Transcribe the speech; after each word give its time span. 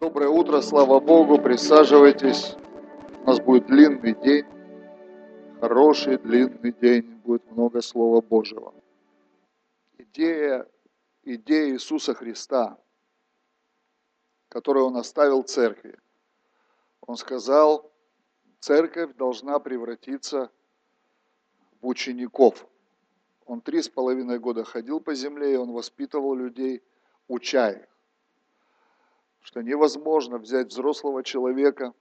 Доброе 0.00 0.30
утро, 0.30 0.62
слава 0.62 0.98
Богу, 0.98 1.38
присаживайтесь. 1.38 2.56
У 3.22 3.26
нас 3.26 3.38
будет 3.38 3.66
длинный 3.66 4.14
день, 4.14 4.46
хороший 5.60 6.16
длинный 6.16 6.72
день, 6.72 7.02
будет 7.22 7.44
много 7.50 7.82
Слова 7.82 8.22
Божьего. 8.22 8.72
Идея, 9.98 10.66
идея 11.24 11.74
Иисуса 11.74 12.14
Христа, 12.14 12.78
которую 14.48 14.86
Он 14.86 14.96
оставил 14.96 15.42
церкви. 15.42 15.98
Он 17.02 17.16
сказал, 17.16 17.92
церковь 18.58 19.14
должна 19.16 19.58
превратиться 19.58 20.50
в 21.82 21.86
учеников. 21.86 22.66
Он 23.44 23.60
три 23.60 23.82
с 23.82 23.90
половиной 23.90 24.38
года 24.38 24.64
ходил 24.64 24.98
по 24.98 25.12
земле, 25.14 25.52
и 25.52 25.56
он 25.56 25.72
воспитывал 25.72 26.34
людей, 26.34 26.82
уча 27.28 27.72
их 27.72 27.90
что 29.40 29.62
невозможно 29.62 30.38
взять 30.38 30.68
взрослого 30.68 31.22
человека 31.22 31.94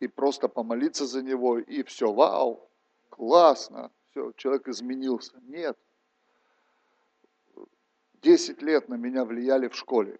и 0.00 0.08
просто 0.08 0.48
помолиться 0.48 1.06
за 1.06 1.22
него, 1.22 1.58
и 1.58 1.82
все, 1.82 2.12
вау, 2.12 2.68
классно, 3.10 3.90
все, 4.10 4.32
человек 4.32 4.68
изменился. 4.68 5.38
Нет. 5.42 5.78
Десять 8.22 8.62
лет 8.62 8.88
на 8.88 8.94
меня 8.94 9.24
влияли 9.24 9.68
в 9.68 9.76
школе. 9.76 10.18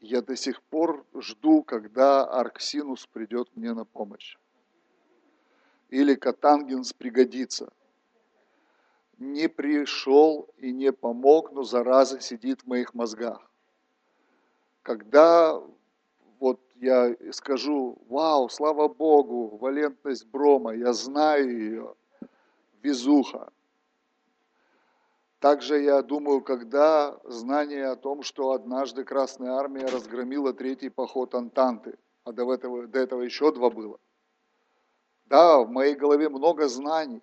Я 0.00 0.20
до 0.20 0.36
сих 0.36 0.62
пор 0.62 1.06
жду, 1.14 1.62
когда 1.62 2.24
Арксинус 2.24 3.06
придет 3.06 3.48
мне 3.56 3.72
на 3.72 3.84
помощь. 3.84 4.36
Или 5.88 6.14
Катангенс 6.14 6.92
пригодится. 6.92 7.72
Не 9.18 9.48
пришел 9.48 10.50
и 10.56 10.72
не 10.72 10.92
помог, 10.92 11.52
но 11.52 11.62
зараза 11.62 12.20
сидит 12.20 12.62
в 12.62 12.66
моих 12.66 12.94
мозгах 12.94 13.51
когда 14.82 15.60
вот 16.38 16.60
я 16.76 17.14
скажу, 17.32 17.98
вау, 18.08 18.48
слава 18.48 18.88
Богу, 18.88 19.56
валентность 19.56 20.26
брома, 20.26 20.74
я 20.74 20.92
знаю 20.92 21.50
ее, 21.50 21.94
везуха. 22.82 23.52
Также 25.38 25.80
я 25.80 26.02
думаю, 26.02 26.40
когда 26.40 27.18
знание 27.24 27.86
о 27.86 27.96
том, 27.96 28.22
что 28.22 28.52
однажды 28.52 29.04
Красная 29.04 29.52
Армия 29.52 29.86
разгромила 29.86 30.52
третий 30.52 30.88
поход 30.88 31.34
Антанты, 31.34 31.98
а 32.24 32.32
до 32.32 32.52
этого, 32.52 32.86
до 32.86 32.98
этого 33.00 33.22
еще 33.22 33.52
два 33.52 33.70
было. 33.70 33.98
Да, 35.26 35.60
в 35.60 35.70
моей 35.70 35.94
голове 35.94 36.28
много 36.28 36.68
знаний, 36.68 37.22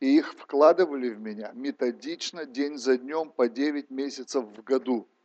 и 0.00 0.16
их 0.18 0.34
вкладывали 0.34 1.08
в 1.08 1.20
меня 1.20 1.52
методично, 1.54 2.44
день 2.44 2.76
за 2.76 2.98
днем, 2.98 3.30
по 3.30 3.48
9 3.48 3.90
месяцев 3.90 4.44
в 4.44 4.62
году– 4.62 5.06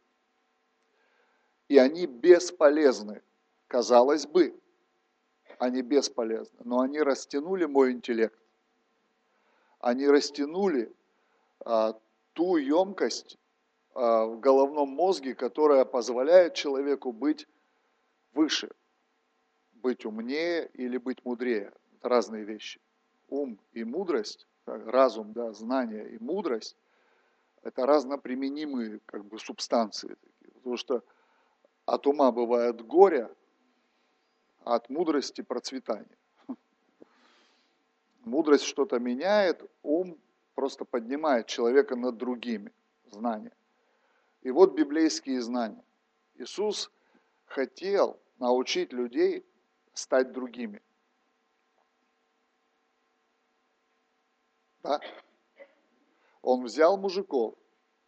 и 1.71 1.77
они 1.77 2.05
бесполезны. 2.05 3.21
Казалось 3.67 4.27
бы, 4.27 4.53
они 5.57 5.81
бесполезны, 5.81 6.59
но 6.65 6.81
они 6.81 7.01
растянули 7.01 7.63
мой 7.63 7.93
интеллект. 7.93 8.37
Они 9.79 10.05
растянули 10.05 10.93
а, 11.61 11.97
ту 12.33 12.57
емкость 12.57 13.37
а, 13.93 14.25
в 14.25 14.41
головном 14.41 14.89
мозге, 14.89 15.33
которая 15.33 15.85
позволяет 15.85 16.55
человеку 16.55 17.13
быть 17.13 17.47
выше, 18.33 18.69
быть 19.71 20.05
умнее 20.05 20.69
или 20.73 20.97
быть 20.97 21.23
мудрее. 21.23 21.71
Это 21.93 22.09
разные 22.09 22.43
вещи. 22.43 22.81
Ум 23.29 23.57
и 23.71 23.85
мудрость, 23.85 24.45
разум, 24.65 25.31
да, 25.31 25.53
знание 25.53 26.15
и 26.15 26.21
мудрость– 26.21 26.75
это 27.63 27.85
разноприменимые 27.85 28.99
как 29.05 29.23
бы, 29.23 29.39
субстанции. 29.39 30.17
Потому 30.55 30.75
что 30.75 31.01
от 31.91 32.07
ума 32.07 32.31
бывает 32.31 32.81
горе, 32.81 33.29
а 34.63 34.75
от 34.75 34.89
мудрости 34.89 35.41
процветание. 35.41 36.17
Мудрость 38.21 38.63
что-то 38.63 38.97
меняет, 38.97 39.69
ум 39.83 40.17
просто 40.55 40.85
поднимает 40.85 41.47
человека 41.47 41.97
над 41.97 42.15
другими 42.15 42.71
знания. 43.07 43.51
И 44.41 44.51
вот 44.51 44.73
библейские 44.73 45.41
знания. 45.41 45.83
Иисус 46.35 46.89
хотел 47.45 48.17
научить 48.39 48.93
людей 48.93 49.45
стать 49.93 50.31
другими. 50.31 50.81
Да? 54.81 55.01
Он 56.41 56.63
взял 56.63 56.97
мужиков, 56.97 57.55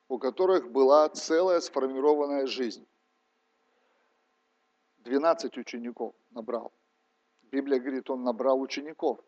у 0.08 0.20
которых 0.20 0.72
была 0.72 1.10
целая 1.10 1.60
сформированная 1.60 2.48
жизнь. 2.48 2.88
12 5.04 5.58
учеников 5.58 6.16
набрал. 6.32 6.72
Библия 7.44 7.80
говорит, 7.80 8.10
он 8.10 8.24
набрал 8.24 8.62
учеников. 8.62 9.20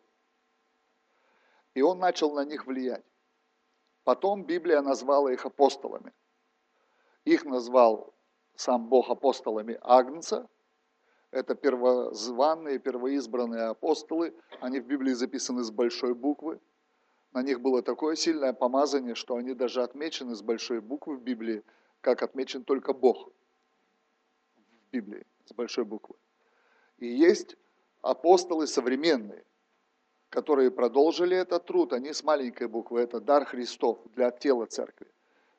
И 1.74 1.82
он 1.82 1.98
начал 1.98 2.32
на 2.34 2.44
них 2.44 2.66
влиять. 2.66 3.04
Потом 4.04 4.44
Библия 4.44 4.80
назвала 4.80 5.32
их 5.32 5.44
апостолами. 5.44 6.12
Их 7.24 7.44
назвал 7.44 8.14
сам 8.54 8.88
Бог 8.88 9.10
апостолами 9.10 9.78
Агнца. 9.82 10.48
Это 11.30 11.54
первозванные, 11.54 12.78
первоизбранные 12.78 13.64
апостолы. 13.64 14.34
Они 14.60 14.80
в 14.80 14.86
Библии 14.86 15.12
записаны 15.12 15.62
с 15.62 15.70
большой 15.70 16.14
буквы. 16.14 16.58
На 17.32 17.42
них 17.42 17.60
было 17.60 17.82
такое 17.82 18.14
сильное 18.16 18.54
помазание, 18.54 19.14
что 19.14 19.36
они 19.36 19.52
даже 19.52 19.82
отмечены 19.82 20.34
с 20.34 20.40
большой 20.40 20.80
буквы 20.80 21.16
в 21.16 21.22
Библии, 21.22 21.62
как 22.00 22.22
отмечен 22.22 22.64
только 22.64 22.94
Бог 22.94 23.28
в 24.56 24.90
Библии 24.90 25.26
с 25.46 25.52
большой 25.54 25.84
буквы. 25.84 26.16
И 26.98 27.06
есть 27.06 27.56
апостолы 28.02 28.66
современные, 28.66 29.44
которые 30.28 30.70
продолжили 30.70 31.36
этот 31.36 31.66
труд, 31.66 31.92
они 31.92 32.12
с 32.12 32.22
маленькой 32.24 32.68
буквы, 32.68 33.00
это 33.00 33.20
дар 33.20 33.44
Христов 33.44 33.98
для 34.14 34.30
тела 34.30 34.66
церкви. 34.66 35.06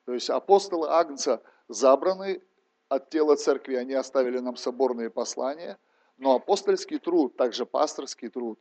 То 0.04 0.14
есть 0.14 0.30
апостолы 0.30 0.88
Агнца 0.88 1.42
забраны 1.68 2.42
от 2.88 3.10
тела 3.10 3.36
церкви, 3.36 3.74
они 3.74 3.94
оставили 3.94 4.38
нам 4.38 4.56
соборные 4.56 5.10
послания, 5.10 5.78
но 6.16 6.34
апостольский 6.34 6.98
труд, 6.98 7.36
также 7.36 7.66
пасторский 7.66 8.28
труд, 8.28 8.58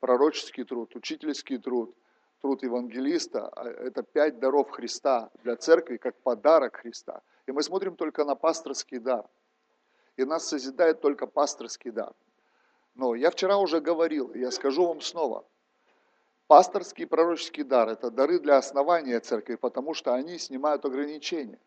пророческий 0.00 0.64
труд, 0.64 0.94
учительский 0.94 1.58
труд, 1.58 1.94
труд 2.40 2.62
евангелиста, 2.62 3.52
это 3.56 4.02
пять 4.02 4.38
даров 4.38 4.70
Христа 4.70 5.30
для 5.42 5.56
церкви, 5.56 5.96
как 5.96 6.16
подарок 6.22 6.76
Христа. 6.76 7.22
И 7.46 7.52
мы 7.52 7.62
смотрим 7.62 7.96
только 7.96 8.24
на 8.24 8.34
пасторский 8.34 8.98
дар– 8.98 9.26
и 10.16 10.24
нас 10.24 10.46
созидает 10.46 11.00
только 11.00 11.26
пасторский 11.26 11.90
дар. 11.90 12.14
Но 12.94 13.14
я 13.14 13.30
вчера 13.30 13.56
уже 13.58 13.80
говорил, 13.80 14.34
я 14.34 14.50
скажу 14.50 14.86
вам 14.86 15.00
снова. 15.00 15.44
Пасторский 16.46 17.04
и 17.04 17.06
пророческий 17.06 17.62
дар– 17.62 17.88
это 17.90 18.10
дары 18.10 18.38
для 18.38 18.58
основания 18.58 19.18
церкви, 19.20 19.54
потому 19.54 19.94
что 19.94 20.12
они 20.12 20.38
снимают 20.38 20.84
ограничения. 20.84 21.58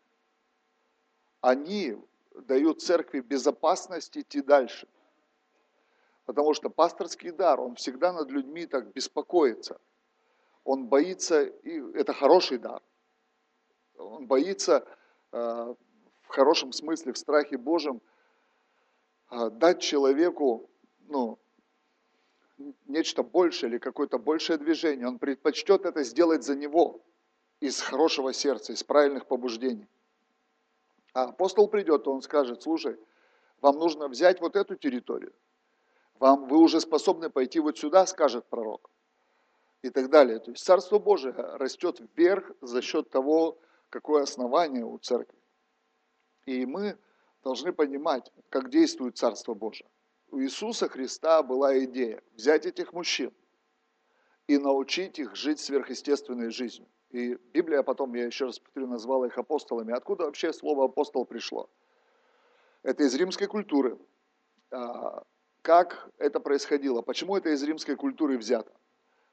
Они 1.40 1.98
дают 2.34 2.82
церкви 2.82 3.20
безопасность 3.20 4.16
идти 4.16 4.40
дальше. 4.40 4.86
Потому 6.24 6.54
что 6.54 6.70
пасторский 6.70 7.32
дар, 7.32 7.60
он 7.60 7.74
всегда 7.74 8.12
над 8.12 8.30
людьми 8.30 8.66
так 8.66 8.92
беспокоится. 8.92 9.80
Он 10.62 10.86
боится, 10.86 11.42
и 11.42 11.80
это 11.94 12.12
хороший 12.12 12.58
дар. 12.58 12.82
Он 13.96 14.26
боится 14.26 14.86
э, 15.32 15.74
в 16.22 16.28
хорошем 16.28 16.72
смысле, 16.72 17.12
в 17.12 17.18
страхе 17.18 17.56
Божьем– 17.56 18.00
дать 19.30 19.80
человеку 19.80 20.70
ну, 21.08 21.38
нечто 22.86 23.22
большее 23.22 23.70
или 23.70 23.78
какое-то 23.78 24.18
большее 24.18 24.58
движение. 24.58 25.06
Он 25.06 25.18
предпочтет 25.18 25.84
это 25.84 26.02
сделать 26.02 26.44
за 26.44 26.54
него 26.54 27.00
из 27.60 27.80
хорошего 27.80 28.32
сердца, 28.32 28.72
из 28.72 28.82
правильных 28.84 29.26
побуждений. 29.26 29.88
А 31.12 31.24
апостол 31.24 31.68
придет, 31.68 32.06
он 32.08 32.22
скажет, 32.22 32.62
слушай, 32.62 32.98
вам 33.60 33.78
нужно 33.78 34.08
взять 34.08 34.40
вот 34.40 34.54
эту 34.54 34.76
территорию. 34.76 35.32
Вам, 36.18 36.46
вы 36.46 36.58
уже 36.58 36.80
способны 36.80 37.30
пойти 37.30 37.60
вот 37.60 37.78
сюда, 37.78 38.06
скажет 38.06 38.46
пророк. 38.46 38.90
И 39.82 39.90
так 39.90 40.10
далее. 40.10 40.38
То 40.38 40.50
есть 40.50 40.64
Царство 40.64 40.98
Божие 40.98 41.32
растет 41.32 42.00
вверх 42.16 42.50
за 42.60 42.82
счет 42.82 43.10
того, 43.10 43.58
какое 43.90 44.22
основание 44.22 44.84
у 44.84 44.98
церкви. 44.98 45.38
И 46.44 46.66
мы 46.66 46.98
должны 47.46 47.72
понимать, 47.72 48.32
как 48.48 48.70
действует 48.70 49.16
Царство 49.16 49.54
Божие. 49.54 49.88
У 50.32 50.40
Иисуса 50.40 50.88
Христа 50.88 51.44
была 51.44 51.78
идея 51.84 52.20
взять 52.34 52.66
этих 52.66 52.92
мужчин 52.92 53.32
и 54.48 54.58
научить 54.58 55.20
их 55.20 55.36
жить 55.36 55.60
сверхъестественной 55.60 56.50
жизнью. 56.50 56.88
И 57.10 57.36
Библия 57.52 57.84
потом, 57.84 58.14
я 58.14 58.26
еще 58.26 58.46
раз 58.46 58.58
повторю, 58.58 58.88
назвала 58.88 59.28
их 59.28 59.38
апостолами. 59.38 59.92
Откуда 59.92 60.24
вообще 60.24 60.52
слово 60.52 60.86
апостол 60.86 61.24
пришло? 61.24 61.70
Это 62.82 63.04
из 63.04 63.14
римской 63.14 63.46
культуры. 63.46 63.96
А, 64.72 65.22
как 65.62 66.10
это 66.18 66.40
происходило? 66.40 67.00
Почему 67.00 67.36
это 67.36 67.50
из 67.50 67.62
римской 67.62 67.94
культуры 67.94 68.38
взято? 68.38 68.72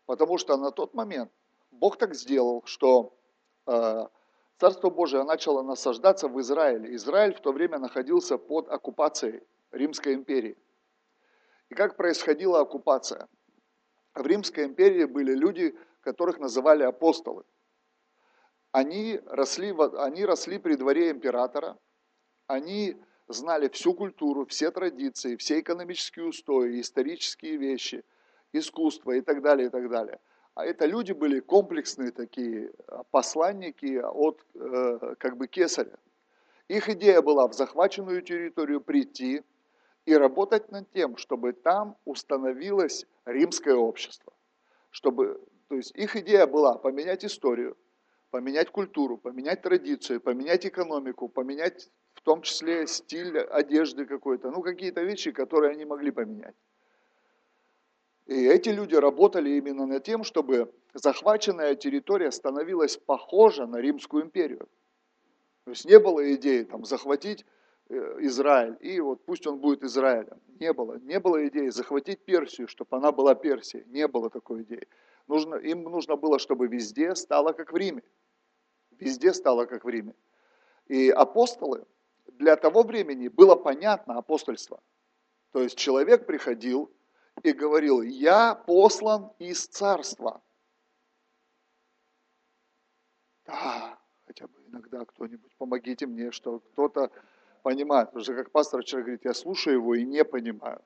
Потому 0.06 0.38
что 0.38 0.56
на 0.58 0.70
тот 0.70 0.94
момент 0.94 1.32
Бог 1.72 1.98
так 1.98 2.14
сделал, 2.14 2.62
что 2.66 3.18
а, 3.66 4.12
Царство 4.64 4.90
Божие 4.90 5.26
начало 5.26 5.62
насаждаться 5.62 6.30
в 6.30 6.40
Израиле. 6.40 6.96
Израиль 6.96 7.34
в 7.34 7.42
то 7.42 7.52
время 7.52 7.80
находился 7.80 8.38
под 8.38 8.70
оккупацией 8.70 9.44
Римской 9.72 10.14
империи. 10.14 10.58
И 11.68 11.76
как 11.76 11.98
происходила 11.98 12.62
оккупация? 12.62 13.28
В 14.16 14.26
Римской 14.26 14.64
империи 14.64 15.04
были 15.04 15.36
люди, 15.36 15.78
которых 16.00 16.40
называли 16.40 16.84
апостолы. 16.84 17.44
Они 18.72 19.20
росли, 19.26 19.76
они 19.98 20.24
росли 20.24 20.58
при 20.60 20.76
дворе 20.76 21.12
императора, 21.12 21.78
они 22.48 22.96
знали 23.28 23.68
всю 23.68 23.94
культуру, 23.94 24.46
все 24.46 24.72
традиции, 24.72 25.36
все 25.36 25.60
экономические 25.60 26.28
устои, 26.28 26.80
исторические 26.80 27.58
вещи, 27.58 28.06
искусство 28.54 29.12
и 29.12 29.20
так 29.20 29.42
далее, 29.42 29.68
и 29.68 29.70
так 29.70 29.90
далее. 29.90 30.22
А 30.56 30.66
это 30.66 30.86
люди 30.86 31.14
были 31.14 31.40
комплексные 31.40 32.12
такие 32.12 32.72
а, 32.88 33.04
посланники 33.10 34.00
от 34.04 34.46
э, 34.54 35.16
как 35.18 35.38
бы 35.38 35.48
кесаря. 35.48 35.98
Их 36.68 36.90
идея 36.90 37.22
была 37.22 37.48
в 37.48 37.54
захваченную 37.54 38.22
территорию 38.22 38.80
прийти 38.80 39.44
и 40.06 40.16
работать 40.16 40.72
над 40.72 40.90
тем, 40.92 41.18
чтобы 41.18 41.54
там 41.54 41.98
установилось 42.06 43.06
римское 43.26 43.76
общество. 43.76 44.34
Чтобы, 44.92 45.42
то 45.70 45.76
есть 45.76 45.92
их 45.96 46.16
идея 46.16 46.46
была 46.46 46.78
поменять 46.78 47.26
историю, 47.26 47.76
поменять 48.30 48.70
культуру, 48.70 49.18
поменять 49.18 49.64
традицию, 49.64 50.22
поменять 50.22 50.66
экономику, 50.66 51.30
поменять 51.30 51.90
в 52.14 52.22
том 52.22 52.44
числе 52.44 52.86
стиль 52.86 53.40
одежды 53.40 54.06
какой-то, 54.06 54.52
ну 54.52 54.62
какие-то 54.62 55.02
вещи, 55.02 55.32
которые 55.32 55.72
они 55.72 55.86
могли 55.86 56.12
поменять. 56.12 56.56
И 58.26 58.46
эти 58.46 58.70
люди 58.70 58.96
работали 58.96 59.50
именно 59.52 59.86
над 59.86 60.04
тем, 60.04 60.24
чтобы 60.24 60.74
захваченная 60.94 61.76
территория 61.76 62.32
становилась 62.32 62.98
похожа 62.98 63.66
на 63.66 63.78
Римскую 63.78 64.24
империю. 64.24 64.70
То 65.66 65.72
есть 65.72 65.86
не 65.86 66.00
было 66.00 66.34
идеи 66.36 66.64
там, 66.64 66.86
захватить 66.86 67.46
э, 67.90 67.96
Израиль, 68.20 68.78
и 68.80 69.00
вот 69.02 69.26
пусть 69.26 69.46
он 69.48 69.60
будет 69.60 69.84
Израилем. 69.84 70.40
Не 70.60 70.72
было. 70.74 71.00
Не 71.00 71.20
было 71.20 71.48
идеи 71.48 71.70
захватить 71.70 72.24
Персию, 72.24 72.68
чтобы 72.68 72.96
она 72.98 73.12
была 73.12 73.36
Персией. 73.36 73.86
Не 73.88 74.08
было 74.08 74.30
такой 74.30 74.64
идеи. 74.64 74.88
Нужно, 75.28 75.56
им 75.56 75.84
нужно 75.84 76.16
было, 76.16 76.40
чтобы 76.40 76.68
везде 76.68 77.16
стало 77.16 77.54
как 77.54 77.74
в 77.74 77.78
Риме. 77.78 78.04
Везде 78.92 79.34
стало 79.34 79.66
как 79.66 79.84
в 79.84 79.90
Риме. 79.90 80.16
И 80.88 81.10
апостолы, 81.10 81.86
для 82.28 82.56
того 82.56 82.84
времени 82.84 83.28
было 83.28 83.56
понятно 83.56 84.18
апостольство. 84.18 84.82
То 85.52 85.62
есть 85.62 85.78
человек 85.78 86.26
приходил, 86.26 86.92
и 87.42 87.52
говорил, 87.52 88.02
я 88.02 88.56
послан 88.56 89.32
из 89.40 89.66
царства. 89.68 90.42
Да, 93.46 94.00
хотя 94.26 94.48
бы 94.48 94.54
иногда 94.68 95.04
кто-нибудь, 95.06 95.56
помогите 95.58 96.06
мне, 96.06 96.32
что 96.32 96.60
кто-то 96.60 97.12
понимает. 97.64 98.10
Потому 98.10 98.24
что 98.24 98.36
как 98.36 98.52
пастор 98.52 98.82
вчера 98.82 99.02
говорит, 99.02 99.26
я 99.26 99.34
слушаю 99.34 99.78
его 99.78 99.96
и 99.96 100.06
не 100.06 100.24
понимаю. 100.24 100.82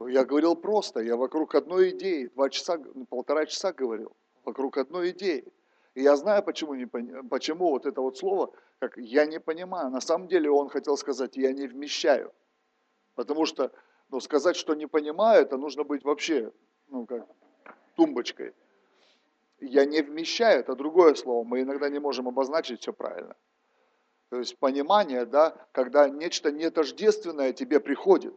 Я 0.00 0.24
говорил 0.24 0.56
просто, 0.56 1.00
я 1.00 1.16
вокруг 1.16 1.54
одной 1.54 1.90
идеи, 1.90 2.30
два 2.34 2.48
часа, 2.48 2.78
ну, 2.78 3.04
полтора 3.04 3.44
часа 3.44 3.72
говорил, 3.72 4.16
вокруг 4.44 4.78
одной 4.78 5.10
идеи. 5.10 5.44
И 5.94 6.02
я 6.02 6.16
знаю, 6.16 6.42
почему, 6.42 6.74
не, 6.74 6.86
почему 6.86 7.70
вот 7.70 7.84
это 7.84 8.00
вот 8.00 8.16
слово, 8.16 8.50
как 8.78 8.96
я 8.96 9.26
не 9.26 9.38
понимаю. 9.38 9.90
На 9.90 10.00
самом 10.00 10.26
деле 10.26 10.50
он 10.50 10.70
хотел 10.70 10.96
сказать, 10.96 11.36
я 11.36 11.52
не 11.52 11.66
вмещаю. 11.66 12.32
Потому 13.14 13.44
что 13.44 13.70
но 14.10 14.20
сказать, 14.20 14.56
что 14.56 14.74
не 14.74 14.86
понимаю, 14.86 15.42
это 15.42 15.56
нужно 15.56 15.84
быть 15.84 16.04
вообще, 16.04 16.52
ну 16.88 17.06
как, 17.06 17.26
тумбочкой. 17.96 18.54
Я 19.60 19.84
не 19.84 20.02
вмещаю, 20.02 20.60
это 20.60 20.74
другое 20.74 21.14
слово. 21.14 21.44
Мы 21.44 21.62
иногда 21.62 21.88
не 21.88 21.98
можем 21.98 22.28
обозначить 22.28 22.80
все 22.80 22.92
правильно. 22.92 23.36
То 24.30 24.38
есть 24.38 24.58
понимание, 24.58 25.26
да, 25.26 25.54
когда 25.72 26.08
нечто 26.08 26.50
нетождественное 26.50 27.52
тебе 27.52 27.78
приходит. 27.78 28.34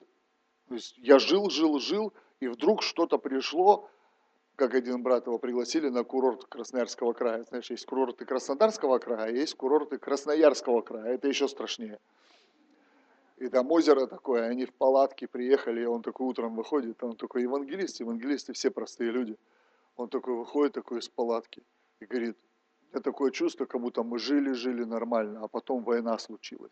То 0.68 0.76
есть 0.76 0.98
я 0.98 1.20
жил, 1.20 1.50
жил, 1.50 1.80
жил, 1.80 2.14
и 2.40 2.48
вдруг 2.48 2.82
что-то 2.82 3.18
пришло, 3.18 3.90
как 4.56 4.74
один 4.74 5.02
брат 5.02 5.28
его 5.28 5.38
пригласили 5.40 5.90
на 5.90 6.04
курорт 6.04 6.46
Красноярского 6.46 7.14
края. 7.14 7.44
Знаешь, 7.44 7.70
есть 7.70 7.86
курорты 7.86 8.26
Краснодарского 8.26 9.00
края, 9.00 9.28
а 9.28 9.30
есть 9.30 9.56
курорты 9.56 9.98
Красноярского 9.98 10.82
края. 10.82 11.14
Это 11.14 11.28
еще 11.28 11.48
страшнее. 11.48 12.00
И 13.38 13.48
там 13.48 13.72
озеро 13.72 14.06
такое, 14.06 14.48
они 14.48 14.66
в 14.66 14.74
палатке 14.74 15.28
приехали, 15.28 15.82
и 15.82 15.86
он 15.86 16.02
такой 16.02 16.28
утром 16.28 16.56
выходит, 16.56 17.04
он 17.04 17.16
такой 17.16 17.42
евангелист, 17.42 18.00
евангелисты 18.00 18.54
все 18.54 18.70
простые 18.70 19.12
люди. 19.12 19.38
Он 19.96 20.08
такой 20.08 20.36
выходит 20.36 20.74
такой 20.74 21.00
из 21.00 21.10
палатки 21.10 21.64
и 22.00 22.06
говорит, 22.06 22.38
меня 22.92 23.02
такое 23.02 23.32
чувство, 23.32 23.66
как 23.66 23.82
будто 23.82 24.04
мы 24.04 24.20
жили-жили 24.20 24.84
нормально, 24.84 25.42
а 25.44 25.48
потом 25.48 25.84
война 25.84 26.18
случилась. 26.20 26.72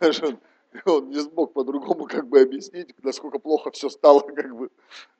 Он 0.86 1.08
не 1.08 1.20
смог 1.20 1.52
по-другому 1.52 2.06
как 2.06 2.26
бы 2.26 2.40
объяснить, 2.40 2.94
насколько 3.04 3.38
плохо 3.38 3.70
все 3.70 3.88
стало, 3.88 4.20
как 4.36 4.56
бы, 4.56 4.70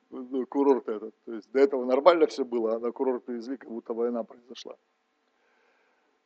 ну, 0.09 0.45
курорт 0.45 0.89
этот. 0.89 1.15
То 1.25 1.33
есть 1.33 1.49
до 1.51 1.59
этого 1.59 1.85
нормально 1.85 2.27
все 2.27 2.43
было, 2.43 2.75
а 2.75 2.79
на 2.79 2.91
курорт 2.91 3.23
привезли, 3.23 3.55
как 3.55 3.69
будто 3.69 3.93
война 3.93 4.23
произошла. 4.23 4.75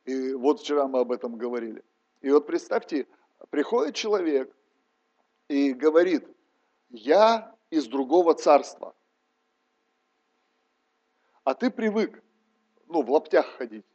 И 0.06 0.32
вот 0.34 0.60
вчера 0.60 0.88
мы 0.88 1.00
об 1.00 1.12
этом 1.12 1.36
говорили. 1.36 1.84
И 2.20 2.30
вот 2.30 2.46
представьте, 2.46 3.06
приходит 3.48 3.94
человек 3.94 4.54
и 5.48 5.72
говорит, 5.72 6.26
я 6.90 7.54
из 7.70 7.86
другого 7.86 8.34
царства, 8.34 8.94
а 11.44 11.54
ты 11.54 11.70
привык, 11.70 12.22
ну, 12.86 13.02
в 13.02 13.10
лаптях 13.10 13.46
ходить. 13.56 13.86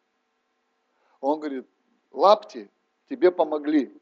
Он 1.19 1.39
говорит, 1.39 1.67
лапти 2.11 2.69
тебе 3.09 3.31
помогли, 3.31 3.93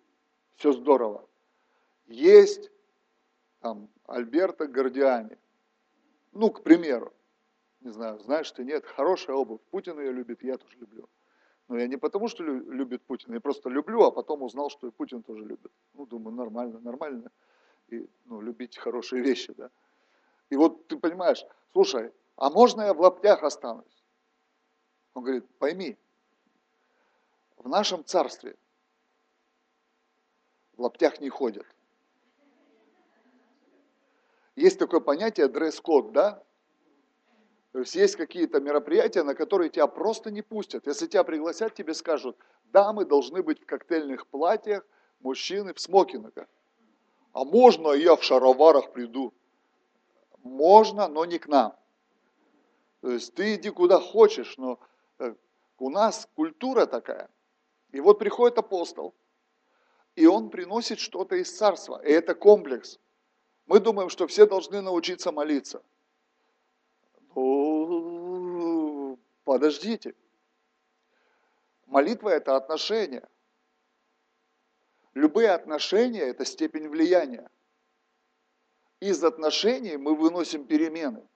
все 0.56 0.72
здорово. 0.72 1.28
Есть 2.08 2.72
там 3.60 3.90
Альберто 4.06 4.68
Гордиани, 4.68 5.38
ну, 6.32 6.50
к 6.52 6.64
примеру, 6.64 7.14
не 7.82 7.92
знаю, 7.92 8.20
знаешь 8.20 8.52
ты, 8.52 8.64
нет, 8.64 8.86
хорошая 8.86 9.36
обувь, 9.36 9.62
Путин 9.72 10.00
ее 10.00 10.12
любит, 10.12 10.44
я 10.44 10.58
тоже 10.58 10.78
люблю. 10.78 11.10
Но 11.68 11.78
я 11.78 11.88
не 11.88 11.98
потому, 11.98 12.28
что 12.28 12.44
любит 12.44 13.04
Путин, 13.04 13.34
я 13.34 13.40
просто 13.40 13.70
люблю, 13.70 14.04
а 14.04 14.12
потом 14.12 14.44
узнал, 14.44 14.70
что 14.70 14.88
и 14.88 14.92
Путин 14.92 15.24
тоже 15.24 15.44
любит. 15.44 15.72
Ну, 15.94 16.06
думаю, 16.06 16.36
нормально, 16.36 16.80
нормально. 16.80 17.32
И, 17.88 18.08
ну, 18.26 18.42
любить 18.42 18.78
хорошие 18.78 19.22
вещи, 19.24 19.54
да. 19.54 19.70
И 20.50 20.56
вот 20.56 20.88
ты 20.88 20.98
понимаешь, 20.98 21.46
слушай, 21.72 22.12
а 22.36 22.50
можно 22.50 22.82
я 22.82 22.94
в 22.94 23.00
лаптях 23.00 23.44
останусь? 23.44 24.04
Он 25.14 25.24
говорит, 25.24 25.46
пойми, 25.58 25.98
в 27.58 27.70
нашем 27.70 28.04
царстве 28.04 28.56
в 30.76 30.82
лаптях 30.82 31.22
не 31.22 31.30
ходят. 31.30 31.66
Есть 34.56 34.80
такое 34.80 35.00
понятие 35.00 35.48
дресс-код, 35.48 36.12
да? 36.12 36.44
То 37.74 37.80
есть 37.80 37.96
есть 37.96 38.16
какие-то 38.16 38.60
мероприятия, 38.60 39.24
на 39.24 39.34
которые 39.34 39.72
тебя 39.72 39.88
просто 39.88 40.30
не 40.30 40.44
пустят. 40.44 40.86
Если 40.86 41.08
тебя 41.08 41.24
пригласят, 41.24 41.74
тебе 41.74 41.96
скажут, 41.96 42.38
дамы 42.66 43.04
должны 43.04 43.42
быть 43.42 43.60
в 43.60 43.66
коктейльных 43.66 44.28
платьях, 44.28 44.86
мужчины 45.22 45.74
в 45.74 45.80
смокингах. 45.80 46.48
А 47.32 47.44
можно 47.44 47.90
я 47.94 48.16
в 48.16 48.24
шароварах 48.24 48.94
приду? 48.94 49.34
Можно, 50.44 51.08
но 51.08 51.26
не 51.26 51.40
к 51.40 51.48
нам. 51.48 51.76
То 53.02 53.10
есть 53.10 53.34
ты 53.34 53.56
иди 53.56 53.72
куда 53.72 54.00
хочешь, 54.00 54.56
но 54.58 54.80
э, 55.18 55.34
у 55.80 55.90
нас 55.90 56.30
культура 56.36 56.86
такая. 56.86 57.28
И 57.92 58.00
вот 58.00 58.20
приходит 58.20 58.60
апостол, 58.60 59.16
и 60.16 60.28
он 60.28 60.52
приносит 60.52 61.00
что-то 61.00 61.38
из 61.38 61.52
царства. 61.52 62.00
И 62.06 62.12
это 62.12 62.36
комплекс. 62.36 63.00
Мы 63.66 63.80
думаем, 63.80 64.10
что 64.10 64.28
все 64.28 64.46
должны 64.46 64.80
научиться 64.82 65.32
молиться– 65.32 65.82
Подождите. 69.44 70.16
Молитва– 71.86 72.30
это 72.32 72.56
отношения. 72.56 73.28
Любые 75.14 75.52
отношения– 75.52 76.22
это 76.22 76.46
степень 76.46 76.90
влияния. 76.90 77.50
Из 79.00 79.24
отношений 79.24 79.98
мы 79.98 80.16
выносим 80.16 80.66
перемены. 80.66 81.28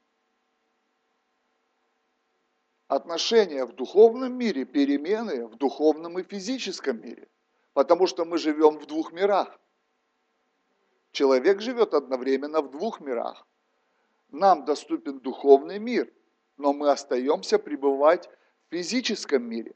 Отношения 2.88 3.66
в 3.66 3.74
духовном 3.74 4.34
мире, 4.38 4.66
перемены 4.66 5.46
в 5.48 5.58
духовном 5.58 6.18
и 6.18 6.24
физическом 6.24 7.02
мире. 7.02 7.28
Потому 7.74 8.08
что 8.08 8.26
мы 8.26 8.38
живем 8.38 8.80
в 8.80 8.86
двух 8.88 9.12
мирах. 9.12 9.60
Человек 11.12 11.62
живет 11.62 11.94
одновременно 11.94 12.62
в 12.62 12.72
двух 12.72 13.02
мирах. 13.02 13.46
Нам 14.30 14.66
доступен 14.66 15.20
духовный 15.20 15.80
мир, 15.80 16.12
но 16.58 16.74
мы 16.74 16.90
остаемся 16.90 17.60
пребывать 17.60 18.30
в 18.68 18.76
физическом 18.76 19.44
мире. 19.44 19.76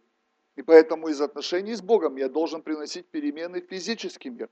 И 0.55 0.62
поэтому 0.62 1.08
из 1.08 1.22
отношений 1.22 1.74
с 1.74 1.81
Богом 1.81 2.17
я 2.17 2.27
должен 2.27 2.62
приносить 2.62 3.08
перемены 3.08 3.62
в 3.62 3.67
физический 3.67 4.29
мир. 4.29 4.50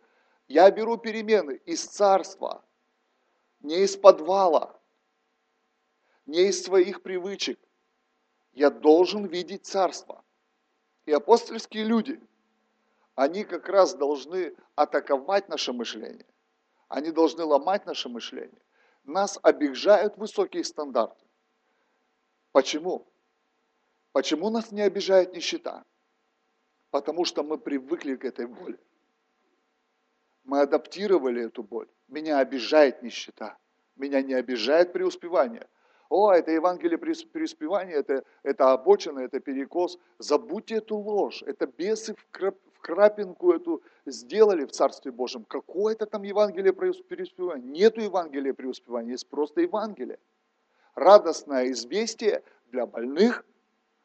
Я 0.47 0.71
беру 0.71 0.97
перемены 0.97 1.61
из 1.65 1.85
царства, 1.85 2.63
не 3.59 3.83
из 3.83 3.97
подвала, 3.97 4.79
не 6.25 6.47
из 6.47 6.63
своих 6.63 7.01
привычек. 7.01 7.59
Я 8.53 8.69
должен 8.69 9.25
видеть 9.25 9.65
царство. 9.65 10.23
И 11.05 11.11
апостольские 11.11 11.83
люди, 11.83 12.19
они 13.15 13.43
как 13.43 13.67
раз 13.67 13.93
должны 13.95 14.55
атаковать 14.75 15.49
наше 15.49 15.73
мышление. 15.73 16.25
Они 16.87 17.11
должны 17.11 17.43
ломать 17.43 17.85
наше 17.85 18.09
мышление. 18.09 18.61
Нас 19.09 19.39
обижают 19.41 20.17
высокие 20.17 20.63
стандарты. 20.63 21.25
Почему? 22.51 23.07
Почему 24.11 24.51
нас 24.51 24.71
не 24.71 24.81
обижает 24.81 25.33
нищета? 25.33 25.83
Потому 26.91 27.25
что 27.25 27.41
мы 27.41 27.57
привыкли 27.57 28.15
к 28.15 28.23
этой 28.23 28.45
боли. 28.45 28.79
Мы 30.43 30.61
адаптировали 30.61 31.47
эту 31.47 31.63
боль. 31.63 31.87
Меня 32.07 32.37
обижает 32.37 33.01
нищета. 33.01 33.57
Меня 33.95 34.21
не 34.21 34.35
обижает 34.35 34.93
преуспевание. 34.93 35.67
О, 36.09 36.31
это 36.31 36.51
Евангелие 36.51 36.99
преуспевания, 36.99 37.95
это, 37.95 38.23
это 38.43 38.73
обочина, 38.73 39.21
это 39.21 39.39
перекос. 39.39 39.97
Забудьте 40.19 40.75
эту 40.75 40.97
ложь. 40.97 41.41
Это 41.47 41.65
бесы 41.65 42.13
крапинку 42.81 43.51
эту 43.53 43.83
сделали 44.05 44.65
в 44.65 44.71
Царстве 44.71 45.11
Божьем. 45.11 45.45
Какое 45.45 45.93
это 45.93 46.05
там 46.05 46.23
Евангелие 46.23 46.73
преуспевания? 46.73 47.63
Нету 47.63 48.01
Евангелия 48.01 48.53
преуспевания, 48.53 49.11
есть 49.11 49.27
просто 49.27 49.61
Евангелие. 49.61 50.19
Радостное 50.95 51.71
известие 51.71 52.43
для 52.67 52.85
больных, 52.85 53.45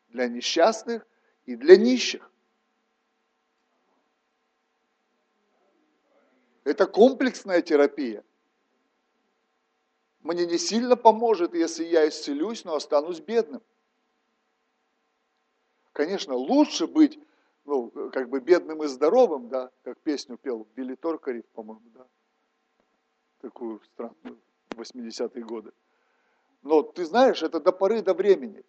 для 0.08 0.28
несчастных 0.28 1.06
и 1.46 1.56
для 1.56 1.76
нищих. 1.76 2.30
Это 6.64 6.86
комплексная 6.86 7.62
терапия. 7.62 8.24
Мне 10.20 10.46
не 10.46 10.56
сильно 10.56 10.96
поможет, 10.96 11.54
если 11.54 11.84
я 11.84 12.08
исцелюсь, 12.08 12.64
но 12.64 12.74
останусь 12.74 13.20
бедным. 13.20 13.62
Конечно, 15.92 16.34
лучше 16.34 16.86
быть 16.86 17.18
ну, 17.64 17.90
как 18.12 18.28
бы 18.28 18.40
бедным 18.40 18.82
и 18.82 18.86
здоровым, 18.86 19.48
да, 19.48 19.70
как 19.82 19.98
песню 20.00 20.36
пел 20.36 20.66
Билли 20.74 20.94
Торкарев, 20.94 21.46
по-моему, 21.54 21.88
да, 21.94 22.06
такую 23.40 23.80
странную, 23.92 24.38
80-е 24.70 25.44
годы. 25.44 25.72
Но 26.62 26.82
ты 26.82 27.04
знаешь, 27.04 27.42
это 27.42 27.60
до 27.60 27.72
поры 27.72 28.02
до 28.02 28.14
времени. 28.14 28.64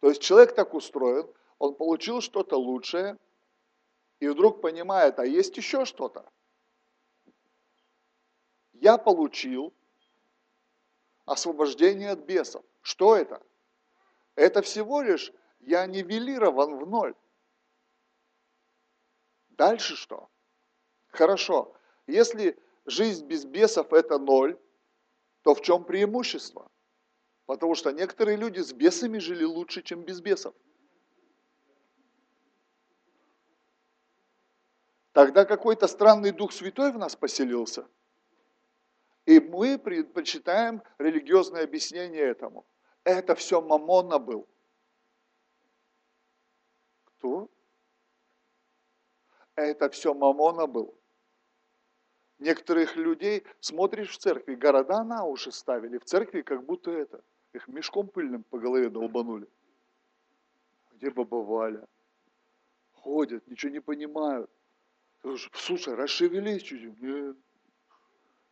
То 0.00 0.08
есть 0.08 0.20
человек 0.22 0.54
так 0.54 0.74
устроен, 0.74 1.26
он 1.58 1.74
получил 1.74 2.20
что-то 2.20 2.56
лучшее, 2.56 3.16
и 4.20 4.28
вдруг 4.28 4.60
понимает, 4.60 5.18
а 5.18 5.26
есть 5.26 5.56
еще 5.56 5.84
что-то 5.84 6.28
я 8.80 8.98
получил 8.98 9.72
освобождение 11.24 12.10
от 12.10 12.20
бесов. 12.20 12.64
Что 12.80 13.16
это? 13.16 13.42
Это 14.34 14.62
всего 14.62 15.02
лишь 15.02 15.32
я 15.60 15.86
нивелирован 15.86 16.78
в 16.78 16.88
ноль. 16.88 17.14
Дальше 19.58 19.96
что? 19.96 20.30
Хорошо. 21.08 21.74
Если 22.06 22.58
жизнь 22.86 23.26
без 23.26 23.44
бесов 23.44 23.92
это 23.92 24.18
ноль, 24.18 24.58
то 25.42 25.54
в 25.54 25.60
чем 25.60 25.84
преимущество? 25.84 26.70
Потому 27.44 27.74
что 27.74 27.90
некоторые 27.90 28.38
люди 28.38 28.60
с 28.60 28.72
бесами 28.72 29.18
жили 29.18 29.44
лучше, 29.44 29.82
чем 29.82 30.02
без 30.02 30.20
бесов. 30.22 30.54
Тогда 35.12 35.44
какой-то 35.44 35.86
странный 35.88 36.30
Дух 36.30 36.52
Святой 36.52 36.92
в 36.92 36.98
нас 36.98 37.16
поселился– 37.16 37.86
и 39.28 39.40
мы 39.40 39.78
предпочитаем 39.78 40.82
религиозное 40.96 41.64
объяснение 41.64 42.22
этому. 42.22 42.64
Это 43.04 43.34
все 43.34 43.60
Мамона 43.60 44.18
был. 44.18 44.48
Кто? 47.04 47.50
Это 49.58 49.90
все 49.90 50.14
Мамона 50.14 50.68
был. 50.68 50.94
Некоторых 52.38 52.94
людей 52.94 53.42
смотришь 53.58 54.10
в 54.10 54.18
церкви, 54.18 54.54
города 54.54 55.02
на 55.02 55.24
уши 55.24 55.50
ставили, 55.50 55.98
в 55.98 56.04
церкви 56.04 56.42
как 56.42 56.64
будто 56.64 56.92
это, 56.92 57.24
их 57.52 57.66
мешком 57.66 58.06
пыльным 58.06 58.44
по 58.44 58.60
голове 58.60 58.88
долбанули. 58.88 59.48
Где 60.92 61.10
баба 61.10 61.36
Валя? 61.42 61.88
Ходят, 62.92 63.48
ничего 63.48 63.72
не 63.72 63.80
понимают. 63.80 64.48
Слушай, 65.52 65.94
расшевелись 65.94 66.62
чуть-чуть. 66.62 67.00
Нет. 67.00 67.36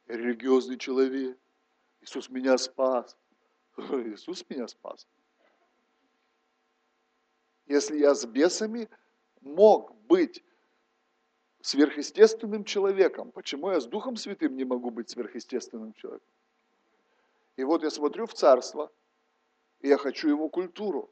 Я 0.08 0.16
религиозный 0.16 0.76
человек. 0.76 1.38
Иисус 2.00 2.28
меня 2.30 2.58
спас. 2.58 3.16
Иисус 3.76 4.44
меня 4.48 4.66
спас. 4.66 5.06
Если 7.66 7.96
я 7.98 8.12
с 8.12 8.26
бесами 8.26 8.88
мог 9.40 9.94
быть 10.08 10.42
сверхъестественным 11.66 12.62
человеком, 12.62 13.32
почему 13.32 13.72
я 13.72 13.80
с 13.80 13.86
Духом 13.86 14.14
Святым 14.14 14.56
не 14.56 14.64
могу 14.64 14.90
быть 14.90 15.10
сверхъестественным 15.10 15.94
человеком? 15.94 16.28
И 17.56 17.64
вот 17.64 17.82
я 17.82 17.90
смотрю 17.90 18.26
в 18.26 18.34
царство, 18.34 18.92
и 19.80 19.88
я 19.88 19.98
хочу 19.98 20.28
его 20.28 20.48
культуру. 20.48 21.10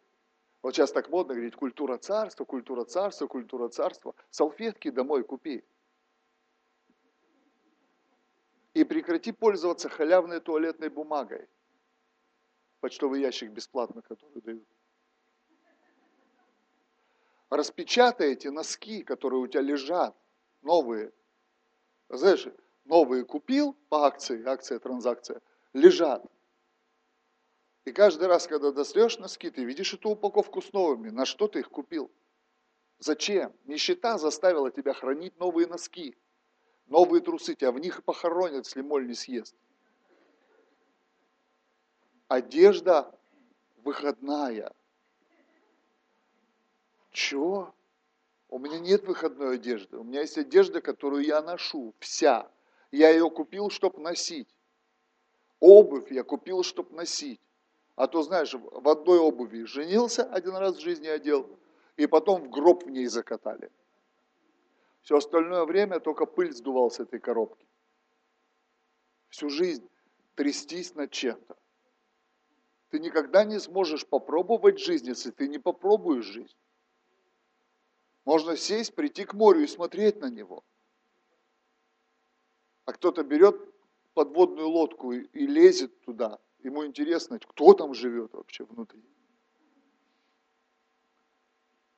Вот 0.62 0.76
сейчас 0.76 0.92
так 0.92 1.08
модно 1.08 1.34
говорить, 1.34 1.56
культура 1.56 1.98
царства, 1.98 2.44
культура 2.44 2.84
царства, 2.84 3.26
культура 3.26 3.68
царства. 3.68 4.14
Салфетки 4.30 4.90
домой 4.90 5.24
купи. 5.24 5.64
И 8.74 8.84
прекрати 8.84 9.32
пользоваться 9.32 9.88
халявной 9.88 10.38
туалетной 10.38 10.88
бумагой. 10.88 11.48
Почтовый 12.78 13.20
ящик 13.20 13.50
бесплатно, 13.50 14.02
который 14.02 14.40
дают. 14.40 14.68
Распечатай 17.50 18.34
эти 18.34 18.46
носки, 18.46 19.02
которые 19.02 19.40
у 19.40 19.48
тебя 19.48 19.62
лежат, 19.62 20.16
новые. 20.64 21.12
Знаешь, 22.08 22.46
новые 22.84 23.24
купил 23.24 23.74
по 23.88 24.06
акции, 24.06 24.44
акция, 24.44 24.78
транзакция, 24.78 25.40
лежат. 25.72 26.24
И 27.84 27.92
каждый 27.92 28.28
раз, 28.28 28.46
когда 28.46 28.72
достаешь 28.72 29.18
носки, 29.18 29.50
ты 29.50 29.64
видишь 29.64 29.92
эту 29.94 30.10
упаковку 30.10 30.62
с 30.62 30.72
новыми. 30.72 31.10
На 31.10 31.26
что 31.26 31.48
ты 31.48 31.60
их 31.60 31.70
купил? 31.70 32.10
Зачем? 32.98 33.52
Нищета 33.64 34.16
заставила 34.18 34.70
тебя 34.70 34.94
хранить 34.94 35.38
новые 35.38 35.66
носки. 35.66 36.16
Новые 36.86 37.22
трусы 37.22 37.54
тебя 37.54 37.72
в 37.72 37.78
них 37.78 38.02
похоронят, 38.04 38.66
если 38.66 38.80
моль 38.80 39.06
не 39.06 39.14
съест. 39.14 39.54
Одежда 42.28 43.14
выходная. 43.76 44.72
Чего? 47.10 47.74
У 48.54 48.60
меня 48.60 48.78
нет 48.78 49.02
выходной 49.02 49.56
одежды. 49.56 49.98
У 49.98 50.04
меня 50.04 50.20
есть 50.20 50.38
одежда, 50.38 50.80
которую 50.80 51.24
я 51.24 51.42
ношу, 51.42 51.92
вся. 51.98 52.48
Я 52.92 53.10
ее 53.10 53.28
купил, 53.28 53.68
чтобы 53.68 53.98
носить. 53.98 54.48
Обувь 55.58 56.12
я 56.12 56.22
купил, 56.22 56.62
чтобы 56.62 56.94
носить. 56.94 57.40
А 57.96 58.06
то, 58.06 58.22
знаешь, 58.22 58.54
в 58.54 58.88
одной 58.88 59.18
обуви 59.18 59.64
женился 59.64 60.22
один 60.22 60.54
раз 60.54 60.76
в 60.76 60.80
жизни 60.80 61.08
одел, 61.08 61.58
и 61.96 62.06
потом 62.06 62.44
в 62.44 62.48
гроб 62.48 62.84
в 62.84 62.90
ней 62.90 63.06
закатали. 63.06 63.72
Все 65.02 65.16
остальное 65.16 65.64
время 65.64 65.98
только 65.98 66.24
пыль 66.24 66.52
сдувал 66.52 66.92
с 66.92 67.00
этой 67.00 67.18
коробки. 67.18 67.66
Всю 69.30 69.50
жизнь 69.50 69.90
трястись 70.36 70.94
над 70.94 71.10
чем-то. 71.10 71.56
Ты 72.90 73.00
никогда 73.00 73.42
не 73.42 73.58
сможешь 73.58 74.06
попробовать 74.06 74.78
жизнь, 74.78 75.08
если 75.08 75.32
ты 75.32 75.48
не 75.48 75.58
попробуешь 75.58 76.26
жизнь. 76.26 76.54
Можно 78.24 78.56
сесть, 78.56 78.94
прийти 78.94 79.24
к 79.24 79.34
морю 79.34 79.60
и 79.60 79.66
смотреть 79.66 80.20
на 80.20 80.30
него. 80.30 80.64
А 82.86 82.92
кто-то 82.92 83.22
берет 83.22 83.56
подводную 84.14 84.68
лодку 84.68 85.12
и, 85.12 85.46
лезет 85.46 86.00
туда. 86.00 86.38
Ему 86.60 86.86
интересно, 86.86 87.38
кто 87.38 87.74
там 87.74 87.94
живет 87.94 88.32
вообще 88.32 88.64
внутри. 88.64 89.02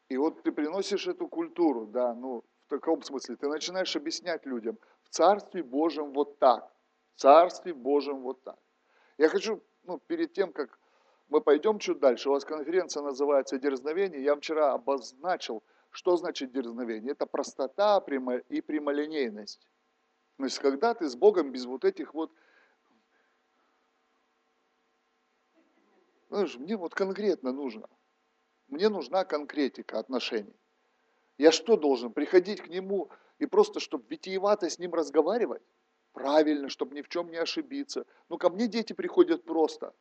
И 0.08 0.16
вот 0.16 0.42
ты 0.42 0.52
приносишь 0.52 1.06
эту 1.06 1.28
культуру, 1.28 1.86
да, 1.86 2.14
ну, 2.14 2.44
в 2.66 2.68
таком 2.68 3.02
смысле. 3.02 3.36
Ты 3.36 3.48
начинаешь 3.48 3.94
объяснять 3.96 4.46
людям, 4.46 4.78
в 5.02 5.10
Царстве 5.10 5.62
Божьем 5.62 6.12
вот 6.12 6.38
так, 6.38 6.72
в 7.14 7.20
Царстве 7.20 7.74
Божьем 7.74 8.22
вот 8.22 8.42
так. 8.42 8.58
Я 9.18 9.28
хочу, 9.28 9.62
ну, 9.84 9.98
перед 9.98 10.32
тем, 10.32 10.52
как 10.52 10.78
мы 11.28 11.40
пойдем 11.40 11.78
чуть 11.78 11.98
дальше, 11.98 12.28
у 12.28 12.32
вас 12.32 12.44
конференция 12.44 13.02
называется 13.02 13.58
«Дерзновение», 13.58 14.22
я 14.22 14.36
вчера 14.36 14.72
обозначил, 14.72 15.62
что 15.96 16.14
значит 16.18 16.52
дерзновение. 16.52 17.12
Это 17.12 17.24
простота 17.24 18.04
и 18.50 18.60
прямолинейность. 18.60 19.66
То 20.36 20.44
есть, 20.44 20.58
когда 20.58 20.92
ты 20.92 21.08
с 21.08 21.16
Богом 21.16 21.52
без 21.52 21.64
вот 21.64 21.86
этих 21.86 22.12
вот 22.12 22.30
Знаешь, 26.28 26.56
мне 26.56 26.76
вот 26.76 26.94
конкретно 26.94 27.52
нужно. 27.52 27.88
Мне 28.68 28.90
нужна 28.90 29.24
конкретика 29.24 29.98
отношений. 29.98 30.56
Я 31.38 31.50
что 31.50 31.76
должен, 31.76 32.12
приходить 32.12 32.60
к 32.60 32.68
нему 32.68 33.10
и 33.38 33.46
просто, 33.46 33.80
чтобы 33.80 34.04
витиевато 34.08 34.68
с 34.68 34.78
ним 34.78 34.92
разговаривать? 34.92 35.62
Правильно, 36.12 36.68
чтобы 36.68 36.94
ни 36.94 37.00
в 37.00 37.08
чем 37.08 37.30
не 37.30 37.38
ошибиться. 37.38 38.04
Ну, 38.28 38.36
ко 38.36 38.50
мне 38.50 38.66
дети 38.66 38.92
приходят 38.92 39.44
просто. 39.44 39.94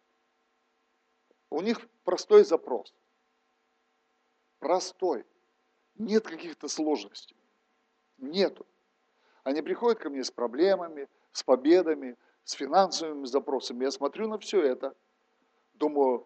У 1.49 1.61
них 1.61 1.87
простой 2.03 2.43
запрос. 2.43 2.93
Простой. 4.59 5.25
Нет 5.95 6.27
каких-то 6.27 6.67
сложностей. 6.67 7.35
Нету. 8.17 8.65
Они 9.43 9.61
приходят 9.61 9.99
ко 9.99 10.09
мне 10.09 10.23
с 10.23 10.31
проблемами, 10.31 11.07
с 11.31 11.43
победами, 11.43 12.17
с 12.43 12.53
финансовыми 12.53 13.25
запросами. 13.25 13.83
Я 13.83 13.91
смотрю 13.91 14.27
на 14.27 14.37
все 14.37 14.61
это, 14.61 14.95
думаю, 15.73 16.25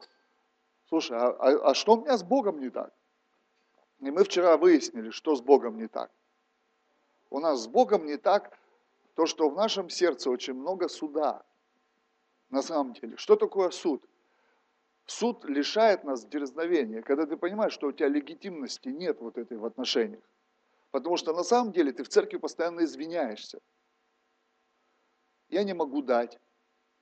слушай, 0.88 1.18
а, 1.18 1.30
а, 1.30 1.72
а 1.72 1.74
что 1.74 1.94
у 1.94 2.02
меня 2.02 2.18
с 2.18 2.24
Богом 2.24 2.60
не 2.60 2.70
так? 2.70 2.94
И 4.00 4.12
мы 4.12 4.24
вчера 4.24 4.58
выяснили, 4.58 5.10
что 5.10 5.36
с 5.36 5.42
Богом 5.42 5.78
не 5.78 5.88
так. 5.88 6.12
У 7.30 7.40
нас 7.40 7.64
с 7.64 7.68
Богом 7.68 8.06
не 8.06 8.18
так 8.18 8.58
то, 9.16 9.26
что 9.26 9.50
в 9.50 9.56
нашем 9.56 9.90
сердце 9.90 10.30
очень 10.30 10.54
много 10.54 10.88
суда. 10.88 11.44
На 12.50 12.62
самом 12.62 12.94
деле, 12.94 13.18
что 13.18 13.36
такое 13.36 13.70
суд? 13.70 14.04
Суд 15.10 15.44
лишает 15.46 16.04
нас 16.04 16.24
дерзновения, 16.24 17.02
когда 17.02 17.26
ты 17.26 17.36
понимаешь, 17.36 17.74
что 17.74 17.88
у 17.88 17.92
тебя 17.92 18.10
легитимности 18.10 18.90
нет 18.90 19.20
вот 19.22 19.40
этой 19.40 19.58
в 19.58 19.66
отношениях. 19.66 20.22
Потому 20.92 21.18
что 21.18 21.34
на 21.34 21.42
самом 21.42 21.72
деле 21.72 21.92
ты 21.92 22.04
в 22.04 22.10
церкви 22.10 22.38
постоянно 22.38 22.84
извиняешься. 22.84 23.60
Я 25.50 25.64
не 25.64 25.74
могу 25.74 26.04
дать, 26.04 26.38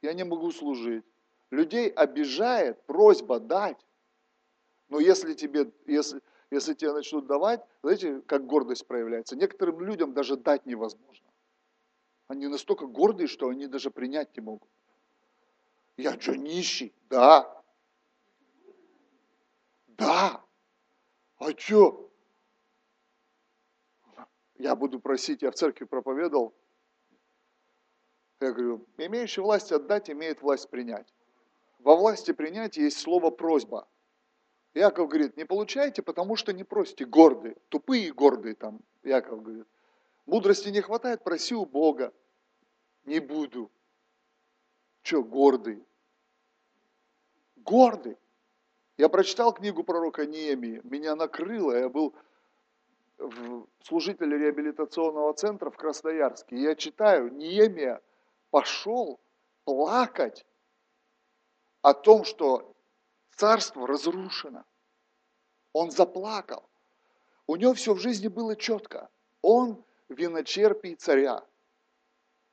я 0.02 0.14
не 0.14 0.24
могу 0.24 0.52
служить. 0.52 1.04
Людей 1.52 1.90
обижает 1.90 2.82
просьба 2.86 3.42
дать. 3.42 3.86
Но 4.88 5.02
если 5.02 5.34
тебе, 5.34 5.70
если, 5.86 6.22
если 6.50 6.76
тебе 6.76 6.94
начнут 6.94 7.28
давать, 7.28 7.62
знаете, 7.84 8.22
как 8.22 8.46
гордость 8.46 8.88
проявляется? 8.88 9.36
Некоторым 9.36 9.82
людям 9.82 10.14
даже 10.14 10.38
дать 10.38 10.66
невозможно. 10.66 11.28
Они 12.30 12.48
настолько 12.48 12.86
гордые, 12.86 13.28
что 13.28 13.50
они 13.50 13.68
даже 13.68 13.92
принять 13.92 14.34
не 14.38 14.42
могут. 14.42 14.70
Я 15.98 16.18
что, 16.18 16.38
нищий? 16.38 16.94
Да. 17.10 17.57
Да. 19.98 20.44
А 21.38 21.52
что? 21.58 22.12
Я 24.56 24.76
буду 24.76 25.00
просить, 25.00 25.42
я 25.42 25.52
в 25.52 25.56
церкви 25.56 25.86
проповедовал. 25.86 26.54
Я 28.40 28.52
говорю, 28.52 28.86
имеющий 28.98 29.42
власть 29.42 29.72
отдать, 29.72 30.10
имеет 30.10 30.42
власть 30.42 30.70
принять. 30.70 31.12
Во 31.80 31.96
власти 31.96 32.32
принять 32.34 32.78
есть 32.78 33.00
слово 33.00 33.30
просьба. 33.30 33.88
Яков 34.74 35.10
говорит, 35.10 35.38
не 35.38 35.46
получайте, 35.46 36.02
потому 36.04 36.36
что 36.36 36.54
не 36.54 36.64
просите. 36.64 37.06
Гордые, 37.06 37.56
тупые 37.70 38.08
и 38.08 38.12
гордые 38.12 38.56
там. 38.56 38.80
Яков 39.04 39.42
говорит, 39.42 39.68
мудрости 40.26 40.70
не 40.70 40.82
хватает, 40.82 41.24
проси 41.24 41.56
у 41.56 41.66
Бога. 41.66 42.14
Не 43.06 43.20
буду. 43.20 43.72
Че, 45.02 45.24
гордый? 45.24 45.84
Гордый. 47.56 48.18
Я 48.98 49.10
прочитал 49.10 49.54
книгу 49.54 49.84
пророка 49.84 50.26
Неемии, 50.26 50.82
меня 50.84 51.16
накрыло, 51.16 51.74
я 51.78 51.90
был 51.90 52.16
служитель 53.84 54.34
реабилитационного 54.36 55.34
центра 55.34 55.70
в 55.70 55.78
Красноярске. 55.78 56.58
Я 56.58 56.76
читаю, 56.76 57.32
Неемия 57.32 58.02
пошел 58.50 59.20
плакать 59.66 60.46
о 61.82 61.94
том, 61.94 62.24
что 62.24 62.76
царство 63.36 63.88
разрушено. 63.88 64.66
Он 65.74 65.92
заплакал. 65.92 66.68
У 67.46 67.56
него 67.56 67.74
все 67.74 67.94
в 67.94 68.00
жизни 68.00 68.28
было 68.28 68.56
четко. 68.56 69.10
Он 69.42 69.84
виночерпий 70.10 70.96
царя. 70.96 71.46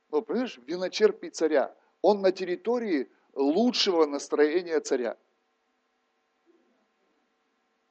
Ну, 0.09 0.21
понимаешь, 0.21 0.57
виночерпий 0.65 1.29
царя. 1.29 1.75
Он 2.01 2.21
на 2.21 2.31
территории 2.31 3.09
лучшего 3.33 4.05
настроения 4.05 4.79
царя. 4.79 5.17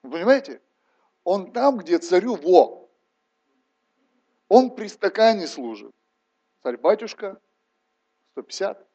Вы 0.05 0.11
понимаете? 0.11 0.61
Он 1.25 1.51
там, 1.51 1.79
где 1.79 1.99
царю 1.99 2.37
во. 2.37 2.91
Он 4.49 4.75
при 4.77 4.89
стакане 4.89 5.47
служит. 5.47 5.91
Царь-батюшка, 6.63 7.41
150. 8.33 8.87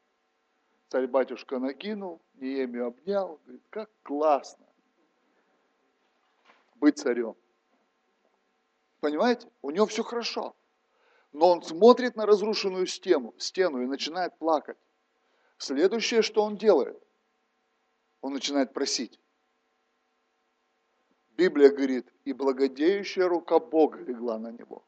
Царь-батюшка 0.90 1.58
накинул, 1.58 2.22
Неемию 2.36 2.88
обнял. 2.88 3.40
Говорит, 3.44 3.64
как 3.72 3.90
классно 4.04 4.68
быть 6.76 7.00
царем. 7.00 7.36
Понимаете? 9.00 9.50
У 9.64 9.72
него 9.72 9.88
все 9.88 10.04
хорошо. 10.04 10.56
Но 11.32 11.50
он 11.50 11.64
смотрит 11.64 12.16
на 12.16 12.28
разрушенную 12.28 12.86
стену, 12.86 13.34
стену 13.40 13.82
и 13.82 13.88
начинает 13.88 14.38
плакать. 14.38 14.78
Следующее, 15.58 16.22
что 16.22 16.44
он 16.44 16.56
делает, 16.56 17.02
он 18.22 18.34
начинает 18.34 18.74
просить. 18.74 19.20
Библия 21.40 21.72
говорит, 21.72 22.06
и 22.26 22.34
благодеющая 22.34 23.26
рука 23.26 23.60
Бога 23.60 24.00
легла 24.00 24.38
на 24.38 24.52
него. 24.52 24.84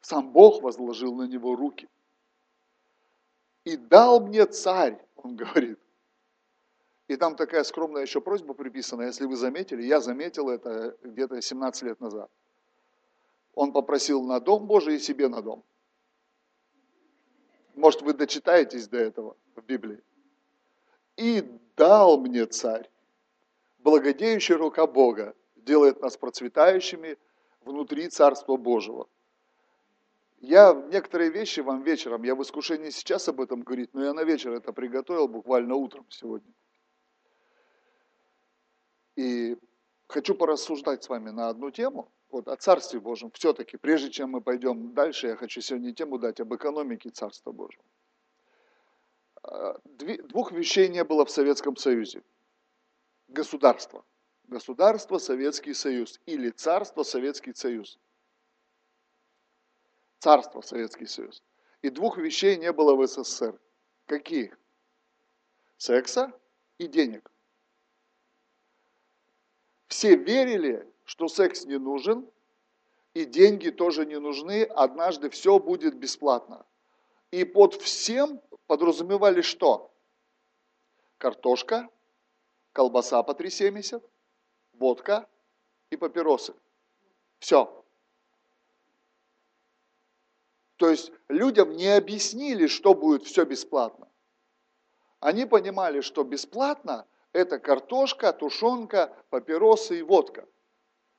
Сам 0.00 0.32
Бог 0.32 0.62
возложил 0.62 1.14
на 1.14 1.24
него 1.24 1.54
руки. 1.54 1.86
И 3.64 3.76
дал 3.76 4.26
мне 4.26 4.46
царь, 4.46 4.98
он 5.16 5.36
говорит. 5.36 5.78
И 7.08 7.16
там 7.16 7.36
такая 7.36 7.62
скромная 7.62 8.02
еще 8.02 8.22
просьба 8.22 8.54
приписана, 8.54 9.02
если 9.02 9.26
вы 9.26 9.36
заметили, 9.36 9.82
я 9.82 10.00
заметил 10.00 10.48
это 10.48 10.96
где-то 11.02 11.42
17 11.42 11.82
лет 11.82 12.00
назад. 12.00 12.30
Он 13.52 13.70
попросил 13.70 14.22
на 14.22 14.40
дом 14.40 14.66
Божий 14.66 14.96
и 14.96 14.98
себе 14.98 15.28
на 15.28 15.42
дом. 15.42 15.62
Может, 17.74 18.00
вы 18.00 18.14
дочитаетесь 18.14 18.88
до 18.88 18.96
этого 18.96 19.36
в 19.56 19.60
Библии. 19.60 20.02
И 21.18 21.42
дал 21.76 22.18
мне 22.18 22.46
царь 22.46 22.88
благодеющая 23.84 24.56
рука 24.56 24.86
Бога 24.86 25.36
делает 25.56 26.00
нас 26.00 26.16
процветающими 26.16 27.18
внутри 27.60 28.08
Царства 28.08 28.56
Божьего. 28.56 29.08
Я 30.40 30.74
некоторые 30.90 31.30
вещи 31.30 31.60
вам 31.60 31.82
вечером, 31.82 32.22
я 32.24 32.34
в 32.34 32.42
искушении 32.42 32.90
сейчас 32.90 33.28
об 33.28 33.40
этом 33.40 33.62
говорить, 33.62 33.94
но 33.94 34.04
я 34.04 34.12
на 34.12 34.24
вечер 34.24 34.52
это 34.52 34.72
приготовил 34.72 35.28
буквально 35.28 35.74
утром 35.74 36.06
сегодня. 36.10 36.52
И 39.16 39.56
хочу 40.08 40.34
порассуждать 40.34 41.04
с 41.04 41.08
вами 41.08 41.30
на 41.30 41.48
одну 41.48 41.70
тему, 41.70 42.10
вот 42.30 42.48
о 42.48 42.56
Царстве 42.56 43.00
Божьем. 43.00 43.30
Все-таки, 43.32 43.76
прежде 43.76 44.10
чем 44.10 44.30
мы 44.30 44.40
пойдем 44.40 44.92
дальше, 44.92 45.28
я 45.28 45.36
хочу 45.36 45.60
сегодня 45.60 45.94
тему 45.94 46.18
дать 46.18 46.40
об 46.40 46.54
экономике 46.54 47.10
Царства 47.10 47.52
Божьего. 47.52 47.84
А, 49.42 49.78
двух 49.84 50.52
вещей 50.52 50.88
не 50.88 51.04
было 51.04 51.24
в 51.24 51.30
Советском 51.30 51.76
Союзе– 51.76 52.22
государство. 53.34 54.04
Государство 54.44 55.18
Советский 55.18 55.74
Союз 55.74 56.20
или 56.24 56.50
царство 56.50 57.02
Советский 57.02 57.52
Союз. 57.54 57.98
Царство 60.20 60.62
Советский 60.62 61.06
Союз. 61.06 61.42
И 61.82 61.90
двух 61.90 62.16
вещей 62.16 62.56
не 62.56 62.72
было 62.72 62.94
в 62.94 63.06
СССР. 63.06 63.60
Каких? 64.06 64.58
Секса 65.76 66.32
и 66.78 66.86
денег. 66.86 67.30
Все 69.88 70.16
верили, 70.16 70.90
что 71.04 71.28
секс 71.28 71.64
не 71.64 71.78
нужен, 71.78 72.28
и 73.12 73.24
деньги 73.24 73.70
тоже 73.70 74.06
не 74.06 74.18
нужны, 74.18 74.64
однажды 74.64 75.30
все 75.30 75.58
будет 75.58 75.94
бесплатно. 75.94 76.66
И 77.30 77.44
под 77.44 77.74
всем 77.74 78.40
подразумевали 78.66 79.40
что? 79.40 79.94
Картошка, 81.18 81.88
колбаса 82.74 83.22
по 83.22 83.30
3,70, 83.30 84.02
водка 84.74 85.26
и 85.90 85.96
папиросы. 85.96 86.54
Все. 87.38 87.84
То 90.76 90.90
есть 90.90 91.12
людям 91.28 91.76
не 91.76 91.88
объяснили, 91.88 92.66
что 92.66 92.94
будет 92.94 93.22
все 93.24 93.44
бесплатно. 93.44 94.08
Они 95.20 95.46
понимали, 95.46 96.00
что 96.02 96.24
бесплатно 96.24 97.06
это 97.32 97.58
картошка, 97.58 98.32
тушенка, 98.32 99.14
папиросы 99.30 100.00
и 100.00 100.02
водка. 100.02 100.46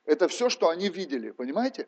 Это 0.03 0.27
все, 0.27 0.49
что 0.49 0.69
они 0.69 0.89
видели, 0.89 1.31
понимаете? 1.31 1.87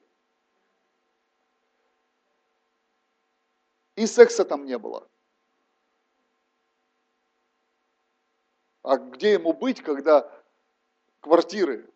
И 3.96 4.08
секса 4.08 4.46
там 4.46 4.66
не 4.66 4.78
было. 4.78 5.08
А 8.88 8.96
где 8.96 9.34
ему 9.34 9.52
быть, 9.52 9.82
когда 9.82 10.32
квартиры 11.20 11.94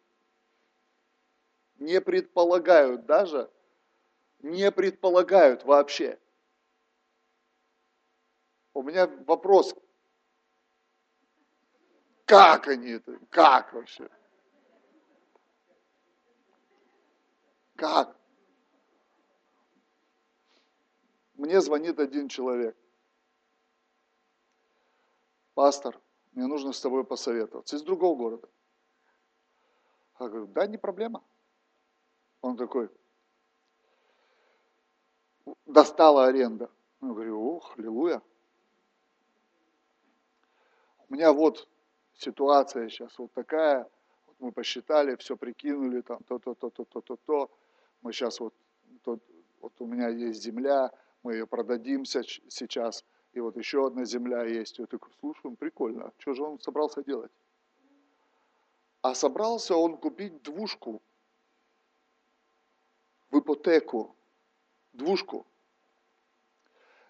не 1.80 2.02
предполагают 2.02 3.06
даже, 3.06 3.50
не 4.40 4.70
предполагают 4.74 5.64
вообще. 5.64 6.20
У 8.74 8.84
меня 8.84 9.08
вопрос, 9.08 9.74
как 12.26 12.68
они 12.68 12.90
это, 12.90 13.18
как 13.30 13.72
вообще? 13.72 14.10
Как? 17.78 18.18
Мне 21.36 21.62
звонит 21.62 22.00
один 22.00 22.28
человек. 22.28 22.76
Пастор, 25.54 25.98
мне 26.32 26.48
нужно 26.48 26.72
с 26.72 26.82
тобой 26.82 27.04
посоветоваться. 27.04 27.76
Из 27.76 27.82
другого 27.82 28.18
города. 28.18 28.50
Я 30.20 30.28
говорю, 30.28 30.48
да, 30.48 30.68
не 30.68 30.78
проблема. 30.78 31.24
Он 32.42 32.56
такой, 32.56 32.90
достала 35.66 36.26
аренда. 36.26 36.70
Я 37.02 37.08
говорю, 37.08 37.56
ох, 37.56 37.78
аллилуйя. 37.78 38.22
У 41.10 41.14
меня 41.14 41.34
вот 41.34 41.68
ситуация 42.14 42.90
сейчас 42.90 43.18
вот 43.18 43.34
такая, 43.34 43.90
вот 44.28 44.36
мы 44.40 44.52
посчитали, 44.52 45.16
все 45.16 45.36
прикинули, 45.36 46.02
там 46.02 46.20
то-то, 46.24 46.54
то-то, 46.54 46.86
то-то, 46.86 47.18
то. 47.18 47.52
Мы 48.02 48.14
сейчас 48.14 48.40
вот, 48.40 48.54
то, 49.04 49.20
вот 49.60 49.74
у 49.80 49.86
меня 49.86 50.08
есть 50.08 50.42
земля, 50.42 50.92
мы 51.24 51.34
ее 51.34 51.48
продадим 51.48 52.06
сейчас, 52.06 53.04
и 53.34 53.40
вот 53.40 53.56
еще 53.56 53.86
одна 53.88 54.06
земля 54.06 54.44
есть. 54.44 54.80
Я 54.80 54.86
такой, 54.86 55.12
слушай, 55.20 55.56
прикольно, 55.56 56.06
а 56.06 56.14
что 56.18 56.34
же 56.34 56.44
он 56.44 56.60
собрался 56.60 57.04
делать? 57.04 57.32
А 59.02 59.16
собрался 59.16 59.76
он 59.76 59.98
купить 59.98 60.42
двушку 60.44 61.02
в 63.32 63.40
ипотеку, 63.40 64.16
двушку. 64.94 65.48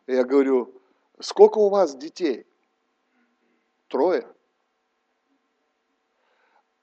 И 0.06 0.14
я 0.14 0.24
говорю, 0.24 0.82
сколько 1.20 1.58
у 1.58 1.70
вас 1.70 1.96
детей? 1.96 2.46
Трое. 3.88 4.28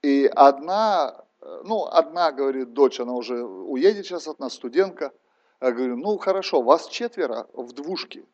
И 0.02 0.26
одна, 0.26 1.24
ну, 1.40 1.86
одна, 1.86 2.32
говорит, 2.32 2.72
дочь, 2.72 3.00
она 3.00 3.14
уже 3.14 3.42
уедет 3.42 4.04
сейчас 4.04 4.28
от 4.28 4.38
нас, 4.40 4.54
студентка. 4.54 5.12
Я 5.60 5.72
говорю, 5.72 5.96
ну, 5.96 6.18
хорошо, 6.18 6.60
вас 6.60 6.88
четверо 6.88 7.48
в 7.52 7.72
двушке. 7.72 8.26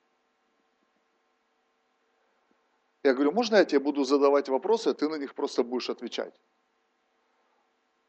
Я 3.05 3.13
говорю, 3.13 3.33
можно 3.33 3.57
я 3.57 3.67
тебе 3.67 3.81
буду 3.81 4.03
задавать 4.05 4.49
вопросы, 4.49 4.89
а 4.89 4.95
ты 4.95 5.11
на 5.11 5.17
них 5.17 5.35
просто 5.35 5.63
будешь 5.63 5.91
отвечать? 5.91 6.35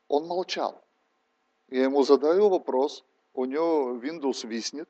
Он 0.07 0.25
молчал. 0.25 0.81
Я 1.67 1.83
ему 1.83 2.03
задаю 2.03 2.47
вопрос, 2.47 3.03
у 3.33 3.43
него 3.43 3.99
Windows 4.01 4.47
виснет. 4.47 4.87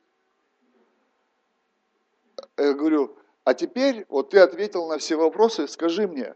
Я 2.55 2.73
говорю, 2.73 3.17
а 3.43 3.55
теперь 3.55 4.05
вот 4.07 4.29
ты 4.29 4.39
ответил 4.39 4.87
на 4.87 4.99
все 4.99 5.15
вопросы, 5.15 5.67
скажи 5.67 6.07
мне, 6.07 6.35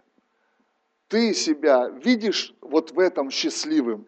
ты 1.08 1.36
себя 1.36 1.90
видишь 1.90 2.56
вот 2.62 2.92
в 2.92 2.98
этом 2.98 3.30
счастливым? 3.30 4.08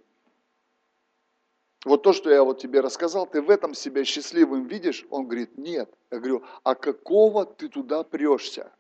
Вот 1.86 2.02
то, 2.02 2.14
что 2.14 2.32
я 2.32 2.44
вот 2.44 2.60
тебе 2.60 2.80
рассказал, 2.80 3.28
ты 3.28 3.44
в 3.44 3.50
этом 3.52 3.76
себя 3.76 4.06
счастливым 4.06 4.66
видишь? 4.66 5.06
Он 5.12 5.26
говорит, 5.28 5.56
нет. 5.60 5.94
Я 6.10 6.18
говорю, 6.18 6.44
а 6.64 6.74
какого 6.74 7.46
ты 7.46 7.70
туда 7.70 8.04
прешься? 8.04 8.72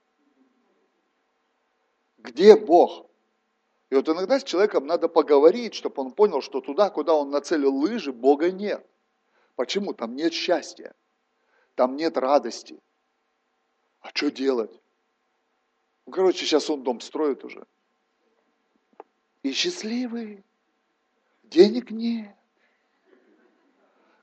Где 2.21 2.55
Бог? 2.55 3.09
И 3.89 3.95
вот 3.95 4.07
иногда 4.07 4.39
с 4.39 4.43
человеком 4.43 4.85
надо 4.85 5.09
поговорить, 5.09 5.73
чтобы 5.73 6.01
он 6.03 6.11
понял, 6.11 6.41
что 6.41 6.61
туда, 6.61 6.89
куда 6.89 7.13
он 7.13 7.31
нацелил 7.31 7.75
лыжи, 7.75 8.13
Бога 8.13 8.51
нет. 8.51 8.85
Почему? 9.55 9.93
Там 9.93 10.15
нет 10.15 10.33
счастья, 10.33 10.93
там 11.75 11.95
нет 11.95 12.17
радости. 12.17 12.79
А 13.99 14.09
что 14.13 14.31
делать? 14.31 14.71
Ну, 16.05 16.13
короче, 16.13 16.45
сейчас 16.45 16.69
он 16.69 16.83
дом 16.83 17.01
строит 17.01 17.43
уже. 17.43 17.65
И 19.43 19.51
счастливый. 19.51 20.43
Денег 21.43 21.91
нет. 21.91 22.35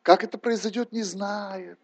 Как 0.03 0.25
это 0.25 0.39
произойдет, 0.39 0.93
не 0.93 1.03
знает. 1.03 1.79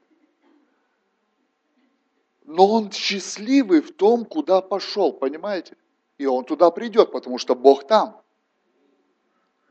Но 2.45 2.67
он 2.69 2.91
счастливый 2.93 3.83
в 3.83 3.95
том, 3.95 4.25
куда 4.25 4.63
пошел, 4.63 5.13
понимаете? 5.13 5.77
И 6.19 6.27
он 6.27 6.45
туда 6.45 6.71
придет, 6.71 7.13
потому 7.13 7.39
что 7.39 7.55
Бог 7.55 7.87
там. 7.87 8.23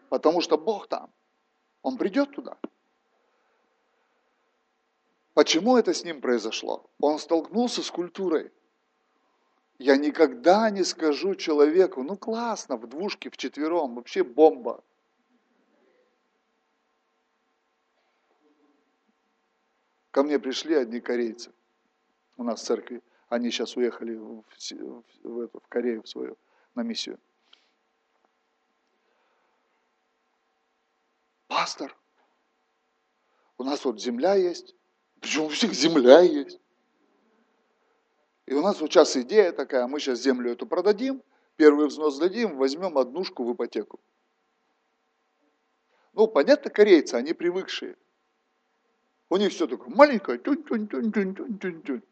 Потому 0.09 0.41
что 0.41 0.57
Бог 0.57 0.87
там. 0.87 1.11
Он 1.81 1.97
придет 1.97 2.31
туда. 2.31 2.57
Почему 5.33 5.77
это 5.77 5.93
с 5.93 6.03
ним 6.03 6.21
произошло? 6.21 6.89
Он 6.99 7.17
столкнулся 7.17 7.81
с 7.81 7.89
культурой. 7.89 8.51
Я 9.79 9.97
никогда 9.97 10.69
не 10.69 10.83
скажу 10.83 11.35
человеку, 11.35 12.03
ну 12.03 12.15
классно, 12.15 12.77
в 12.77 12.87
двушке, 12.87 13.29
в 13.29 13.37
четвером, 13.37 13.95
вообще 13.95 14.23
бомба. 14.23 14.83
Ко 20.11 20.21
мне 20.21 20.37
пришли 20.37 20.75
одни 20.75 20.99
корейцы 20.99 21.51
у 22.37 22.43
нас 22.43 22.61
в 22.61 22.65
церкви. 22.65 23.01
Они 23.33 23.49
сейчас 23.49 23.75
уехали 23.75 24.13
в, 24.13 24.43
в, 24.43 25.03
в, 25.23 25.39
эту, 25.39 25.59
в 25.59 25.67
Корею 25.67 26.03
в 26.03 26.07
свою, 26.07 26.37
на 26.75 26.83
миссию. 26.83 27.19
Пастор, 31.47 31.97
у 33.57 33.63
нас 33.63 33.83
вот 33.85 33.99
земля 33.99 34.35
есть. 34.35 34.75
Причем 35.19 35.45
у 35.45 35.49
всех 35.49 35.73
земля 35.73 36.19
есть. 36.19 36.59
И 38.45 38.53
у 38.53 38.61
нас 38.61 38.79
вот 38.79 38.91
сейчас 38.91 39.17
идея 39.17 39.51
такая, 39.51 39.87
мы 39.87 39.99
сейчас 39.99 40.19
землю 40.19 40.51
эту 40.51 40.67
продадим, 40.67 41.23
первый 41.55 41.87
взнос 41.87 42.19
дадим, 42.19 42.57
возьмем 42.57 42.99
однушку 42.99 43.43
в 43.45 43.55
ипотеку. 43.55 43.99
Ну, 46.13 46.27
понятно, 46.27 46.69
корейцы, 46.69 47.15
они 47.15 47.33
привыкшие. 47.33 47.97
У 49.29 49.37
них 49.37 49.51
все 49.53 49.65
такое 49.65 49.89
маленькое, 49.89 50.37
тюнь 50.37 52.03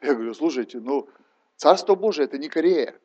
я 0.00 0.14
говорю, 0.14 0.34
слушайте, 0.34 0.80
ну, 0.80 1.08
Царство 1.56 1.94
Божие– 1.94 2.24
это 2.26 2.38
не 2.38 2.48
Корея. 2.48 2.98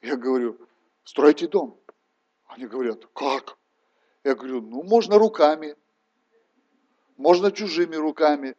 Я 0.00 0.16
говорю, 0.16 0.58
стройте 1.04 1.46
дом. 1.46 1.78
Они 2.46 2.66
говорят, 2.66 3.06
как? 3.14 3.56
Я 4.24 4.34
говорю, 4.34 4.60
ну, 4.60 4.82
можно 4.82 5.18
руками, 5.18 5.76
можно 7.16 7.52
чужими 7.52 7.94
руками, 7.94 8.56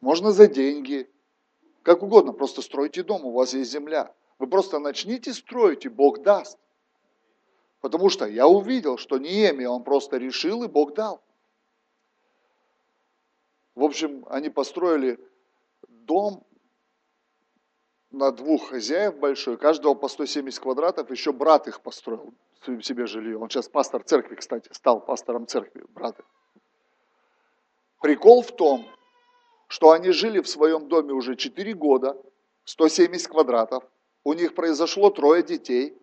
можно 0.00 0.32
за 0.32 0.46
деньги, 0.46 1.10
как 1.82 2.02
угодно, 2.02 2.32
просто 2.32 2.62
стройте 2.62 3.02
дом, 3.02 3.24
у 3.24 3.32
вас 3.32 3.52
есть 3.52 3.70
земля. 3.70 4.14
Вы 4.38 4.46
просто 4.46 4.78
начните 4.78 5.34
строить, 5.34 5.84
и 5.84 5.88
Бог 5.90 6.22
даст. 6.22 6.58
Потому 7.80 8.08
что 8.08 8.26
я 8.26 8.46
увидел, 8.46 8.96
что 8.96 9.18
Неемия, 9.18 9.68
он 9.68 9.84
просто 9.84 10.16
решил, 10.16 10.64
и 10.64 10.68
Бог 10.68 10.94
дал. 10.94 11.22
В 13.74 13.84
общем, 13.84 14.26
они 14.28 14.50
построили 14.50 15.18
дом 15.88 16.44
на 18.10 18.32
двух 18.32 18.70
хозяев 18.70 19.18
большой, 19.18 19.56
каждого 19.56 19.94
по 19.94 20.08
170 20.08 20.60
квадратов, 20.60 21.10
еще 21.10 21.32
брат 21.32 21.68
их 21.68 21.80
построил 21.80 22.34
себе 22.82 23.06
жилье. 23.06 23.38
Он 23.38 23.48
сейчас 23.48 23.68
пастор 23.68 24.02
церкви, 24.02 24.34
кстати, 24.34 24.68
стал 24.72 25.00
пастором 25.00 25.46
церкви, 25.46 25.84
брат. 25.88 26.20
Прикол 28.00 28.42
в 28.42 28.52
том, 28.52 28.86
что 29.68 29.92
они 29.92 30.10
жили 30.10 30.40
в 30.40 30.48
своем 30.48 30.88
доме 30.88 31.12
уже 31.12 31.36
4 31.36 31.74
года, 31.74 32.20
170 32.64 33.28
квадратов, 33.28 33.84
у 34.24 34.32
них 34.32 34.54
произошло 34.54 35.10
трое 35.10 35.42
детей, 35.42 35.96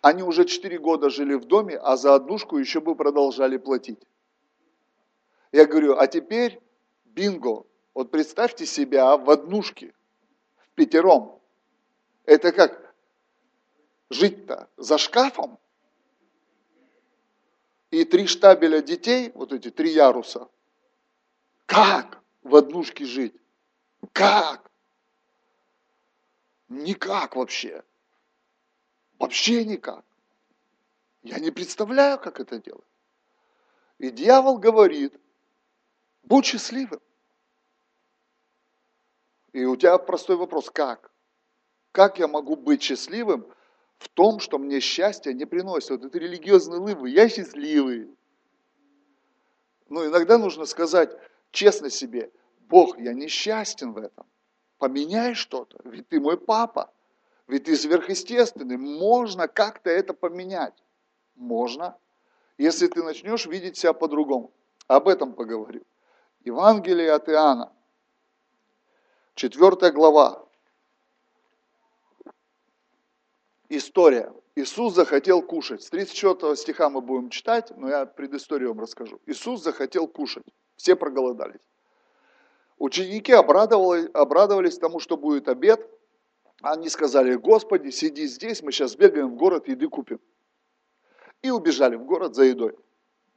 Они 0.00 0.22
уже 0.22 0.46
4 0.46 0.78
года 0.78 1.10
жили 1.10 1.34
в 1.34 1.44
доме, 1.44 1.76
а 1.76 1.96
за 1.96 2.14
однушку 2.14 2.56
еще 2.56 2.80
бы 2.80 2.94
продолжали 2.94 3.58
платить. 3.58 4.00
Я 5.52 5.66
говорю, 5.66 5.98
а 5.98 6.06
теперь 6.06 6.60
бинго. 7.04 7.64
Вот 7.92 8.10
представьте 8.10 8.64
себя 8.66 9.16
в 9.16 9.28
однушке, 9.28 9.92
в 10.58 10.70
пятером. 10.70 11.40
Это 12.24 12.52
как 12.52 12.94
жить-то 14.08 14.70
за 14.76 14.96
шкафом? 14.96 15.58
И 17.90 18.04
три 18.04 18.26
штабеля 18.26 18.80
детей, 18.80 19.32
вот 19.34 19.52
эти 19.52 19.70
три 19.70 19.90
яруса. 19.90 20.48
Как 21.66 22.22
в 22.42 22.54
однушке 22.54 23.04
жить? 23.04 23.34
Как? 24.12 24.70
Никак 26.68 27.36
вообще. 27.36 27.82
Вообще 29.20 29.66
никак. 29.66 30.02
Я 31.22 31.38
не 31.38 31.50
представляю, 31.50 32.18
как 32.18 32.40
это 32.40 32.58
делать. 32.58 32.86
И 33.98 34.10
дьявол 34.10 34.56
говорит, 34.56 35.14
будь 36.22 36.46
счастливым. 36.46 37.02
И 39.52 39.62
у 39.66 39.76
тебя 39.76 39.98
простой 39.98 40.36
вопрос, 40.36 40.70
как? 40.70 41.12
Как 41.92 42.18
я 42.18 42.28
могу 42.28 42.56
быть 42.56 42.82
счастливым 42.82 43.46
в 43.98 44.08
том, 44.08 44.40
что 44.40 44.58
мне 44.58 44.80
счастье 44.80 45.34
не 45.34 45.44
приносит? 45.44 45.90
Вот 45.90 46.04
это 46.04 46.18
религиозный 46.18 46.78
лывы, 46.78 47.10
я 47.10 47.28
счастливый. 47.28 48.08
Но 49.90 50.06
иногда 50.06 50.38
нужно 50.38 50.64
сказать 50.64 51.14
честно 51.50 51.90
себе, 51.90 52.32
Бог, 52.60 52.98
я 52.98 53.12
несчастен 53.12 53.92
в 53.92 53.98
этом. 53.98 54.24
Поменяй 54.78 55.34
что-то, 55.34 55.78
ведь 55.84 56.08
ты 56.08 56.20
мой 56.20 56.38
папа. 56.38 56.90
Ведь 57.50 57.64
ты 57.64 57.76
сверхъестественный, 57.76 58.76
можно 58.76 59.48
как-то 59.48 59.90
это 59.90 60.14
поменять. 60.14 60.84
Можно, 61.34 61.98
если 62.58 62.86
ты 62.86 63.02
начнешь 63.02 63.46
видеть 63.46 63.76
себя 63.76 63.92
по-другому. 63.92 64.52
Об 64.86 65.08
этом 65.08 65.32
поговорю. 65.32 65.82
Евангелие 66.44 67.10
от 67.10 67.28
Иоанна, 67.28 67.72
4 69.34 69.90
глава, 69.90 70.46
история. 73.68 74.32
Иисус 74.54 74.94
захотел 74.94 75.42
кушать. 75.42 75.82
С 75.82 75.90
34 75.90 76.54
стиха 76.54 76.88
мы 76.88 77.00
будем 77.00 77.30
читать, 77.30 77.72
но 77.76 77.88
я 77.88 78.06
предысторию 78.06 78.70
вам 78.70 78.80
расскажу. 78.80 79.20
Иисус 79.26 79.60
захотел 79.62 80.06
кушать. 80.06 80.46
Все 80.76 80.94
проголодались. 80.94 81.60
Ученики 82.78 83.32
обрадовались, 83.32 84.08
обрадовались 84.14 84.78
тому, 84.78 85.00
что 85.00 85.16
будет 85.16 85.48
обед. 85.48 85.84
Они 86.62 86.88
сказали, 86.88 87.34
Господи, 87.36 87.90
сиди 87.90 88.26
здесь, 88.26 88.62
мы 88.62 88.72
сейчас 88.72 88.94
бегаем 88.94 89.30
в 89.30 89.36
город, 89.36 89.68
еды 89.68 89.88
купим. 89.88 90.20
И 91.42 91.50
убежали 91.50 91.96
в 91.96 92.04
город 92.04 92.34
за 92.34 92.44
едой. 92.44 92.76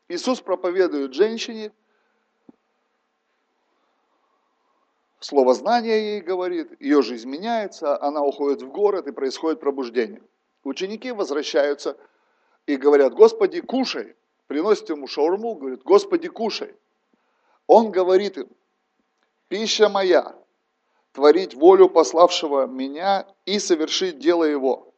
Иисус 0.09 0.41
проповедует 0.41 1.13
женщине, 1.13 1.71
слово 5.21 5.53
знания 5.53 6.15
ей 6.15 6.21
говорит, 6.21 6.79
ее 6.81 7.01
жизнь 7.01 7.29
меняется, 7.29 8.01
она 8.01 8.21
уходит 8.21 8.61
в 8.61 8.69
город 8.69 9.07
и 9.07 9.13
происходит 9.13 9.61
пробуждение. 9.61 10.21
Ученики 10.63 11.11
возвращаются 11.11 11.97
и 12.65 12.75
говорят, 12.75 13.13
Господи, 13.13 13.61
кушай. 13.61 14.15
Приносят 14.47 14.89
ему 14.89 15.07
шаурму, 15.07 15.55
говорят, 15.55 15.83
Господи, 15.83 16.27
кушай. 16.27 16.75
Он 17.67 17.91
говорит 17.91 18.37
им, 18.37 18.49
пища 19.47 19.87
моя, 19.87 20.35
творить 21.13 21.53
волю 21.53 21.89
пославшего 21.89 22.65
меня 22.65 23.25
и 23.45 23.59
совершить 23.59 24.19
дело 24.19 24.43
его. 24.43 24.93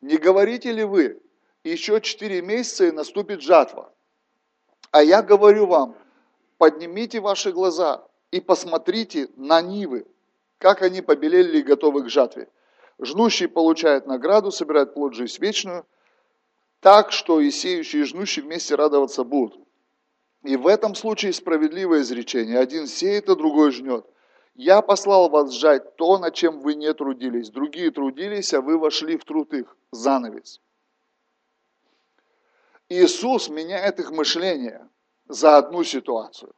Не 0.00 0.16
говорите 0.16 0.72
ли 0.72 0.84
вы, 0.84 1.20
еще 1.64 2.00
четыре 2.00 2.40
месяца 2.40 2.86
и 2.86 2.92
наступит 2.92 3.42
жатва? 3.42 3.92
А 4.92 5.02
я 5.02 5.20
говорю 5.20 5.66
вам, 5.66 5.96
поднимите 6.56 7.20
ваши 7.20 7.52
глаза 7.52 8.06
и 8.30 8.40
посмотрите 8.40 9.28
на 9.36 9.60
нивы, 9.60 10.06
как 10.58 10.82
они 10.82 11.02
побелели 11.02 11.58
и 11.58 11.62
готовы 11.62 12.04
к 12.04 12.08
жатве. 12.08 12.48
Жнущий 13.00 13.48
получает 13.48 14.06
награду, 14.06 14.50
собирает 14.50 14.94
плод 14.94 15.14
жизнь 15.14 15.40
вечную, 15.40 15.84
так 16.80 17.10
что 17.10 17.40
и 17.40 17.50
сеющие 17.50 18.02
и 18.02 18.04
жнущие 18.04 18.44
вместе 18.44 18.76
радоваться 18.76 19.24
будут. 19.24 19.58
И 20.44 20.56
в 20.56 20.68
этом 20.68 20.94
случае 20.94 21.32
справедливое 21.32 22.02
изречение. 22.02 22.58
Один 22.58 22.86
сеет, 22.86 23.28
а 23.28 23.34
другой 23.34 23.72
жнет. 23.72 24.06
Я 24.58 24.82
послал 24.82 25.28
вас 25.28 25.52
сжать 25.52 25.94
то, 25.94 26.18
над 26.18 26.34
чем 26.34 26.58
вы 26.58 26.74
не 26.74 26.92
трудились. 26.92 27.48
Другие 27.48 27.92
трудились, 27.92 28.52
а 28.52 28.60
вы 28.60 28.76
вошли 28.76 29.16
в 29.16 29.24
труд 29.24 29.54
их. 29.54 29.76
Занавес. 29.92 30.60
Иисус 32.88 33.48
меняет 33.50 34.00
их 34.00 34.10
мышление 34.10 34.88
за 35.28 35.58
одну 35.58 35.84
ситуацию. 35.84 36.52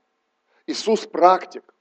Иисус 0.66 1.04
практик. 1.04 1.74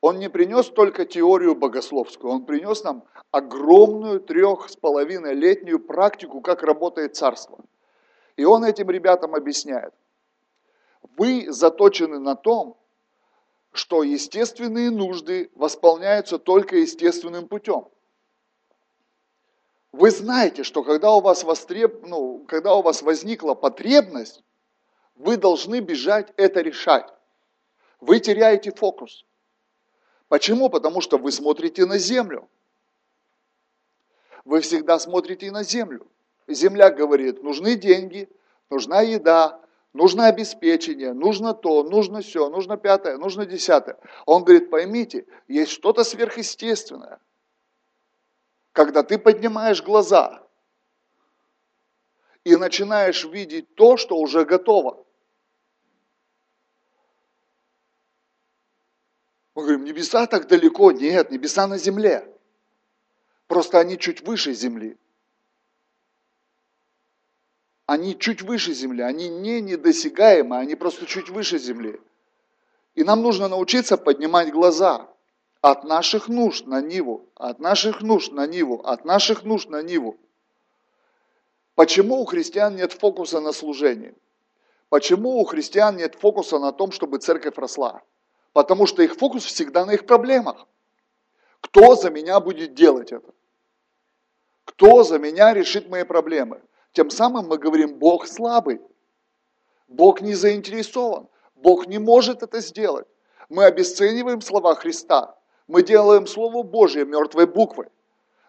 Он 0.00 0.20
не 0.20 0.30
принес 0.30 0.68
только 0.68 1.04
теорию 1.04 1.56
богословскую, 1.56 2.32
он 2.32 2.44
принес 2.44 2.84
нам 2.84 3.02
огромную 3.32 4.20
трех 4.20 4.68
с 4.68 4.76
половиной 4.76 5.34
летнюю 5.34 5.80
практику, 5.80 6.42
как 6.42 6.62
работает 6.62 7.16
царство. 7.16 7.58
И 8.36 8.44
он 8.44 8.64
этим 8.64 8.88
ребятам 8.88 9.34
объясняет. 9.34 9.94
Вы 11.16 11.50
заточены 11.50 12.20
на 12.20 12.36
том, 12.36 12.78
что 13.76 14.02
естественные 14.02 14.90
нужды 14.90 15.50
восполняются 15.54 16.38
только 16.38 16.76
естественным 16.76 17.48
путем. 17.48 17.88
Вы 19.92 20.10
знаете, 20.10 20.62
что 20.62 20.82
когда 20.82 21.12
у 21.12 21.20
вас, 21.20 21.42
востреб... 21.44 22.06
ну, 22.06 22.44
когда 22.46 22.74
у 22.74 22.82
вас 22.82 23.02
возникла 23.02 23.54
потребность, 23.54 24.42
вы 25.14 25.36
должны 25.36 25.80
бежать 25.80 26.32
это 26.36 26.60
решать. 26.60 27.06
Вы 28.00 28.20
теряете 28.20 28.72
фокус. 28.72 29.24
Почему? 30.28 30.68
Потому 30.68 31.00
что 31.00 31.16
вы 31.18 31.32
смотрите 31.32 31.86
на 31.86 31.98
землю. 31.98 32.48
Вы 34.44 34.60
всегда 34.60 34.98
смотрите 34.98 35.50
на 35.50 35.64
землю. 35.64 36.06
Земля 36.46 36.90
говорит, 36.90 37.42
нужны 37.42 37.74
деньги, 37.74 38.28
нужна 38.70 39.00
еда, 39.00 39.60
нужно 39.96 40.26
обеспечение, 40.26 41.12
нужно 41.12 41.54
то, 41.54 41.82
нужно 41.82 42.20
все, 42.20 42.48
нужно 42.48 42.76
пятое, 42.76 43.16
нужно 43.16 43.46
десятое. 43.46 43.98
Он 44.26 44.44
говорит, 44.44 44.70
поймите, 44.70 45.26
есть 45.48 45.72
что-то 45.72 46.04
сверхъестественное. 46.04 47.18
Когда 48.72 49.02
ты 49.02 49.18
поднимаешь 49.18 49.82
глаза 49.82 50.46
и 52.44 52.54
начинаешь 52.56 53.24
видеть 53.24 53.74
то, 53.74 53.96
что 53.96 54.18
уже 54.18 54.44
готово. 54.44 55.04
Мы 59.54 59.62
говорим, 59.62 59.84
небеса 59.84 60.26
так 60.26 60.46
далеко. 60.46 60.92
Нет, 60.92 61.30
небеса 61.30 61.66
на 61.66 61.78
земле. 61.78 62.30
Просто 63.46 63.78
они 63.78 63.98
чуть 63.98 64.20
выше 64.20 64.52
земли. 64.52 64.98
Они 67.86 68.18
чуть 68.18 68.42
выше 68.42 68.72
земли, 68.74 69.02
они 69.02 69.28
не 69.28 69.60
недосягаемы, 69.60 70.58
они 70.58 70.74
просто 70.74 71.06
чуть 71.06 71.28
выше 71.28 71.58
земли. 71.58 72.00
И 72.96 73.04
нам 73.04 73.22
нужно 73.22 73.46
научиться 73.48 73.96
поднимать 73.96 74.50
глаза 74.50 75.08
от 75.60 75.84
наших 75.84 76.28
нужд 76.28 76.66
на 76.66 76.80
Ниву, 76.80 77.28
от 77.36 77.60
наших 77.60 78.02
нужд 78.02 78.32
на 78.32 78.46
Ниву, 78.46 78.80
от 78.84 79.04
наших 79.04 79.44
нужд 79.44 79.68
на 79.68 79.82
Ниву. 79.82 80.18
Почему 81.76 82.20
у 82.20 82.24
христиан 82.24 82.74
нет 82.74 82.92
фокуса 82.92 83.38
на 83.38 83.52
служении? 83.52 84.14
Почему 84.88 85.38
у 85.38 85.44
христиан 85.44 85.96
нет 85.96 86.16
фокуса 86.16 86.58
на 86.58 86.72
том, 86.72 86.90
чтобы 86.90 87.18
церковь 87.18 87.56
росла? 87.56 88.02
Потому 88.52 88.86
что 88.86 89.02
их 89.02 89.16
фокус 89.16 89.44
всегда 89.44 89.84
на 89.84 89.92
их 89.92 90.06
проблемах. 90.06 90.66
Кто 91.60 91.94
за 91.94 92.10
меня 92.10 92.40
будет 92.40 92.74
делать 92.74 93.12
это? 93.12 93.28
Кто 94.64 95.04
за 95.04 95.18
меня 95.18 95.54
решит 95.54 95.88
мои 95.88 96.04
проблемы? 96.04 96.62
Тем 96.96 97.10
самым 97.10 97.48
мы 97.48 97.58
говорим, 97.58 97.98
Бог 97.98 98.26
слабый. 98.26 98.80
Бог 99.86 100.22
не 100.22 100.32
заинтересован. 100.32 101.28
Бог 101.54 101.86
не 101.86 101.98
может 101.98 102.42
это 102.42 102.60
сделать. 102.60 103.06
Мы 103.50 103.66
обесцениваем 103.66 104.40
слова 104.40 104.74
Христа. 104.74 105.36
Мы 105.68 105.82
делаем 105.82 106.26
Слово 106.26 106.62
Божье 106.62 107.04
мертвой 107.04 107.46
буквой. 107.46 107.88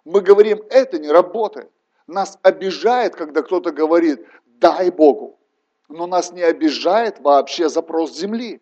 Мы 0.05 0.21
говорим, 0.21 0.63
это 0.69 0.97
не 0.97 1.09
работает. 1.09 1.69
Нас 2.07 2.39
обижает, 2.41 3.17
когда 3.17 3.41
кто-то 3.41 3.71
говорит, 3.71 4.25
дай 4.45 4.91
Богу. 4.91 5.37
Но 5.89 6.07
нас 6.07 6.31
не 6.31 6.41
обижает 6.41 7.19
вообще 7.19 7.67
запрос 7.67 8.15
земли. 8.15 8.61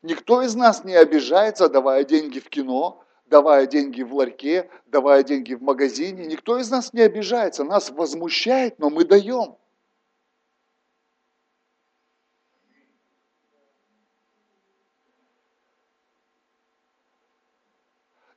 Никто 0.00 0.40
из 0.40 0.54
нас 0.54 0.82
не 0.84 0.94
обижается, 0.94 1.68
давая 1.68 2.04
деньги 2.04 2.40
в 2.40 2.48
кино, 2.48 3.04
давая 3.30 3.66
деньги 3.66 4.02
в 4.02 4.14
ларьке, 4.14 4.68
давая 4.86 5.22
деньги 5.22 5.54
в 5.54 5.62
магазине. 5.62 6.26
Никто 6.26 6.58
из 6.58 6.68
нас 6.70 6.92
не 6.92 7.00
обижается, 7.00 7.64
нас 7.64 7.90
возмущает, 7.90 8.78
но 8.78 8.90
мы 8.90 9.04
даем. 9.04 9.56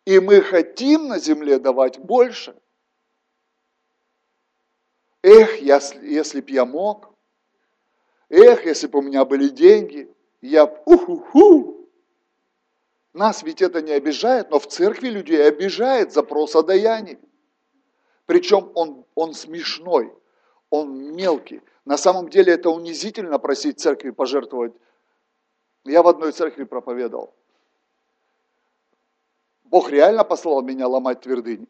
И 0.06 0.20
мы 0.20 0.42
хотим 0.42 1.08
на 1.08 1.18
земле 1.18 1.60
давать 1.60 1.98
больше. 1.98 2.56
Эх, 5.22 5.62
если, 5.62 6.06
если 6.06 6.42
б 6.42 6.52
я 6.52 6.66
мог. 6.66 7.16
Эх, 8.30 8.66
если 8.66 8.88
бы 8.88 9.00
у 9.00 9.02
меня 9.02 9.24
были 9.24 9.48
деньги. 9.48 10.14
Я 10.42 10.66
уху-ху. 10.66 11.83
Нас 13.14 13.44
ведь 13.44 13.62
это 13.62 13.82
не 13.82 13.92
обижает, 13.92 14.50
но 14.50 14.60
в 14.60 14.68
церкви 14.68 15.10
людей 15.10 15.48
обижает 15.48 16.12
запрос 16.12 16.56
о 16.56 16.64
даянии. 16.64 17.20
Причем 18.26 18.72
он, 18.74 19.06
он 19.14 19.34
смешной, 19.34 20.12
он 20.70 21.16
мелкий. 21.16 21.62
На 21.86 21.98
самом 21.98 22.30
деле 22.30 22.54
это 22.54 22.70
унизительно 22.70 23.38
просить 23.38 23.80
церкви 23.80 24.10
пожертвовать. 24.10 24.74
Я 25.84 26.02
в 26.02 26.08
одной 26.08 26.32
церкви 26.32 26.64
проповедовал. 26.64 27.34
Бог 29.66 29.90
реально 29.90 30.24
послал 30.24 30.62
меня 30.62 30.88
ломать 30.88 31.22
твердыни. 31.22 31.68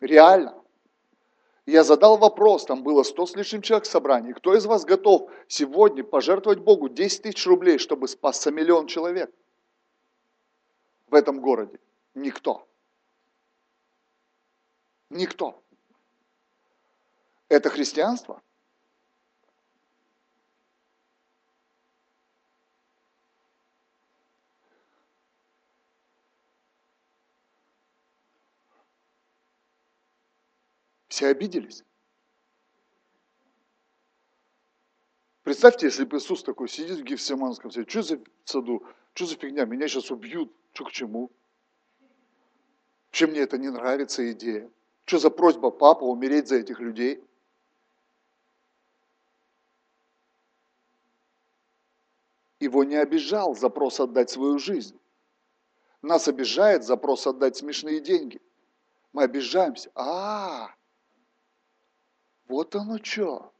Реально. 0.00 0.56
Я 1.66 1.84
задал 1.84 2.16
вопрос, 2.16 2.64
там 2.64 2.82
было 2.82 3.04
сто 3.04 3.26
с 3.26 3.36
лишним 3.36 3.62
человек 3.62 3.84
в 3.84 3.90
собрании. 3.90 4.32
Кто 4.32 4.56
из 4.56 4.66
вас 4.66 4.84
готов 4.84 5.30
сегодня 5.46 6.02
пожертвовать 6.02 6.58
Богу 6.60 6.88
10 6.88 7.22
тысяч 7.22 7.46
рублей, 7.46 7.78
чтобы 7.78 8.08
спасся 8.08 8.50
миллион 8.50 8.86
человек? 8.86 9.30
В 11.10 11.14
этом 11.14 11.40
городе? 11.40 11.78
Никто. 12.14 12.68
Никто. 15.10 15.62
Это 17.48 17.68
христианство? 17.68 18.42
Все 31.08 31.26
обиделись. 31.26 31.84
Представьте, 35.42 35.86
если 35.86 36.04
бы 36.04 36.18
Иисус 36.18 36.44
такой 36.44 36.68
сидит 36.68 37.00
в 37.00 37.02
Гефсиманском 37.02 37.72
что 37.72 38.02
за 38.02 38.20
саду, 38.44 38.86
что 39.14 39.26
за 39.26 39.36
фигня, 39.36 39.64
меня 39.64 39.88
сейчас 39.88 40.10
убьют, 40.10 40.52
что 40.72 40.84
к 40.84 40.92
чему? 40.92 41.30
Вообще 43.06 43.26
мне 43.26 43.40
это 43.40 43.58
не 43.58 43.70
нравится 43.70 44.30
идея. 44.32 44.70
Что 45.04 45.18
за 45.18 45.30
просьба 45.30 45.70
папа 45.70 46.04
умереть 46.04 46.48
за 46.48 46.56
этих 46.56 46.78
людей? 46.78 47.22
Его 52.60 52.84
не 52.84 52.96
обижал 52.96 53.56
запрос 53.56 53.98
отдать 54.00 54.30
свою 54.30 54.58
жизнь. 54.58 54.98
Нас 56.02 56.28
обижает 56.28 56.84
запрос 56.84 57.26
отдать 57.26 57.56
смешные 57.56 58.00
деньги. 58.00 58.40
Мы 59.12 59.24
обижаемся. 59.24 59.90
А, 59.94 60.74
вот 62.46 62.74
оно 62.76 62.98
что. 63.02 63.52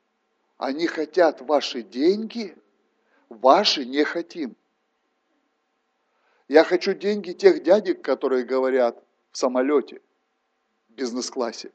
Они 0.59 0.87
хотят 0.87 1.41
ваши 1.41 1.83
деньги, 1.83 2.57
ваши 3.29 3.85
не 3.85 4.05
хотим. 4.05 4.55
Я 6.51 6.65
хочу 6.65 6.95
деньги 6.95 7.31
тех 7.31 7.63
дядек, 7.63 8.03
которые 8.03 8.45
говорят 8.45 9.01
в 9.31 9.39
самолете, 9.39 10.01
в 10.89 10.95
бизнес-классе. 10.95 11.71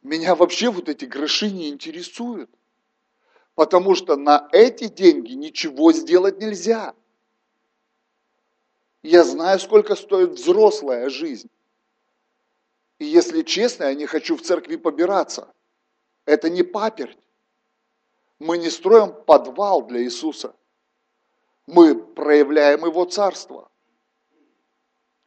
Меня 0.00 0.34
вообще 0.34 0.70
вот 0.70 0.88
эти 0.88 1.04
гроши 1.04 1.50
не 1.50 1.68
интересуют. 1.68 2.48
Потому 3.54 3.94
что 3.94 4.16
на 4.16 4.48
эти 4.52 4.88
деньги 4.88 5.34
ничего 5.34 5.92
сделать 5.92 6.38
нельзя. 6.38 6.94
Я 9.02 9.22
знаю, 9.22 9.60
сколько 9.60 9.96
стоит 9.96 10.30
взрослая 10.30 11.10
жизнь. 11.10 11.50
И 12.98 13.04
если 13.04 13.42
честно, 13.42 13.84
я 13.84 13.94
не 13.94 14.06
хочу 14.06 14.38
в 14.38 14.40
церкви 14.40 14.76
побираться. 14.76 15.52
Это 16.24 16.48
не 16.48 16.62
паперть. 16.62 17.18
Мы 18.38 18.56
не 18.56 18.70
строим 18.70 19.12
подвал 19.12 19.82
для 19.82 20.02
Иисуса. 20.02 20.54
Мы 21.66 21.94
проявляем 21.94 22.84
Его 22.84 23.04
Царство. 23.04 23.70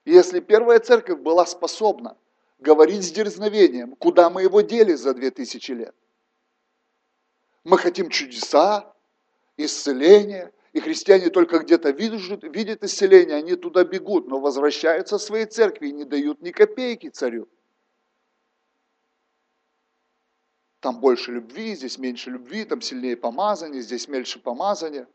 Если 0.06 0.40
первая 0.40 0.80
церковь 0.80 1.20
была 1.20 1.46
способна 1.46 2.18
говорить 2.60 3.04
с 3.04 3.12
дерзновением, 3.12 3.96
куда 3.96 4.30
мы 4.30 4.44
его 4.44 4.62
дели 4.62 4.94
за 4.94 5.14
две 5.14 5.32
тысячи 5.32 5.72
лет, 5.72 5.96
мы 7.64 7.80
хотим 7.80 8.10
чудеса, 8.10 8.94
исцеления, 9.58 10.54
и 10.74 10.80
христиане 10.80 11.30
только 11.30 11.60
где-то 11.60 11.90
видят, 11.92 12.44
видят 12.44 12.84
исцеление, 12.84 13.38
они 13.38 13.56
туда 13.56 13.84
бегут, 13.84 14.28
но 14.28 14.40
возвращаются 14.40 15.18
в 15.18 15.22
свои 15.22 15.46
церкви 15.46 15.88
и 15.88 15.94
не 15.94 16.04
дают 16.04 16.42
ни 16.42 16.52
копейки 16.52 17.10
царю. 17.10 17.48
Там 20.82 21.00
больше 21.00 21.32
любви, 21.32 21.74
здесь 21.76 21.98
меньше 21.98 22.30
любви, 22.30 22.66
там 22.66 22.82
сильнее 22.82 23.18
помазание, 23.18 23.82
здесь 23.82 24.08
меньше 24.08 24.40
помазания. 24.40 25.08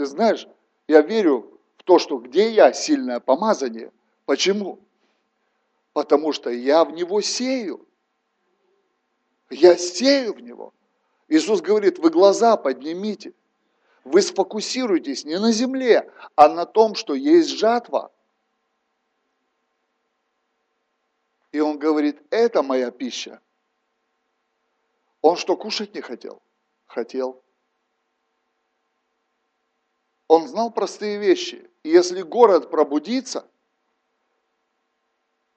Ты 0.00 0.06
знаешь, 0.06 0.48
я 0.88 1.02
верю 1.02 1.60
в 1.76 1.82
то, 1.82 1.98
что 1.98 2.16
где 2.16 2.50
я 2.50 2.72
сильное 2.72 3.20
помазание. 3.20 3.92
Почему? 4.24 4.78
Потому 5.92 6.32
что 6.32 6.48
я 6.48 6.86
в 6.86 6.92
него 6.92 7.20
сею. 7.20 7.86
Я 9.50 9.76
сею 9.76 10.32
в 10.32 10.40
него. 10.40 10.72
Иисус 11.28 11.60
говорит, 11.60 11.98
вы 11.98 12.08
глаза 12.08 12.56
поднимите. 12.56 13.34
Вы 14.04 14.22
сфокусируйтесь 14.22 15.26
не 15.26 15.38
на 15.38 15.52
земле, 15.52 16.10
а 16.34 16.48
на 16.48 16.64
том, 16.64 16.94
что 16.94 17.12
есть 17.12 17.50
жатва. 17.50 18.10
И 21.52 21.60
он 21.60 21.78
говорит, 21.78 22.22
это 22.30 22.62
моя 22.62 22.90
пища. 22.90 23.38
Он 25.20 25.36
что, 25.36 25.58
кушать 25.58 25.94
не 25.94 26.00
хотел? 26.00 26.40
Хотел. 26.86 27.42
Он 30.30 30.46
знал 30.46 30.70
простые 30.70 31.18
вещи. 31.18 31.68
Если 31.82 32.22
город 32.22 32.70
пробудится, 32.70 33.44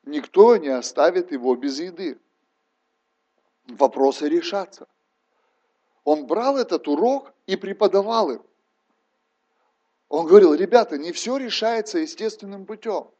никто 0.03 0.57
не 0.57 0.69
оставит 0.69 1.31
его 1.31 1.55
без 1.55 1.79
еды. 1.79 2.19
Вопросы 3.67 4.27
решатся. 4.27 4.87
Он 6.03 6.25
брал 6.25 6.57
этот 6.57 6.87
урок 6.87 7.35
и 7.45 7.55
преподавал 7.55 8.31
им. 8.31 8.41
Он 10.09 10.25
говорил, 10.25 10.55
ребята, 10.55 10.97
не 10.97 11.11
все 11.11 11.37
решается 11.37 11.99
естественным 11.99 12.65
путем. 12.65 13.11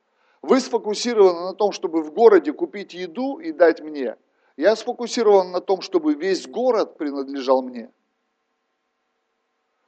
Вы 0.42 0.60
сфокусированы 0.60 1.42
на 1.42 1.54
том, 1.54 1.72
чтобы 1.72 2.02
в 2.02 2.12
городе 2.14 2.52
купить 2.52 2.96
еду 2.96 3.38
и 3.38 3.52
дать 3.52 3.80
мне. 3.80 4.18
Я 4.58 4.76
сфокусирован 4.76 5.52
на 5.52 5.62
том, 5.62 5.82
чтобы 5.82 6.16
весь 6.16 6.48
город 6.48 6.98
принадлежал 6.98 7.62
мне. 7.62 7.92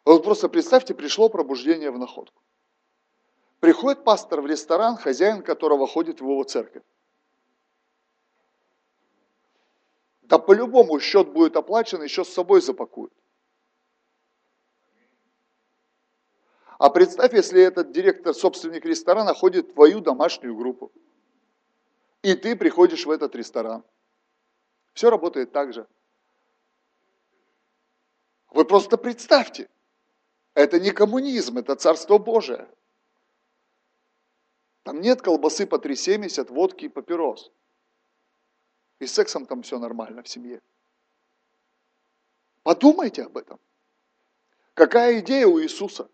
Вот 0.05 0.23
просто 0.23 0.47
представьте, 0.47 0.93
пришло 0.93 1.29
пробуждение 1.29 1.89
в 1.89 1.97
находку. 1.97 2.41
Приходит 3.59 4.03
пастор 4.03 4.41
в 4.41 4.45
ресторан, 4.45 4.97
хозяин 4.97 5.41
которого 5.41 5.87
ходит 5.87 6.21
в 6.21 6.23
его 6.23 6.43
церковь. 6.43 6.83
Да 10.21 10.37
по-любому 10.37 10.99
счет 10.99 11.29
будет 11.29 11.55
оплачен, 11.55 12.03
еще 12.03 12.23
с 12.23 12.29
собой 12.29 12.61
запакуют. 12.61 13.13
А 16.77 16.89
представь, 16.89 17.33
если 17.33 17.61
этот 17.61 17.91
директор, 17.91 18.33
собственник 18.33 18.85
ресторана 18.85 19.33
ходит 19.33 19.69
в 19.69 19.73
твою 19.73 20.01
домашнюю 20.01 20.55
группу. 20.55 20.91
И 22.21 22.35
ты 22.35 22.55
приходишь 22.55 23.05
в 23.05 23.11
этот 23.11 23.35
ресторан. 23.35 23.83
Все 24.93 25.09
работает 25.09 25.51
так 25.51 25.73
же. 25.73 25.87
Вы 28.51 28.65
просто 28.65 28.97
представьте. 28.97 29.69
Это 30.55 30.79
не 30.79 30.91
коммунизм, 30.91 31.57
это 31.57 31.75
Царство 31.75 32.17
Божие. 32.17 32.67
Там 34.83 35.01
нет 35.01 35.21
колбасы 35.21 35.67
по 35.67 35.75
3,70, 35.75 36.51
водки 36.51 36.85
и 36.85 36.89
папирос. 36.89 37.51
И 38.99 39.05
с 39.05 39.13
сексом 39.13 39.45
там 39.45 39.63
все 39.63 39.77
нормально 39.77 40.23
в 40.23 40.29
семье. 40.29 40.61
Подумайте 42.63 43.23
об 43.23 43.37
этом. 43.37 43.59
Какая 44.73 45.19
идея 45.19 45.47
у 45.47 45.61
Иисуса? 45.61 46.09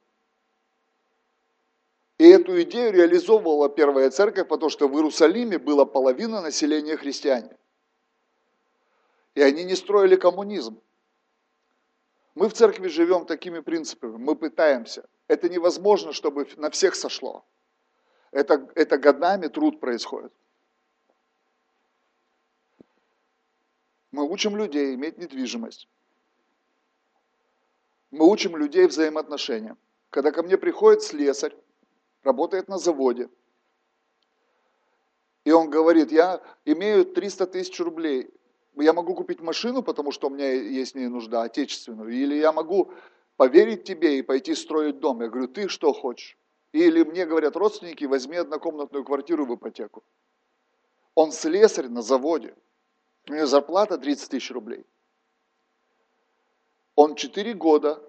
И 2.17 2.27
эту 2.27 2.61
идею 2.63 2.91
реализовывала 2.93 3.69
первая 3.69 4.09
церковь, 4.09 4.47
потому 4.47 4.69
что 4.69 4.87
в 4.87 4.93
Иерусалиме 4.95 5.59
была 5.59 5.85
половина 5.85 6.41
населения 6.41 6.97
христиане. 6.97 7.55
И 9.35 9.41
они 9.41 9.63
не 9.63 9.75
строили 9.75 10.15
коммунизм. 10.15 10.81
Мы 12.35 12.47
в 12.47 12.53
церкви 12.53 12.87
живем 12.87 13.25
такими 13.25 13.59
принципами, 13.59 14.17
мы 14.17 14.35
пытаемся. 14.35 15.07
Это 15.27 15.49
невозможно, 15.49 16.13
чтобы 16.13 16.47
на 16.57 16.69
всех 16.69 16.95
сошло. 16.95 17.45
Это, 18.31 18.69
это 18.75 18.97
годами 18.97 19.47
труд 19.47 19.79
происходит. 19.79 20.33
Мы 24.11 24.29
учим 24.29 24.55
людей 24.55 24.93
иметь 24.95 25.17
недвижимость. 25.17 25.87
Мы 28.11 28.29
учим 28.29 28.57
людей 28.57 28.87
взаимоотношениям. 28.87 29.77
Когда 30.09 30.31
ко 30.31 30.43
мне 30.43 30.57
приходит 30.57 31.01
слесарь, 31.01 31.55
работает 32.23 32.67
на 32.67 32.77
заводе, 32.77 33.29
и 35.43 35.51
он 35.51 35.69
говорит, 35.69 36.11
я 36.11 36.41
имею 36.65 37.05
300 37.05 37.47
тысяч 37.47 37.79
рублей, 37.79 38.29
я 38.75 38.93
могу 38.93 39.15
купить 39.15 39.41
машину, 39.41 39.83
потому 39.83 40.11
что 40.11 40.27
у 40.27 40.29
меня 40.29 40.51
есть 40.51 40.93
в 40.93 40.97
ней 40.97 41.07
нужда, 41.07 41.43
отечественную, 41.43 42.09
или 42.09 42.35
я 42.35 42.51
могу 42.51 42.91
поверить 43.35 43.83
тебе 43.83 44.19
и 44.19 44.21
пойти 44.21 44.55
строить 44.55 44.99
дом. 44.99 45.21
Я 45.21 45.29
говорю, 45.29 45.47
ты 45.47 45.67
что 45.67 45.93
хочешь? 45.93 46.37
Или 46.71 47.03
мне 47.03 47.25
говорят 47.25 47.55
родственники, 47.55 48.05
возьми 48.05 48.37
однокомнатную 48.37 49.03
квартиру 49.03 49.45
в 49.45 49.55
ипотеку. 49.55 50.03
Он 51.15 51.31
слесарь 51.31 51.89
на 51.89 52.01
заводе. 52.01 52.55
У 53.29 53.33
него 53.33 53.45
зарплата 53.45 53.97
30 53.97 54.29
тысяч 54.29 54.51
рублей. 54.51 54.85
Он 56.95 57.15
4 57.15 57.53
года 57.53 58.01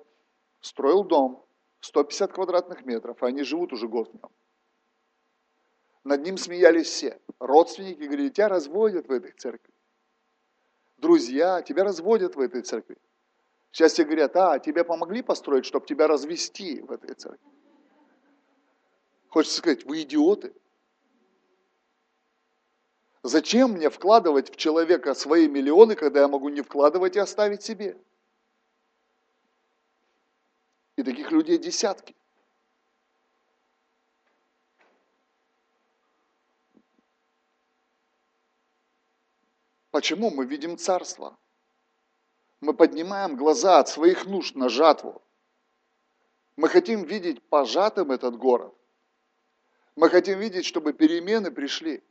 строил 0.61 1.05
дом, 1.05 1.45
150 1.81 2.33
квадратных 2.33 2.85
метров, 2.85 3.21
а 3.23 3.27
они 3.27 3.43
живут 3.43 3.73
уже 3.73 3.89
год 3.89 4.11
в 4.11 4.15
нем. 4.15 4.31
Над 6.05 6.23
ним 6.23 6.37
смеялись 6.37 6.87
все. 6.87 7.21
Родственники 7.39 8.03
говорили, 8.03 8.29
тебя 8.29 8.49
разводят 8.49 9.09
в 9.09 9.11
этой 9.11 9.33
церкви. 9.33 9.72
Друзья, 11.03 11.63
тебя 11.63 11.83
разводят 11.83 12.37
в 12.37 12.41
этой 12.41 12.63
церкви. 12.63 12.97
Сейчас 13.73 13.95
тебе 13.95 14.05
говорят, 14.05 14.37
а, 14.37 14.61
тебе 14.61 14.85
помогли 14.85 15.21
построить, 15.21 15.65
чтобы 15.65 15.85
тебя 15.85 16.07
развести 16.07 16.81
в 16.81 16.93
этой 16.93 17.15
церкви. 17.15 17.51
Хочется 19.29 19.59
сказать, 19.59 19.85
вы 19.85 20.03
идиоты. 20.03 20.55
Зачем 23.25 23.73
мне 23.73 23.91
вкладывать 23.91 24.53
в 24.53 24.57
человека 24.57 25.15
свои 25.15 25.49
миллионы, 25.49 25.97
когда 25.97 26.21
я 26.21 26.29
могу 26.29 26.49
не 26.51 26.63
вкладывать 26.63 27.17
и 27.17 27.19
оставить 27.19 27.65
себе? 27.65 27.99
И 30.95 31.03
таких 31.03 31.33
людей 31.33 31.59
десятки. 31.59 32.15
Почему 39.93 40.31
мы 40.31 40.47
видим 40.47 40.79
царство? 40.79 41.37
Мы 42.63 42.73
поднимаем 42.73 43.37
глаза 43.37 43.79
от 43.79 43.91
своих 43.91 44.25
нужд 44.25 44.57
на 44.57 44.71
жатву. 44.71 45.21
Мы 46.57 46.71
хотим 46.71 47.05
видеть 47.05 47.43
пожатым 47.43 48.11
этот 48.11 48.39
город. 48.39 48.75
Мы 49.95 50.09
хотим 50.09 50.39
видеть, 50.39 50.65
чтобы 50.65 50.95
перемены 50.95 51.51
пришли. 51.51 52.03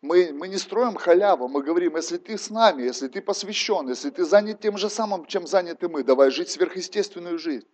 Мы, 0.00 0.32
мы 0.32 0.48
не 0.48 0.56
строим 0.56 0.94
халяву, 0.94 1.48
мы 1.48 1.62
говорим, 1.62 1.96
если 1.96 2.16
ты 2.16 2.38
с 2.38 2.48
нами, 2.48 2.84
если 2.84 3.08
ты 3.08 3.20
посвящен, 3.20 3.88
если 3.90 4.08
ты 4.08 4.24
занят 4.24 4.60
тем 4.60 4.78
же 4.78 4.88
самым, 4.88 5.26
чем 5.26 5.46
заняты 5.46 5.88
мы, 5.90 6.04
давай 6.04 6.30
жить 6.30 6.48
сверхъестественную 6.48 7.38
жизнь. 7.38 7.66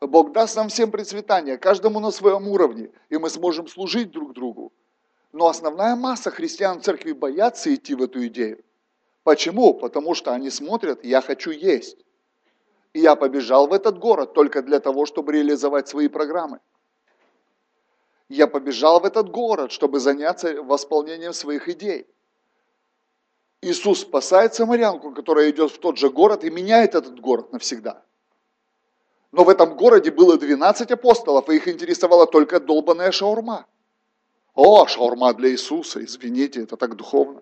Бог 0.00 0.32
даст 0.32 0.56
нам 0.56 0.70
всем 0.70 0.90
процветание, 0.90 1.58
каждому 1.58 2.00
на 2.00 2.10
своем 2.10 2.48
уровне, 2.48 2.90
и 3.10 3.18
мы 3.18 3.28
сможем 3.28 3.68
служить 3.68 4.12
друг 4.12 4.32
другу. 4.32 4.72
Но 5.32 5.46
основная 5.46 5.94
масса 5.94 6.30
христиан 6.30 6.82
церкви 6.82 7.12
боятся 7.12 7.72
идти 7.74 7.94
в 7.94 8.02
эту 8.02 8.26
идею. 8.26 8.64
Почему? 9.22 9.74
Потому 9.74 10.14
что 10.14 10.32
они 10.32 10.50
смотрят, 10.50 11.04
я 11.04 11.20
хочу 11.20 11.50
есть. 11.50 11.98
И 12.92 13.00
я 13.00 13.14
побежал 13.14 13.68
в 13.68 13.72
этот 13.72 13.98
город 13.98 14.32
только 14.32 14.62
для 14.62 14.80
того, 14.80 15.06
чтобы 15.06 15.32
реализовать 15.32 15.88
свои 15.88 16.08
программы. 16.08 16.60
Я 18.28 18.46
побежал 18.46 19.00
в 19.00 19.04
этот 19.04 19.30
город, 19.30 19.70
чтобы 19.70 20.00
заняться 20.00 20.62
восполнением 20.62 21.32
своих 21.32 21.68
идей. 21.68 22.06
Иисус 23.60 24.00
спасает 24.00 24.54
самарянку, 24.54 25.12
которая 25.12 25.50
идет 25.50 25.70
в 25.70 25.78
тот 25.78 25.98
же 25.98 26.10
город 26.10 26.44
и 26.44 26.50
меняет 26.50 26.94
этот 26.94 27.20
город 27.20 27.52
навсегда. 27.52 28.02
Но 29.32 29.44
в 29.44 29.48
этом 29.48 29.76
городе 29.76 30.10
было 30.10 30.38
12 30.38 30.90
апостолов, 30.90 31.48
и 31.50 31.56
их 31.56 31.68
интересовала 31.68 32.26
только 32.26 32.58
долбанная 32.58 33.12
шаурма. 33.12 33.66
О, 34.62 34.86
шаурма 34.86 35.32
для 35.32 35.48
Иисуса, 35.48 36.04
извините, 36.04 36.64
это 36.64 36.76
так 36.76 36.94
духовно. 36.94 37.40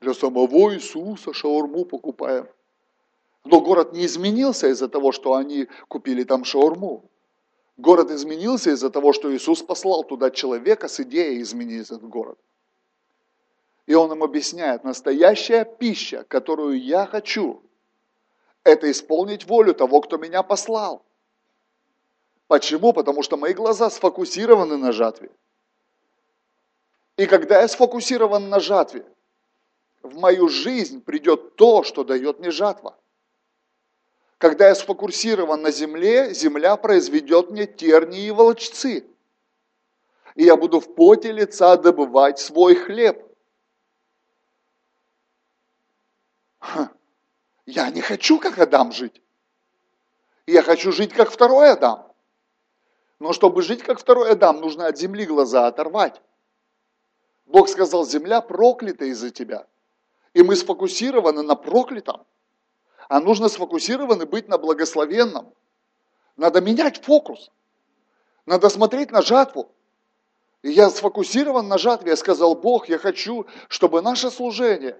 Для 0.00 0.14
самого 0.14 0.72
Иисуса 0.72 1.32
шаурму 1.32 1.84
покупаем. 1.84 2.46
Но 3.44 3.60
город 3.60 3.92
не 3.92 4.06
изменился 4.06 4.68
из-за 4.68 4.88
того, 4.88 5.10
что 5.10 5.34
они 5.34 5.66
купили 5.88 6.22
там 6.22 6.44
шаурму. 6.44 7.10
Город 7.76 8.12
изменился 8.12 8.70
из-за 8.70 8.90
того, 8.90 9.12
что 9.12 9.34
Иисус 9.34 9.60
послал 9.60 10.04
туда 10.04 10.30
человека 10.30 10.86
с 10.86 11.00
идеей 11.00 11.42
изменить 11.42 11.86
этот 11.86 12.04
город. 12.08 12.38
И 13.86 13.94
он 13.94 14.12
им 14.12 14.22
объясняет, 14.22 14.84
настоящая 14.84 15.64
пища, 15.64 16.24
которую 16.28 16.80
я 16.80 17.06
хочу, 17.06 17.60
это 18.62 18.88
исполнить 18.88 19.48
волю 19.48 19.74
того, 19.74 20.00
кто 20.00 20.16
меня 20.16 20.44
послал. 20.44 21.03
Почему? 22.54 22.92
Потому 22.92 23.24
что 23.24 23.36
мои 23.36 23.52
глаза 23.52 23.90
сфокусированы 23.90 24.76
на 24.76 24.92
жатве. 24.92 25.28
И 27.16 27.26
когда 27.26 27.62
я 27.62 27.66
сфокусирован 27.66 28.48
на 28.48 28.60
жатве, 28.60 29.04
в 30.04 30.16
мою 30.16 30.48
жизнь 30.48 31.02
придет 31.02 31.56
то, 31.56 31.82
что 31.82 32.04
дает 32.04 32.38
мне 32.38 32.52
жатва. 32.52 32.96
Когда 34.38 34.68
я 34.68 34.76
сфокусирован 34.76 35.62
на 35.62 35.72
земле, 35.72 36.32
земля 36.32 36.76
произведет 36.76 37.50
мне 37.50 37.66
тернии 37.66 38.28
и 38.28 38.30
волчцы. 38.30 39.04
И 40.36 40.44
я 40.44 40.56
буду 40.56 40.78
в 40.78 40.94
поте 40.94 41.32
лица 41.32 41.76
добывать 41.76 42.38
свой 42.38 42.76
хлеб. 42.76 43.20
Я 47.66 47.90
не 47.90 48.00
хочу, 48.00 48.38
как 48.38 48.60
Адам, 48.60 48.92
жить. 48.92 49.20
Я 50.46 50.62
хочу 50.62 50.92
жить, 50.92 51.12
как 51.12 51.32
второй 51.32 51.72
Адам. 51.72 52.13
Но 53.18 53.32
чтобы 53.32 53.62
жить, 53.62 53.82
как 53.82 53.98
второй 53.98 54.30
Адам, 54.30 54.60
нужно 54.60 54.86
от 54.86 54.98
земли 54.98 55.24
глаза 55.24 55.66
оторвать. 55.66 56.20
Бог 57.46 57.68
сказал, 57.68 58.04
земля 58.06 58.40
проклята 58.40 59.04
из-за 59.06 59.30
тебя. 59.30 59.66
И 60.32 60.42
мы 60.42 60.56
сфокусированы 60.56 61.42
на 61.42 61.54
проклятом 61.54 62.26
а 63.08 63.20
нужно 63.20 63.48
сфокусированы 63.48 64.26
быть 64.26 64.48
на 64.48 64.58
благословенном. 64.58 65.52
Надо 66.36 66.60
менять 66.60 67.02
фокус. 67.04 67.50
Надо 68.46 68.68
смотреть 68.68 69.10
на 69.10 69.22
жатву. 69.22 69.70
И 70.62 70.70
я 70.70 70.90
сфокусирован 70.90 71.68
на 71.68 71.78
жатве. 71.78 72.10
Я 72.10 72.16
сказал, 72.16 72.54
Бог, 72.54 72.88
я 72.88 72.98
хочу, 72.98 73.46
чтобы 73.68 74.02
наше 74.02 74.30
служение 74.30 74.98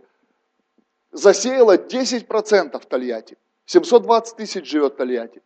засеяло 1.10 1.76
10% 1.76 2.78
в 2.78 2.86
Тольятти. 2.86 3.38
720 3.66 4.36
тысяч 4.36 4.66
живет 4.66 4.94
в 4.94 4.96
Тольятти. 4.96 5.42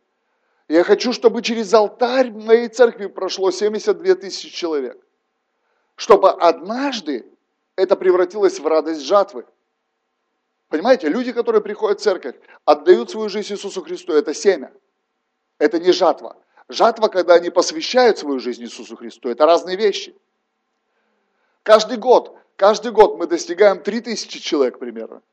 Я 0.69 0.83
хочу, 0.83 1.13
чтобы 1.13 1.41
через 1.41 1.73
алтарь 1.73 2.29
моей 2.29 2.67
церкви 2.67 3.07
прошло 3.07 3.49
72 3.49 4.15
тысячи 4.15 4.49
человек. 4.49 5.03
Чтобы 5.95 6.29
однажды 6.29 7.25
это 7.75 7.95
превратилось 7.95 8.59
в 8.59 8.67
радость 8.67 9.01
жатвы. 9.01 9.45
Понимаете, 10.67 11.09
люди, 11.09 11.33
которые 11.33 11.63
приходят 11.63 11.99
в 11.99 12.03
церковь, 12.03 12.35
отдают 12.65 13.09
свою 13.09 13.29
жизнь 13.29 13.51
Иисусу 13.51 13.81
Христу, 13.81 14.13
это 14.13 14.35
семя. 14.35 14.71
Это 15.57 15.79
не 15.79 15.91
жатва. 15.91 16.37
Жатва, 16.67 17.07
когда 17.07 17.33
они 17.33 17.49
посвящают 17.49 18.19
свою 18.19 18.37
жизнь 18.37 18.61
Иисусу 18.61 18.95
Христу, 18.95 19.27
это 19.27 19.47
разные 19.47 19.75
вещи. 19.75 20.15
Каждый 21.63 21.97
год, 21.97 22.37
каждый 22.55 22.91
год 22.91 23.17
мы 23.17 23.25
достигаем 23.25 23.81
3000 23.81 24.39
человек 24.39 24.77
примерно. 24.77 25.23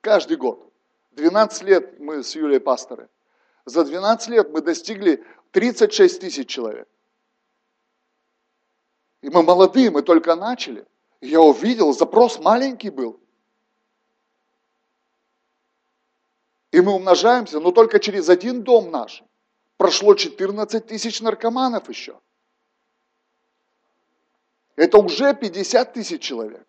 Каждый 0.00 0.38
год. 0.38 0.66
12 1.10 1.62
лет 1.64 2.00
мы 2.00 2.24
с 2.24 2.34
Юлией 2.34 2.60
пасторы. 2.60 3.10
За 3.64 3.84
12 3.84 4.28
лет 4.28 4.50
мы 4.50 4.60
достигли 4.60 5.24
36 5.52 6.20
тысяч 6.20 6.48
человек. 6.48 6.88
И 9.20 9.30
мы 9.30 9.42
молодые, 9.42 9.90
мы 9.90 10.02
только 10.02 10.34
начали. 10.34 10.86
Я 11.20 11.40
увидел, 11.40 11.92
запрос 11.92 12.40
маленький 12.40 12.90
был. 12.90 13.20
И 16.72 16.80
мы 16.80 16.92
умножаемся, 16.92 17.60
но 17.60 17.70
только 17.70 18.00
через 18.00 18.28
один 18.28 18.62
дом 18.62 18.90
наш 18.90 19.22
прошло 19.76 20.14
14 20.14 20.86
тысяч 20.86 21.20
наркоманов 21.20 21.88
еще. 21.88 22.18
Это 24.74 24.98
уже 24.98 25.34
50 25.34 25.92
тысяч 25.92 26.22
человек. 26.22 26.66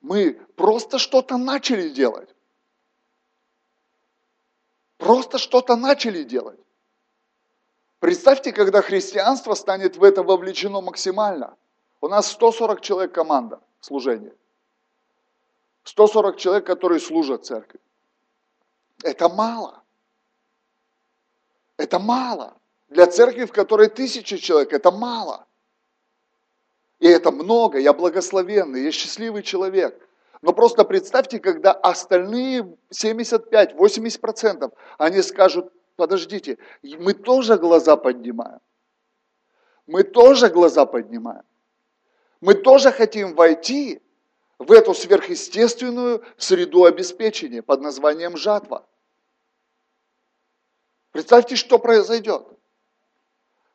Мы 0.00 0.34
просто 0.56 0.98
что-то 0.98 1.36
начали 1.36 1.90
делать. 1.90 2.34
Просто 4.98 5.38
что-то 5.38 5.76
начали 5.76 6.24
делать. 6.24 6.58
Представьте, 8.00 8.52
когда 8.52 8.82
христианство 8.82 9.54
станет 9.54 9.96
в 9.96 10.04
это 10.04 10.22
вовлечено 10.22 10.80
максимально. 10.80 11.56
У 12.00 12.08
нас 12.08 12.30
140 12.30 12.80
человек 12.80 13.12
команда 13.12 13.60
служения. 13.80 14.34
140 15.84 16.36
человек, 16.36 16.66
которые 16.66 17.00
служат 17.00 17.46
церкви. 17.46 17.80
Это 19.02 19.28
мало. 19.28 19.82
Это 21.76 21.98
мало. 21.98 22.56
Для 22.88 23.06
церкви, 23.06 23.44
в 23.44 23.52
которой 23.52 23.88
тысячи 23.88 24.36
человек, 24.36 24.72
это 24.72 24.90
мало. 24.90 25.46
И 26.98 27.06
это 27.06 27.30
много, 27.30 27.78
я 27.78 27.92
благословенный, 27.92 28.82
я 28.82 28.92
счастливый 28.92 29.42
человек. 29.42 30.07
Но 30.42 30.52
просто 30.52 30.84
представьте, 30.84 31.40
когда 31.40 31.72
остальные 31.72 32.76
75-80%, 32.92 34.72
они 34.98 35.22
скажут, 35.22 35.72
подождите, 35.96 36.58
мы 36.82 37.14
тоже 37.14 37.56
глаза 37.56 37.96
поднимаем. 37.96 38.60
Мы 39.86 40.04
тоже 40.04 40.48
глаза 40.48 40.86
поднимаем. 40.86 41.44
Мы 42.40 42.54
тоже 42.54 42.92
хотим 42.92 43.34
войти 43.34 44.00
в 44.58 44.70
эту 44.70 44.94
сверхъестественную 44.94 46.22
среду 46.36 46.84
обеспечения 46.84 47.62
под 47.62 47.80
названием 47.80 48.36
жатва. 48.36 48.86
Представьте, 51.10 51.56
что 51.56 51.78
произойдет, 51.78 52.46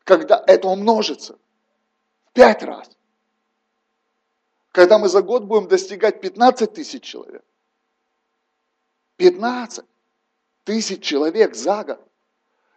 когда 0.04 0.42
это 0.48 0.68
умножится 0.68 1.38
в 2.26 2.34
пять 2.34 2.64
раз. 2.64 2.93
Когда 4.74 5.00
мы 5.00 5.08
за 5.08 5.22
год 5.22 5.46
будем 5.46 5.70
достигать 5.70 6.20
15 6.20 6.74
тысяч 6.74 7.04
человек. 7.04 7.44
15 9.16 9.86
тысяч 10.66 11.02
человек 11.02 11.56
за 11.56 11.86
год. 11.86 12.00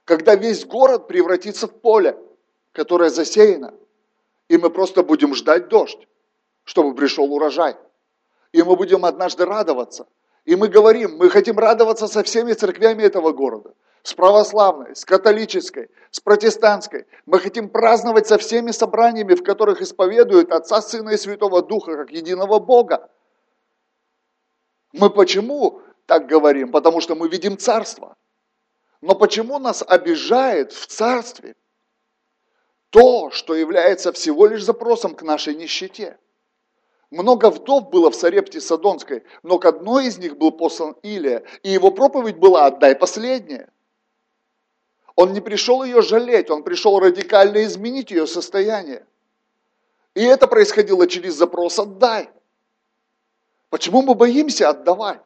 Когда 0.05 0.37
весь 0.37 0.65
город 0.65 1.09
превратится 1.09 1.67
в 1.67 1.73
поле, 1.81 2.17
которое 2.71 3.11
засеяно. 3.11 3.75
И 4.47 4.57
мы 4.57 4.71
просто 4.71 5.03
будем 5.03 5.35
ждать 5.35 5.67
дождь, 5.67 6.07
чтобы 6.63 6.95
пришел 6.95 7.33
урожай 7.33 7.77
и 8.57 8.63
мы 8.63 8.75
будем 8.77 9.05
однажды 9.05 9.45
радоваться. 9.45 10.07
И 10.47 10.57
мы 10.57 10.69
говорим, 10.69 11.19
мы 11.19 11.29
хотим 11.29 11.59
радоваться 11.59 12.09
со 12.09 12.23
всеми 12.23 12.55
церквями 12.55 13.03
этого 13.03 13.33
города. 13.33 13.75
С 14.07 14.15
православной, 14.15 14.95
с 14.95 15.05
католической, 15.05 15.91
с 16.13 16.21
протестантской. 16.21 17.07
Мы 17.25 17.41
хотим 17.41 17.69
праздновать 17.69 18.29
со 18.29 18.39
всеми 18.39 18.71
собраниями, 18.71 19.35
в 19.35 19.43
которых 19.43 19.83
исповедуют 19.83 20.53
Отца, 20.53 20.81
Сына 20.81 21.11
и 21.11 21.17
Святого 21.17 21.61
Духа, 21.61 21.97
как 21.97 22.13
единого 22.13 22.61
Бога. 22.61 23.11
Мы 24.93 25.11
почему 25.11 25.81
так 26.07 26.29
говорим? 26.29 26.71
Потому 26.71 27.01
что 27.01 27.17
мы 27.17 27.29
видим 27.29 27.59
Царство. 27.59 28.17
Но 29.01 29.17
почему 29.17 29.59
нас 29.59 29.83
обижает 29.85 30.73
в 30.73 30.87
Царстве 30.87 31.57
то, 32.91 33.33
что 33.33 33.57
является 33.57 34.13
всего 34.13 34.47
лишь 34.47 34.63
запросом 34.63 35.17
к 35.17 35.23
нашей 35.23 35.57
нищете? 35.57 36.17
Много 37.11 37.51
вдов 37.51 37.91
было 37.91 38.13
в 38.13 38.15
Сарепте 38.15 38.61
Садонской, 38.61 39.25
но 39.43 39.59
к 39.59 39.65
одной 39.65 40.07
из 40.07 40.19
них 40.19 40.39
был 40.39 40.53
послан 40.53 40.95
Илия, 41.03 41.43
и 41.65 41.71
его 41.71 41.91
проповедь 41.91 42.37
была 42.37 42.67
«отдай 42.67 42.95
последнее». 42.95 43.69
Он 45.17 45.33
не 45.33 45.41
пришел 45.41 45.83
ее 45.83 46.03
жалеть, 46.03 46.51
он 46.51 46.63
пришел 46.63 47.01
радикально 47.01 47.65
изменить 47.65 48.11
ее 48.11 48.27
состояние. 48.27 49.07
И 50.15 50.23
это 50.23 50.47
происходило 50.47 51.07
через 51.07 51.35
запрос 51.35 51.79
«отдай». 51.79 52.31
Почему 53.71 54.03
мы 54.03 54.15
боимся 54.15 54.69
отдавать? 54.69 55.23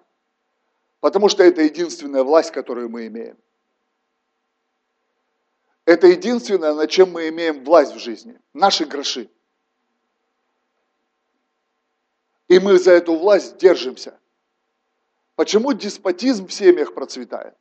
Потому 1.00 1.28
что 1.28 1.42
это 1.42 1.62
единственная 1.62 2.22
власть, 2.22 2.52
которую 2.52 2.88
мы 2.88 3.08
имеем. 3.08 3.36
Это 5.84 6.06
единственное, 6.06 6.72
на 6.72 6.86
чем 6.86 7.10
мы 7.10 7.28
имеем 7.28 7.64
власть 7.64 7.92
в 7.92 7.98
жизни. 7.98 8.38
Наши 8.54 8.84
гроши. 8.84 9.28
И 12.46 12.60
мы 12.60 12.78
за 12.78 12.92
эту 12.92 13.16
власть 13.16 13.56
держимся. 13.58 14.18
Почему 15.34 15.72
деспотизм 15.72 16.46
в 16.46 16.52
семьях 16.52 16.94
процветает? 16.94 17.54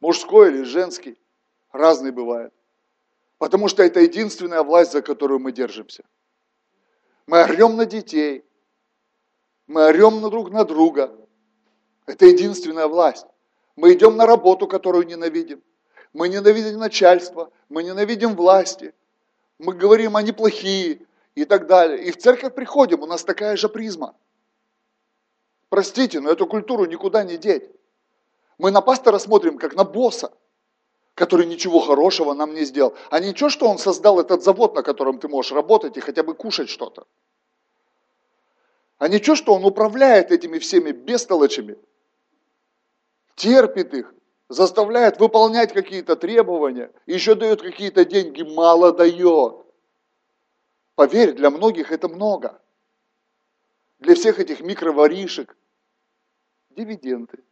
Мужской 0.00 0.48
или 0.48 0.62
женский? 0.62 1.18
Разный 1.72 2.10
бывает. 2.10 2.52
Потому 3.38 3.68
что 3.68 3.82
это 3.82 4.00
единственная 4.00 4.62
власть, 4.62 4.92
за 4.92 5.02
которую 5.02 5.38
мы 5.38 5.52
держимся. 5.52 6.04
Мы 7.26 7.42
орем 7.42 7.76
на 7.76 7.84
детей, 7.84 8.44
мы 9.66 9.86
орем 9.86 10.20
на 10.20 10.30
друг 10.30 10.50
на 10.50 10.64
друга. 10.64 11.14
Это 12.06 12.26
единственная 12.26 12.86
власть. 12.86 13.26
Мы 13.76 13.92
идем 13.92 14.16
на 14.16 14.26
работу, 14.26 14.66
которую 14.66 15.06
ненавидим. 15.06 15.62
Мы 16.12 16.28
ненавидим 16.28 16.78
начальство, 16.78 17.52
мы 17.68 17.84
ненавидим 17.84 18.34
власти. 18.34 18.94
Мы 19.58 19.74
говорим, 19.74 20.16
они 20.16 20.32
плохие 20.32 21.06
и 21.34 21.44
так 21.44 21.66
далее. 21.66 22.02
И 22.04 22.10
в 22.10 22.16
церковь 22.16 22.54
приходим, 22.54 23.02
у 23.02 23.06
нас 23.06 23.24
такая 23.24 23.56
же 23.56 23.68
призма– 23.68 24.16
Простите, 25.68 26.20
но 26.20 26.30
эту 26.30 26.46
культуру 26.46 26.86
никуда 26.86 27.24
не 27.24 27.36
деть. 27.36 27.70
Мы 28.56 28.70
на 28.70 28.80
пастора 28.80 29.18
смотрим, 29.18 29.58
как 29.58 29.74
на 29.74 29.84
босса, 29.84 30.32
который 31.18 31.46
ничего 31.46 31.80
хорошего 31.80 32.32
нам 32.32 32.54
не 32.54 32.64
сделал. 32.64 32.94
А 33.10 33.18
ничего, 33.18 33.50
что 33.50 33.68
он 33.68 33.78
создал 33.78 34.20
этот 34.20 34.44
завод, 34.44 34.76
на 34.76 34.84
котором 34.84 35.18
ты 35.18 35.26
можешь 35.26 35.50
работать 35.50 35.96
и 35.96 36.00
хотя 36.00 36.22
бы 36.22 36.32
кушать 36.32 36.68
что-то. 36.68 37.08
А 38.98 39.08
ничего, 39.08 39.34
что 39.34 39.52
он 39.52 39.64
управляет 39.64 40.30
этими 40.30 40.58
всеми 40.58 40.92
бестолочами, 40.92 41.76
терпит 43.34 43.94
их, 43.94 44.14
заставляет 44.48 45.18
выполнять 45.18 45.72
какие-то 45.72 46.14
требования, 46.14 46.92
еще 47.06 47.34
дает 47.34 47.62
какие-то 47.62 48.04
деньги, 48.04 48.42
мало 48.42 48.92
дает. 48.92 49.66
Поверь, 50.94 51.32
для 51.32 51.50
многих 51.50 51.90
это 51.90 52.08
много 52.08 52.60
для 53.98 54.14
всех 54.14 54.38
этих 54.38 54.60
микроворишек 54.60 55.56
дивиденды. 56.70 57.42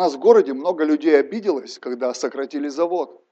Нас 0.00 0.14
в 0.14 0.18
городе 0.18 0.54
много 0.54 0.84
людей 0.84 1.18
обиделось, 1.18 1.78
когда 1.78 2.14
сократили 2.14 2.68
завод. 2.68 3.22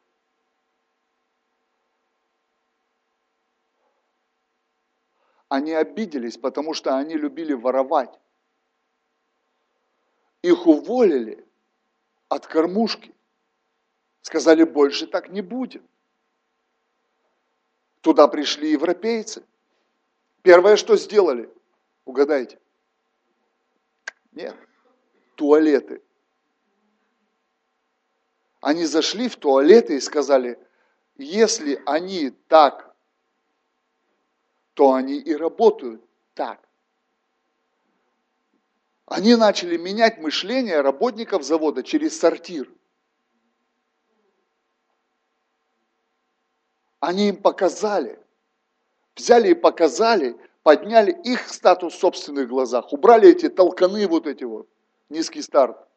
Они 5.49 5.73
обиделись, 5.73 6.37
потому 6.37 6.75
что 6.75 6.97
они 6.99 7.15
любили 7.15 7.55
воровать. 7.55 8.21
Их 10.43 10.67
уволили 10.67 11.43
от 12.29 12.47
кормушки. 12.47 13.15
Сказали, 14.21 14.65
больше 14.65 15.07
так 15.07 15.31
не 15.31 15.41
будет. 15.41 15.83
Туда 18.03 18.29
пришли 18.29 18.73
европейцы. 18.73 19.43
Первое, 20.43 20.77
что 20.77 20.99
сделали, 20.99 21.51
угадайте? 22.05 22.59
Нет, 24.33 24.55
туалеты. 25.35 26.03
Они 28.69 28.85
зашли 28.85 29.31
в 29.31 29.37
туалеты 29.37 29.97
и 29.97 30.01
сказали, 30.01 30.59
если 31.17 31.83
они 31.87 32.33
так, 32.49 32.95
то 34.75 34.93
они 34.93 35.17
и 35.17 35.35
работают 35.35 36.05
так. 36.35 36.61
Они 39.07 39.37
начали 39.37 39.79
менять 39.79 40.19
мышление 40.19 40.83
работников 40.83 41.45
завода 41.45 41.83
через 41.83 42.21
сортир. 42.21 42.71
Они 47.01 47.31
им 47.31 47.39
показали, 47.39 48.23
взяли 49.17 49.53
и 49.53 49.55
показали, 49.55 50.39
подняли 50.63 51.13
их 51.25 51.49
статус 51.49 51.95
в 51.95 51.99
собственных 51.99 52.51
глазах, 52.51 52.93
убрали 52.93 53.31
эти 53.31 53.49
толканы 53.49 54.07
вот 54.07 54.27
эти 54.27 54.45
вот, 54.45 54.69
низкий 55.09 55.41
старт. 55.41 55.88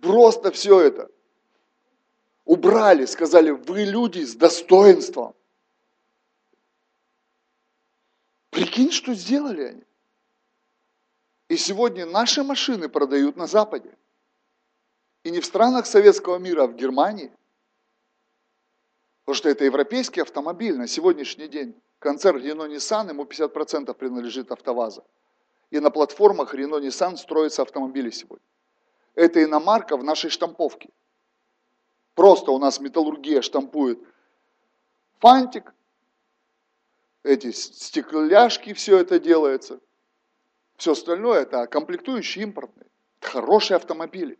Просто 0.00 0.50
все 0.50 0.80
это. 0.80 1.10
Убрали, 2.44 3.04
сказали, 3.04 3.50
вы 3.50 3.84
люди 3.84 4.22
с 4.24 4.34
достоинством. 4.34 5.34
Прикинь, 8.50 8.90
что 8.90 9.14
сделали 9.14 9.62
они. 9.62 9.84
И 11.48 11.56
сегодня 11.56 12.06
наши 12.06 12.42
машины 12.42 12.88
продают 12.88 13.36
на 13.36 13.46
Западе. 13.46 13.96
И 15.24 15.30
не 15.30 15.40
в 15.40 15.46
странах 15.46 15.86
советского 15.86 16.38
мира, 16.38 16.64
а 16.64 16.66
в 16.66 16.74
Германии. 16.74 17.32
Потому 19.24 19.36
что 19.36 19.48
это 19.48 19.64
европейский 19.64 20.22
автомобиль 20.22 20.76
на 20.76 20.86
сегодняшний 20.86 21.48
день. 21.48 21.74
Концерн 21.98 22.38
Renault 22.38 22.74
Nissan, 22.74 23.10
ему 23.10 23.24
50% 23.24 23.92
принадлежит 23.94 24.50
АвтоВАЗа. 24.50 25.04
И 25.70 25.80
на 25.80 25.90
платформах 25.90 26.54
Renault 26.54 26.82
Nissan 26.82 27.16
строятся 27.16 27.62
автомобили 27.62 28.10
сегодня. 28.10 28.44
Это 29.18 29.42
иномарка 29.42 29.96
в 29.96 30.04
нашей 30.04 30.30
штамповке. 30.30 30.90
Просто 32.14 32.52
у 32.52 32.58
нас 32.60 32.78
металлургия 32.78 33.42
штампует 33.42 33.98
фантик, 35.18 35.74
эти 37.24 37.50
стекляшки, 37.50 38.72
все 38.74 38.98
это 38.98 39.18
делается. 39.18 39.80
Все 40.76 40.92
остальное 40.92 41.40
это 41.40 41.66
комплектующие 41.66 42.44
импортные. 42.44 42.86
Это 43.20 43.30
хорошие 43.30 43.74
автомобили. 43.74 44.38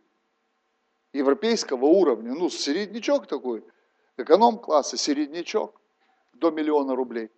Европейского 1.11 1.83
уровня. 1.83 2.33
Ну, 2.33 2.49
середнячок 2.49 3.27
такой– 3.27 3.65
эконом-класса, 4.17 4.95
середнячок 4.95 5.75
до 6.31 6.51
миллиона 6.51 6.95
рублей. 6.95 7.29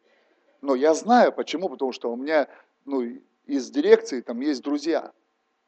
Но 0.62 0.76
я 0.76 0.94
знаю 0.94 1.34
почему, 1.34 1.70
потому 1.70 1.92
что 1.92 2.12
у 2.12 2.16
меня 2.16 2.48
ну, 2.86 3.02
из 3.48 3.72
дирекции 3.72 4.22
там 4.22 4.42
есть 4.42 4.62
друзья, 4.62 5.12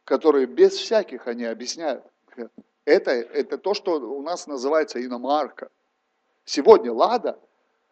которые 0.05 0.45
без 0.45 0.73
всяких 0.73 1.27
они 1.27 1.45
объясняют. 1.45 2.03
Это, 2.85 3.11
это 3.11 3.57
то, 3.57 3.73
что 3.73 3.99
у 3.99 4.21
нас 4.21 4.47
называется 4.47 5.03
иномарка. 5.03 5.69
Сегодня 6.45 6.91
Лада 6.91 7.39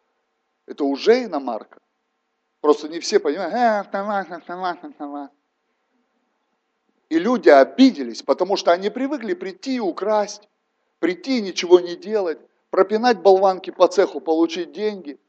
–это 0.66 0.84
уже 0.84 1.24
иномарка. 1.24 1.80
Просто 2.60 2.88
не 2.88 3.00
все 3.00 3.18
понимают, 3.18 3.54
э. 3.54 5.28
И 7.08 7.18
люди 7.18 7.48
обиделись, 7.48 8.22
потому 8.22 8.56
что 8.56 8.72
они 8.72 8.90
привыкли 8.90 9.34
прийти 9.34 9.76
и 9.76 9.80
украсть, 9.80 10.48
прийти 10.98 11.38
и 11.38 11.42
ничего 11.42 11.80
не 11.80 11.96
делать 11.96 12.38
пропинать 12.72 13.20
болванки 13.20 13.70
по 13.70 13.86
цеху, 13.86 14.20
получить 14.20 14.72
деньги. 14.72 15.20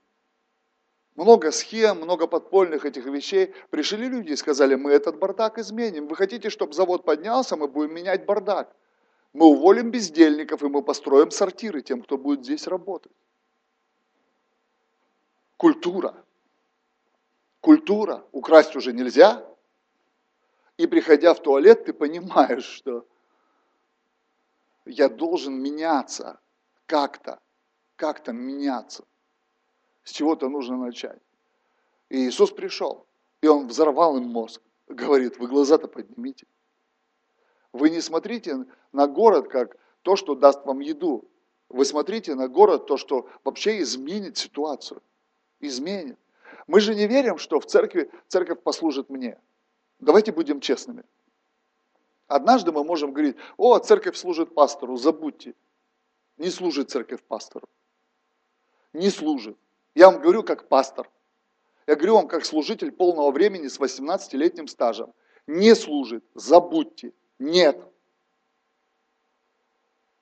Много 1.15 1.51
схем, 1.51 1.97
много 1.97 2.25
подпольных 2.25 2.85
этих 2.85 3.05
вещей. 3.05 3.53
Пришли 3.69 4.09
люди 4.09 4.31
и 4.31 4.35
сказали, 4.35 4.75
мы 4.75 4.91
этот 4.91 5.19
бардак 5.19 5.59
изменим. 5.59 6.07
Вы 6.07 6.15
хотите, 6.15 6.49
чтобы 6.49 6.73
завод 6.73 7.05
поднялся, 7.05 7.55
мы 7.55 7.67
будем 7.67 7.93
менять 7.93 8.25
бардак. 8.25 8.75
Мы 9.31 9.45
уволим 9.45 9.91
бездельников, 9.91 10.63
и 10.63 10.67
мы 10.67 10.81
построим 10.81 11.29
сортиры 11.31 11.81
тем, 11.81 12.01
кто 12.01 12.17
будет 12.17 12.43
здесь 12.43 12.67
работать. 12.67 13.11
Культура. 15.57 16.15
Культура. 17.61 18.23
Украсть 18.31 18.75
уже 18.75 18.91
нельзя. 18.91 19.47
И 20.77 20.87
приходя 20.87 21.33
в 21.33 21.41
туалет, 21.41 21.85
ты 21.85 21.93
понимаешь, 21.93 22.65
что 22.65 23.05
я 24.85 25.09
должен 25.09 25.53
меняться 25.61 26.39
как-то, 26.87 27.39
как-то 27.95 28.33
меняться. 28.33 29.05
С 30.03 30.11
чего-то 30.11 30.49
нужно 30.49 30.77
начать. 30.77 31.21
И 32.09 32.27
Иисус 32.27 32.51
пришел, 32.51 33.05
и 33.41 33.47
Он 33.47 33.67
взорвал 33.67 34.17
им 34.17 34.25
мозг. 34.25 34.61
Говорит, 34.87 35.39
вы 35.39 35.47
глаза-то 35.47 35.87
поднимите. 35.87 36.45
Вы 37.71 37.89
не 37.89 38.01
смотрите 38.01 38.65
на 38.91 39.07
город 39.07 39.47
как 39.47 39.77
то, 40.03 40.15
что 40.15 40.35
даст 40.35 40.65
вам 40.65 40.79
еду. 40.79 41.27
Вы 41.69 41.85
смотрите 41.85 42.35
на 42.35 42.47
город 42.47 42.85
то, 42.85 42.97
что 42.97 43.27
вообще 43.43 43.81
изменит 43.81 44.37
ситуацию. 44.37 45.01
Изменит. 45.59 46.19
Мы 46.67 46.79
же 46.79 46.93
не 46.93 47.07
верим, 47.07 47.37
что 47.37 47.59
в 47.59 47.65
церкви 47.65 48.11
церковь 48.27 48.61
послужит 48.61 49.09
мне. 49.09 49.39
Давайте 49.99 50.31
будем 50.31 50.59
честными. 50.59 51.03
Однажды 52.27 52.71
мы 52.71 52.83
можем 52.83 53.11
говорить, 53.11 53.37
о, 53.57 53.79
церковь 53.79 54.17
служит 54.17 54.53
пастору, 54.53 54.97
забудьте. 54.97 55.55
Не 56.37 56.49
служит 56.49 56.89
церковь 56.89 57.23
пастору. 57.23 57.67
Не 58.91 59.09
служит. 59.09 59.57
Я 59.95 60.09
вам 60.09 60.21
говорю 60.21 60.43
как 60.43 60.67
пастор. 60.67 61.09
Я 61.85 61.95
говорю 61.95 62.15
вам 62.15 62.27
как 62.27 62.45
служитель 62.45 62.91
полного 62.91 63.31
времени 63.31 63.67
с 63.67 63.79
18-летним 63.79 64.67
стажем. 64.67 65.13
не 65.45 65.75
служит, 65.75 66.23
забудьте. 66.33 67.11
Нет. 67.37 67.77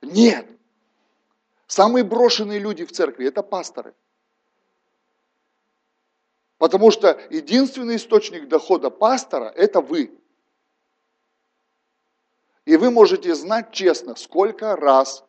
Нет. 0.02 0.48
Самые 1.68 2.04
брошенные 2.04 2.60
люди 2.60 2.84
в 2.86 2.92
церкви– 2.92 3.28
это 3.28 3.44
пасторы. 3.44 3.94
Потому 6.58 6.92
что 6.92 7.20
единственный 7.30 7.96
источник 7.96 8.48
дохода 8.48 8.90
пастора– 8.90 9.54
это 9.56 9.80
вы. 9.80 10.12
И 12.66 12.76
вы 12.78 12.92
можете 12.92 13.34
знать 13.36 13.72
честно, 13.72 14.16
сколько 14.16 14.76
раз 14.76 15.24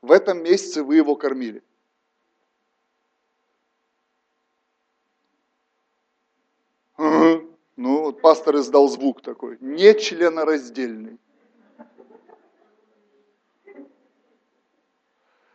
в 0.00 0.10
этом 0.10 0.42
месяце 0.42 0.82
вы 0.82 0.96
его 0.96 1.16
кормили. 1.16 1.62
Ну, 7.76 8.02
вот 8.02 8.20
пастор 8.20 8.56
издал 8.56 8.88
звук 8.88 9.22
такой, 9.22 9.56
не 9.60 9.94
членораздельный. 9.98 11.18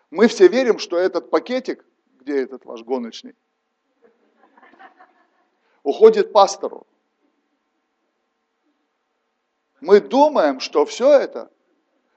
Мы 0.09 0.27
все 0.27 0.47
верим, 0.47 0.79
что 0.79 0.97
этот 0.97 1.29
пакетик, 1.29 1.85
где 2.19 2.41
этот 2.41 2.65
ваш 2.65 2.81
гоночный, 2.83 3.35
уходит 5.83 6.31
пастору. 6.31 6.87
Мы 9.79 10.01
думаем, 10.01 10.59
что 10.59 10.85
все 10.85 11.11
это 11.11 11.51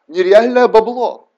нереальное 0.08 0.66
бабло. 0.66 1.30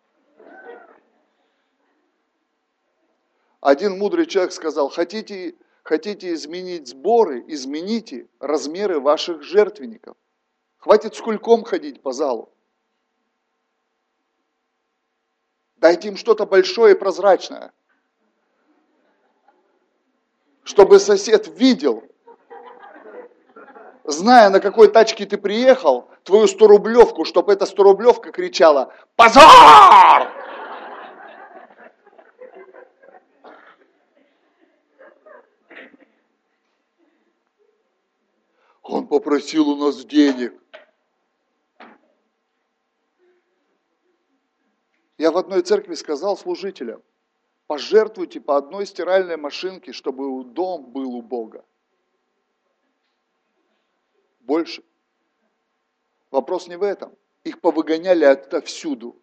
Один 3.60 3.98
мудрый 3.98 4.26
человек 4.26 4.52
сказал, 4.52 4.88
хотите, 4.88 5.56
хотите 5.82 6.32
изменить 6.34 6.88
сборы, 6.88 7.44
измените 7.48 8.28
размеры 8.40 9.00
ваших 9.00 9.42
жертвенников. 9.42 10.16
Хватит 10.78 11.14
с 11.14 11.20
кульком 11.20 11.64
ходить 11.64 12.02
по 12.02 12.12
залу. 12.12 12.52
Дайте 15.76 16.08
им 16.08 16.16
что-то 16.16 16.46
большое 16.46 16.94
и 16.94 16.98
прозрачное. 16.98 17.72
Чтобы 20.64 21.00
сосед 21.00 21.48
видел, 21.58 22.04
зная, 24.04 24.48
на 24.50 24.60
какой 24.60 24.88
тачке 24.88 25.26
ты 25.26 25.38
приехал, 25.38 26.08
твою 26.22 26.46
100-рублевку, 26.46 27.24
чтобы 27.24 27.52
эта 27.52 27.64
100-рублевка 27.64 28.30
кричала 28.30 28.94
«Позор!» 29.16 29.42
Он 39.32 39.38
попросил 39.38 39.70
у 39.70 39.76
нас 39.76 40.04
денег. 40.04 40.52
Я 45.16 45.30
в 45.30 45.38
одной 45.38 45.62
церкви 45.62 45.94
сказал 45.94 46.36
служителям, 46.36 47.02
пожертвуйте 47.66 48.42
по 48.42 48.58
одной 48.58 48.84
стиральной 48.84 49.38
машинке, 49.38 49.92
чтобы 49.92 50.44
дом 50.44 50.92
был 50.92 51.14
у 51.14 51.22
Бога. 51.22 51.64
Больше. 54.40 54.84
Вопрос 56.30 56.68
не 56.68 56.76
в 56.76 56.82
этом. 56.82 57.16
Их 57.42 57.58
повыгоняли 57.62 58.24
отовсюду. 58.24 59.16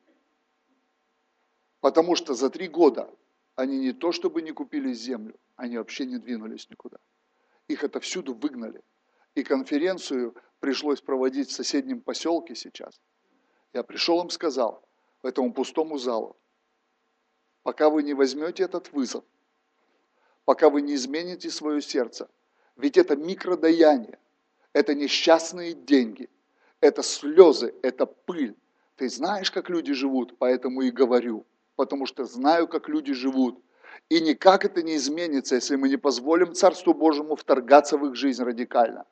Потому 1.82 2.16
что 2.16 2.34
за 2.34 2.50
три 2.50 2.68
года 2.68 3.14
они 3.54 3.78
не 3.78 3.94
то 3.94 4.12
чтобы 4.12 4.42
не 4.42 4.54
купили 4.54 4.92
землю, 4.92 5.36
они 5.56 5.78
вообще 5.78 6.08
не 6.08 6.18
двинулись 6.18 6.68
никуда. 6.68 6.98
Их 7.68 7.84
отовсюду 7.84 8.34
выгнали. 8.34 8.82
И 9.40 9.44
конференцию 9.44 10.36
пришлось 10.60 11.00
проводить 11.00 11.50
в 11.50 11.54
соседнем 11.54 12.02
поселке 12.02 12.56
сейчас. 12.56 13.00
Я 13.72 13.84
пришел 13.84 14.22
им 14.22 14.30
сказал, 14.30 14.84
этому 15.24 15.54
пустому 15.54 15.98
залу. 15.98 16.36
Пока 17.64 17.90
вы 17.90 18.04
не 18.04 18.14
возьмете 18.14 18.64
этот 18.64 18.92
вызов, 18.92 19.24
пока 20.44 20.70
вы 20.70 20.82
не 20.82 20.96
измените 20.96 21.50
свое 21.50 21.82
сердце, 21.82 22.30
ведь 22.76 22.98
это 22.98 23.16
микродаяние, 23.16 24.20
это 24.74 24.94
несчастные 24.94 25.74
деньги, 25.74 26.30
это 26.82 27.02
слезы, 27.02 27.74
это 27.82 28.08
пыль. 28.08 28.58
Ты 28.98 29.08
знаешь, 29.08 29.52
как 29.52 29.70
люди 29.70 29.94
живут, 29.94 30.38
поэтому 30.38 30.82
и 30.82 30.92
говорю, 30.92 31.46
потому 31.78 32.06
что 32.06 32.26
знаю, 32.26 32.68
как 32.68 32.90
люди 32.90 33.14
живут. 33.14 33.64
И 34.10 34.20
никак 34.20 34.66
это 34.66 34.84
не 34.84 34.98
изменится, 34.98 35.56
если 35.56 35.78
мы 35.78 35.88
не 35.88 35.96
позволим 35.98 36.54
Царству 36.54 36.94
Божьему 36.94 37.38
вторгаться 37.38 37.98
в 37.98 38.06
их 38.06 38.16
жизнь 38.16 38.44
радикально. 38.44 39.06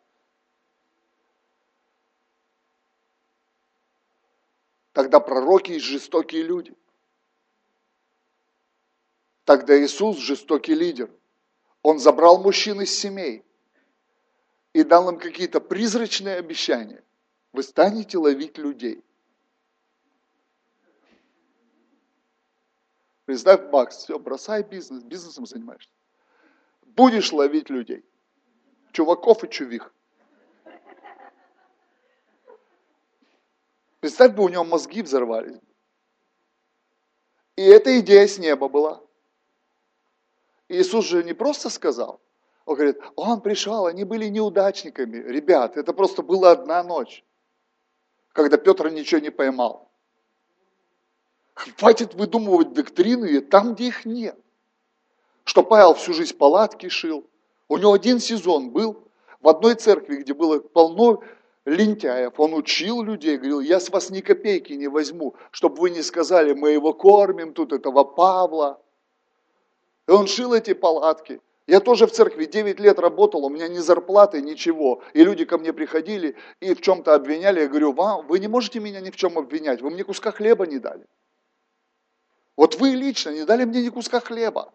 Тогда 4.98 5.20
пророки 5.20 5.78
жестокие 5.78 6.42
люди. 6.42 6.76
Тогда 9.44 9.80
Иисус 9.80 10.18
жестокий 10.18 10.74
лидер. 10.74 11.12
Он 11.84 12.00
забрал 12.00 12.42
мужчин 12.42 12.82
из 12.82 12.98
семей 12.98 13.46
и 14.74 14.82
дал 14.82 15.08
им 15.12 15.20
какие-то 15.20 15.62
призрачные 15.62 16.38
обещания. 16.38 17.04
Вы 17.54 17.62
станете 17.62 18.18
ловить 18.18 18.58
людей. 18.58 19.04
Представь, 23.26 23.72
Макс, 23.72 23.98
все, 23.98 24.18
бросай 24.18 24.64
бизнес, 24.64 25.04
бизнесом 25.04 25.46
занимаешься. 25.46 25.92
Будешь 26.82 27.32
ловить 27.32 27.70
людей. 27.70 28.04
Чуваков 28.94 29.44
и 29.44 29.48
чувих. 29.48 29.94
Представь 34.00 34.34
бы, 34.34 34.44
у 34.44 34.50
него 34.50 34.64
мозги 34.64 35.02
взорвались. 35.02 35.58
И 37.56 37.64
эта 37.64 38.00
идея 38.00 38.28
с 38.28 38.38
неба 38.38 38.68
была. 38.68 39.02
Иисус 40.70 41.06
же 41.06 41.24
не 41.24 41.34
просто 41.34 41.70
сказал, 41.70 42.20
он 42.66 42.76
говорит, 42.76 42.98
он 43.16 43.40
пришел, 43.40 43.86
они 43.86 44.04
были 44.04 44.28
неудачниками. 44.28 45.18
Ребят, 45.18 45.78
это 45.78 45.94
просто 45.94 46.22
была 46.22 46.52
одна 46.52 46.84
ночь, 46.84 47.24
когда 48.34 48.58
Петр 48.58 48.90
ничего 48.90 49.22
не 49.22 49.30
поймал. 49.30 49.90
Хватит 51.54 52.14
выдумывать 52.14 52.74
доктрины 52.74 53.40
там, 53.40 53.74
где 53.74 53.88
их 53.88 54.06
нет. 54.06 54.38
Что 55.46 55.64
Павел 55.64 55.94
всю 55.94 56.14
жизнь 56.14 56.36
палатки 56.36 56.90
шил. 56.90 57.26
У 57.70 57.78
него 57.78 57.94
один 57.94 58.20
сезон 58.20 58.70
был 58.72 59.02
в 59.40 59.48
одной 59.48 59.76
церкви, 59.76 60.18
где 60.18 60.34
было 60.34 60.60
полно 60.60 61.24
лентяев. 61.68 62.40
Он 62.40 62.54
учил 62.54 63.04
людей, 63.04 63.38
говорил, 63.38 63.60
я 63.60 63.80
с 63.80 63.90
вас 63.90 64.10
ни 64.10 64.22
копейки 64.22 64.74
не 64.74 64.88
возьму, 64.88 65.36
чтобы 65.52 65.82
вы 65.82 65.90
не 65.90 66.02
сказали, 66.02 66.54
мы 66.54 66.72
его 66.72 66.94
кормим, 66.94 67.54
тут 67.54 67.74
этого 67.74 68.04
Павла. 68.06 68.82
И 70.08 70.12
он 70.12 70.28
шил 70.28 70.54
эти 70.54 70.74
палатки. 70.74 71.42
Я 71.68 71.82
тоже 71.82 72.08
в 72.08 72.12
церкви 72.12 72.46
9 72.46 72.80
лет 72.80 72.98
работал, 72.98 73.44
у 73.44 73.50
меня 73.50 73.68
ни 73.68 73.80
зарплаты, 73.80 74.42
ничего. 74.42 75.04
И 75.14 75.26
люди 75.26 75.44
ко 75.44 75.58
мне 75.58 75.74
приходили 75.74 76.38
и 76.62 76.74
в 76.74 76.80
чем-то 76.80 77.14
обвиняли. 77.14 77.60
Я 77.60 77.68
говорю, 77.68 77.92
вам, 77.92 78.26
вы 78.28 78.40
не 78.40 78.48
можете 78.48 78.80
меня 78.80 79.02
ни 79.02 79.12
в 79.12 79.18
чем 79.18 79.38
обвинять, 79.38 79.82
вы 79.82 79.90
мне 79.90 80.06
куска 80.06 80.32
хлеба 80.32 80.66
не 80.66 80.80
дали. 80.80 81.06
Вот 82.56 82.80
вы 82.80 82.92
лично 82.92 83.32
не 83.32 83.44
дали 83.44 83.66
мне 83.66 83.84
ни 83.84 83.90
куска 83.90 84.22
хлеба. 84.22 84.74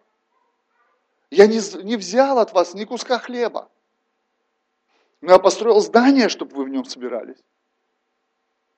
Я 1.31 1.47
не, 1.47 1.59
не 1.83 1.97
взял 1.97 2.37
от 2.37 2.53
вас 2.53 2.75
ни 2.75 2.85
куска 2.85 3.17
хлеба. 3.17 3.69
Но 5.23 5.31
я 5.31 5.39
построил 5.39 5.79
здание, 5.79 6.27
чтобы 6.27 6.53
вы 6.53 6.65
в 6.65 6.69
нем 6.69 6.83
собирались. 6.83 7.41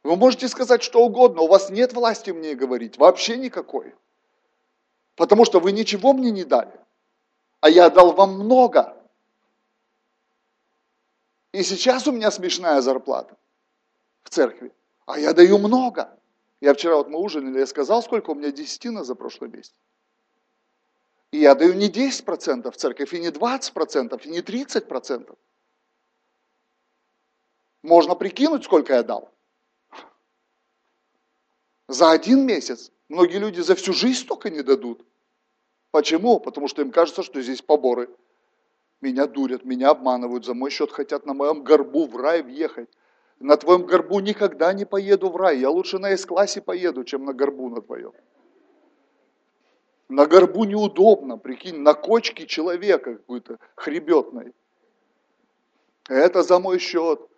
Вы 0.04 0.16
можете 0.16 0.48
сказать 0.48 0.84
что 0.84 1.04
угодно, 1.04 1.42
у 1.42 1.48
вас 1.48 1.72
нет 1.72 1.94
власти 1.94 2.30
мне 2.30 2.54
говорить, 2.54 3.00
вообще 3.00 3.36
никакой. 3.36 3.96
Потому 5.16 5.46
что 5.46 5.60
вы 5.60 5.72
ничего 5.72 6.14
мне 6.14 6.30
не 6.30 6.44
дали, 6.44 6.80
а 7.62 7.70
я 7.72 7.90
дал 7.90 8.12
вам 8.12 8.36
много. 8.36 8.96
И 11.52 11.64
сейчас 11.64 12.06
у 12.06 12.12
меня 12.12 12.30
смешная 12.30 12.80
зарплата 12.82 13.36
в 14.22 14.30
церкви, 14.30 14.72
а 15.08 15.18
я 15.18 15.34
даю 15.34 15.58
много. 15.58 16.16
Я 16.62 16.76
вчера 16.76 16.98
вот 16.98 17.08
мы 17.08 17.18
ужинали, 17.18 17.58
я 17.58 17.66
сказал, 17.66 18.04
сколько 18.04 18.30
у 18.30 18.36
меня 18.36 18.52
десятина 18.52 19.04
за 19.04 19.16
прошлый 19.16 19.50
месяц. 19.50 19.74
И 21.32 21.40
я 21.40 21.56
даю 21.56 21.74
не 21.74 21.90
10% 21.90 22.70
в 22.70 22.78
церковь, 22.78 23.16
и 23.16 23.20
не 23.20 23.30
20%, 23.30 24.22
и 24.26 24.30
не 24.30 24.42
30%. 24.42 25.36
Можно 27.86 28.16
прикинуть, 28.16 28.64
сколько 28.64 28.94
я 28.96 29.04
дал. 29.04 29.30
За 31.88 32.10
один 32.10 32.44
месяц. 32.44 32.92
Многие 33.10 33.38
люди 33.38 33.60
за 33.60 33.76
всю 33.76 33.94
жизнь 33.94 34.22
столько 34.22 34.50
не 34.50 34.64
дадут. 34.64 35.06
Почему? 35.92 36.40
Потому 36.40 36.68
что 36.68 36.82
им 36.82 36.90
кажется, 36.90 37.22
что 37.22 37.40
здесь 37.44 37.62
поборы. 37.62 38.10
Меня 39.02 39.28
дурят, 39.28 39.66
меня 39.66 39.92
обманывают, 39.92 40.46
за 40.46 40.56
мой 40.56 40.72
счет 40.72 40.92
хотят 40.92 41.28
на 41.28 41.36
моем 41.36 41.64
горбу 41.64 42.08
в 42.08 42.18
рай 42.18 42.42
въехать. 42.42 42.90
На 43.40 43.56
твоем 43.56 43.86
горбу 43.86 44.20
никогда 44.20 44.74
не 44.74 44.86
поеду 44.86 45.30
в 45.30 45.36
рай. 45.36 45.60
Я 45.60 45.70
лучше 45.70 46.00
на 46.00 46.10
С-классе 46.10 46.62
поеду, 46.62 47.04
чем 47.04 47.24
на 47.24 47.34
горбу 47.34 47.70
на 47.70 47.82
твоем. 47.82 48.14
На 50.10 50.26
горбу 50.26 50.64
неудобно, 50.64 51.38
прикинь, 51.38 51.82
на 51.82 51.94
кочке 51.94 52.48
человека 52.48 53.18
какой-то 53.18 53.60
хребетной. 53.76 54.56
Это 56.10 56.42
за 56.42 56.58
мой 56.58 56.80
счет 56.80 57.30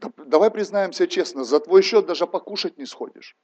Давай 0.00 0.50
признаемся 0.50 1.06
честно, 1.06 1.44
за 1.44 1.60
твой 1.60 1.82
счет 1.82 2.06
даже 2.06 2.26
покушать 2.26 2.78
не 2.78 2.86
сходишь. 2.86 3.36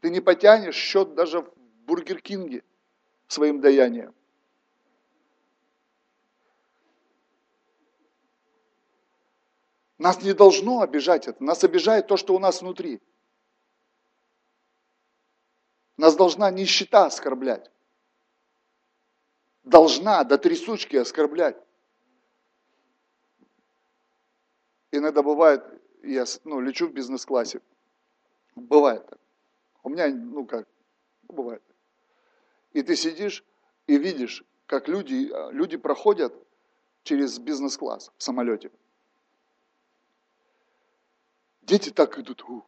Ты 0.00 0.10
не 0.10 0.20
потянешь 0.20 0.76
счет 0.76 1.14
даже 1.14 1.40
в 1.40 1.52
Бургер 1.86 2.20
Кинге 2.20 2.62
своим 3.26 3.60
даянием. 3.60 4.14
Нас 9.98 10.22
не 10.22 10.34
должно 10.34 10.82
обижать 10.82 11.26
это. 11.26 11.42
Нас 11.42 11.64
обижает 11.64 12.06
то, 12.06 12.16
что 12.16 12.34
у 12.34 12.38
нас 12.38 12.60
внутри. 12.60 13.00
Нас 15.96 16.14
должна 16.14 16.50
нищета 16.50 17.06
оскорблять. 17.06 17.70
Должна 19.64 20.22
до 20.22 20.36
трясучки 20.38 20.96
оскорблять. 20.96 21.56
Иногда 24.90 25.22
бывает, 25.22 25.64
я 26.02 26.24
ну, 26.44 26.60
лечу 26.60 26.88
в 26.88 26.92
бизнес-классе. 26.92 27.60
Бывает 28.54 29.06
так. 29.06 29.18
У 29.82 29.88
меня, 29.88 30.08
ну 30.08 30.46
как, 30.46 30.66
бывает. 31.28 31.62
И 32.72 32.82
ты 32.82 32.96
сидишь 32.96 33.44
и 33.86 33.98
видишь, 33.98 34.44
как 34.66 34.88
люди, 34.88 35.30
люди 35.52 35.76
проходят 35.76 36.34
через 37.02 37.38
бизнес-класс 37.38 38.12
в 38.16 38.22
самолете. 38.22 38.70
Дети 41.62 41.90
так 41.90 42.18
идут. 42.18 42.42
У. 42.44 42.64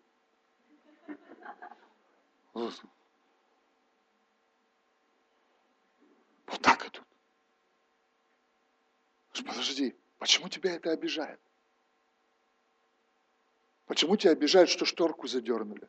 Вот 2.55 2.73
так 6.63 6.87
идут. 6.87 7.05
Подожди, 9.47 9.97
почему 10.19 10.49
тебя 10.49 10.75
это 10.75 10.91
обижает? 10.91 11.41
Почему 13.89 14.19
тебя 14.19 14.33
обижает, 14.33 14.69
что 14.69 14.85
шторку 14.85 15.27
задернули? 15.27 15.89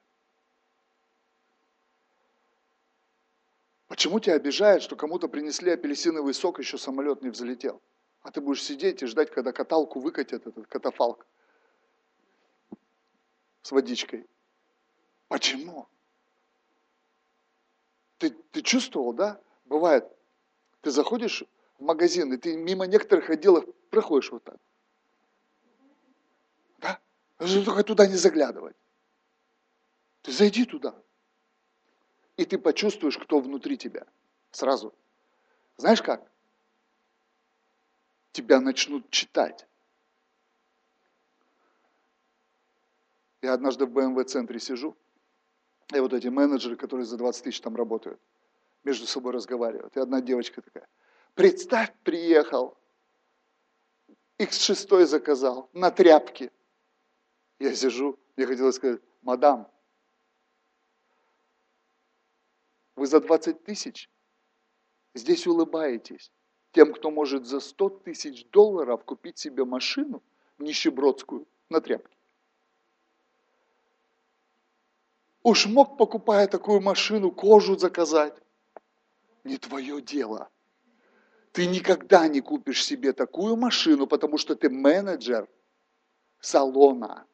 Почему 3.87 4.21
тебя 4.21 4.35
обижает, 4.35 4.81
что 4.81 4.95
кому-то 4.95 5.27
принесли 5.27 5.71
апельсиновый 5.71 6.33
сок, 6.33 6.59
еще 6.59 6.77
самолет 6.77 7.21
не 7.21 7.29
взлетел? 7.29 7.81
А 8.21 8.31
ты 8.31 8.39
будешь 8.39 8.63
сидеть 8.63 9.03
и 9.03 9.05
ждать, 9.05 9.31
когда 9.31 9.51
каталку 9.51 9.99
выкатят, 9.99 10.47
этот 10.47 10.65
катафалк 10.67 11.27
с 13.63 13.71
водичкой. 13.71 14.25
Почему? 15.27 15.89
Ты, 18.17 18.29
ты 18.29 18.61
чувствовал, 18.61 19.11
да? 19.11 19.41
Бывает, 19.65 20.09
ты 20.81 20.91
заходишь 20.91 21.43
в 21.77 21.83
магазин, 21.83 22.31
и 22.33 22.37
ты 22.37 22.55
мимо 22.55 22.87
некоторых 22.87 23.29
отделов 23.29 23.65
проходишь 23.89 24.31
вот 24.31 24.45
так. 24.45 24.57
Да? 27.39 27.63
Только 27.63 27.83
туда 27.83 28.05
не 28.05 28.15
заглядывать. 28.15 28.75
Ты 30.21 30.31
зайди 30.31 30.65
туда. 30.65 30.95
И 32.37 32.45
ты 32.45 32.57
почувствуешь, 32.57 33.17
кто 33.17 33.39
внутри 33.39 33.77
тебя. 33.77 34.05
Сразу. 34.51 34.93
Знаешь 35.77 36.01
как? 36.01 36.29
Тебя 38.31 38.59
начнут 38.59 39.09
читать. 39.09 39.65
Я 43.41 43.53
однажды 43.53 43.85
в 43.85 43.97
BMW-центре 43.97 44.59
сижу, 44.59 44.97
и 45.93 45.99
вот 45.99 46.13
эти 46.13 46.27
менеджеры, 46.27 46.75
которые 46.75 47.05
за 47.05 47.17
20 47.17 47.43
тысяч 47.43 47.61
там 47.61 47.75
работают, 47.75 48.19
между 48.83 49.07
собой 49.07 49.31
разговаривают. 49.31 49.95
И 49.95 49.99
одна 49.99 50.21
девочка 50.21 50.61
такая, 50.61 50.87
представь, 51.35 51.93
приехал, 52.03 52.77
X6 54.37 55.05
заказал 55.05 55.69
на 55.73 55.89
тряпке. 55.89 56.51
Я 57.59 57.75
сижу, 57.75 58.17
я 58.37 58.47
хотела 58.47 58.71
сказать, 58.71 59.01
мадам, 59.21 59.69
вы 62.95 63.05
за 63.05 63.19
20 63.19 63.63
тысяч 63.63 64.09
здесь 65.13 65.45
улыбаетесь 65.45 66.31
тем, 66.71 66.93
кто 66.93 67.11
может 67.11 67.45
за 67.45 67.59
100 67.59 67.89
тысяч 67.89 68.49
долларов 68.49 69.03
купить 69.03 69.37
себе 69.37 69.65
машину 69.65 70.23
нищебродскую 70.57 71.47
на 71.69 71.81
тряпке. 71.81 72.15
Уж 75.43 75.65
мог, 75.67 75.97
покупая 75.97 76.47
такую 76.47 76.81
машину, 76.81 77.31
кожу 77.31 77.77
заказать. 77.77 78.37
Не 79.43 79.57
твое 79.57 80.01
дело. 80.01 80.49
Ты 81.53 81.65
никогда 81.65 82.27
не 82.27 82.41
купишь 82.41 82.85
себе 82.85 83.13
такую 83.13 83.55
машину, 83.55 84.05
потому 84.05 84.37
что 84.37 84.55
ты 84.55 84.69
менеджер 84.69 85.49
салона. 86.39 87.25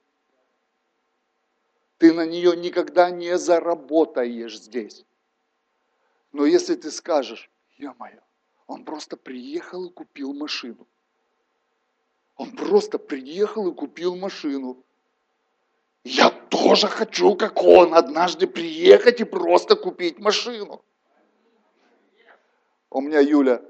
Ты 1.97 2.13
на 2.13 2.25
нее 2.25 2.55
никогда 2.57 3.09
не 3.09 3.37
заработаешь 3.37 4.59
здесь. 4.59 5.05
Но 6.31 6.45
если 6.45 6.75
ты 6.75 6.91
скажешь, 6.91 7.49
я 7.77 7.93
моя, 7.97 8.21
он 8.67 8.83
просто 8.83 9.15
приехал 9.15 9.85
и 9.85 9.93
купил 9.93 10.33
машину. 10.33 10.87
Он 12.35 12.55
просто 12.55 12.99
приехал 12.99 13.71
и 13.71 13.73
купил 13.73 14.15
машину. 14.15 14.83
Я 16.03 16.29
тоже 16.29 16.87
хочу, 16.87 17.35
как 17.35 17.63
он, 17.63 17.93
однажды 17.95 18.47
приехать 18.47 19.21
и 19.21 19.23
просто 19.23 19.75
купить 19.75 20.19
машину. 20.19 20.83
У 22.89 23.01
меня 23.01 23.19
Юля 23.19 23.61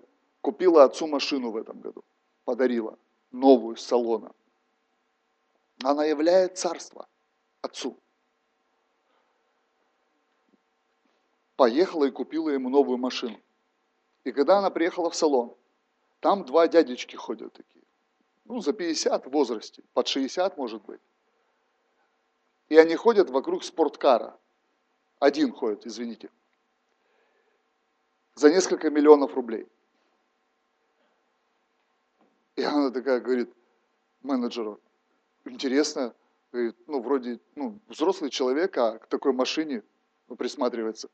купила 0.42 0.84
отцу 0.84 1.08
машину 1.08 1.52
в 1.52 1.58
этом 1.58 1.80
году, 1.80 2.04
подарила 2.44 2.98
новую 3.32 3.78
салона. 3.78 4.32
Она 5.84 6.06
являет 6.06 6.58
царство 6.58 7.08
отцу. 7.62 8.00
Поехала 11.56 12.06
и 12.06 12.12
купила 12.12 12.50
ему 12.50 12.70
новую 12.70 12.98
машину. 12.98 13.40
И 14.24 14.32
когда 14.32 14.58
она 14.58 14.70
приехала 14.70 15.10
в 15.10 15.16
салон, 15.16 15.56
там 16.20 16.44
два 16.46 16.68
дядечки 16.68 17.16
ходят 17.16 17.54
такие. 17.54 17.86
Ну, 18.46 18.60
за 18.60 18.74
50 18.74 19.26
в 19.26 19.30
возрасте, 19.30 19.84
под 19.94 20.08
60 20.08 20.58
может 20.58 20.84
быть. 20.84 21.02
И 22.70 22.78
они 22.78 22.96
ходят 22.96 23.30
вокруг 23.30 23.64
спорткара. 23.64 24.38
Один 25.20 25.52
ходит, 25.52 25.86
извините. 25.86 26.30
За 28.34 28.50
несколько 28.50 28.90
миллионов 28.90 29.34
рублей. 29.36 29.68
И 32.56 32.64
она 32.64 32.90
такая 32.90 33.20
говорит 33.20 33.54
менеджеру, 34.22 34.82
интересно, 35.46 36.16
говорит, 36.52 36.76
ну, 36.88 37.02
вроде, 37.02 37.40
ну, 37.56 37.80
взрослый 37.88 38.30
человек, 38.30 38.78
а 38.78 38.98
к 38.98 39.08
такой 39.08 39.34
машине 39.34 39.84
ну, 40.28 40.36
присматривается. 40.36 41.10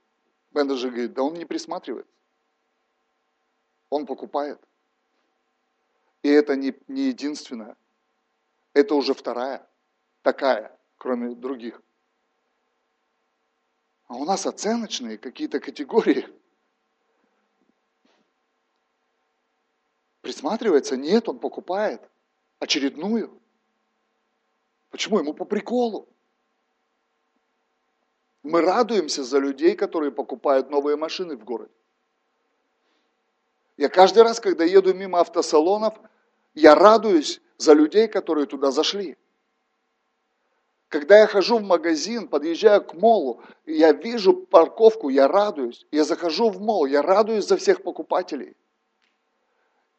Менеджер 0.52 0.90
говорит, 0.90 1.14
да 1.14 1.24
он 1.24 1.34
не 1.34 1.46
присматривает. 1.46 2.08
Он 3.90 4.06
покупает. 4.06 4.60
И 6.24 6.30
это 6.30 6.56
не, 6.56 6.76
не 6.88 7.08
единственное. 7.08 7.76
Это 8.74 8.96
уже 8.96 9.14
вторая 9.14 9.68
такая 10.22 10.78
кроме 11.02 11.34
других. 11.34 11.82
А 14.06 14.16
у 14.16 14.24
нас 14.24 14.46
оценочные 14.46 15.18
какие-то 15.18 15.60
категории. 15.60 16.28
Присматривается? 20.22 20.96
Нет, 20.96 21.28
он 21.28 21.40
покупает 21.40 22.08
очередную. 22.60 23.36
Почему? 24.92 25.18
Ему 25.18 25.34
по 25.34 25.44
приколу. 25.44 26.08
Мы 28.44 28.62
радуемся 28.62 29.24
за 29.24 29.38
людей, 29.38 29.76
которые 29.76 30.12
покупают 30.12 30.70
новые 30.70 30.98
машины 30.98 31.38
в 31.38 31.44
городе. 31.44 31.72
Я 33.78 33.90
каждый 33.90 34.24
раз, 34.24 34.40
когда 34.40 34.64
еду 34.64 34.94
мимо 34.94 35.20
автосалонов, 35.20 35.96
я 36.54 36.76
радуюсь 36.76 37.42
за 37.58 37.74
людей, 37.74 38.08
которые 38.08 38.48
туда 38.48 38.72
зашли. 38.72 39.18
Когда 40.88 41.20
я 41.20 41.28
хожу 41.28 41.58
в 41.58 41.64
магазин, 41.64 42.28
подъезжаю 42.28 42.84
к 42.84 42.94
молу, 42.96 43.42
я 43.66 43.94
вижу 43.94 44.34
парковку, 44.34 45.08
я 45.10 45.28
радуюсь. 45.28 45.86
Я 45.92 46.04
захожу 46.04 46.50
в 46.50 46.60
мол, 46.60 46.86
я 46.86 47.02
радуюсь 47.02 47.48
за 47.48 47.56
всех 47.56 47.82
покупателей. 47.82 48.58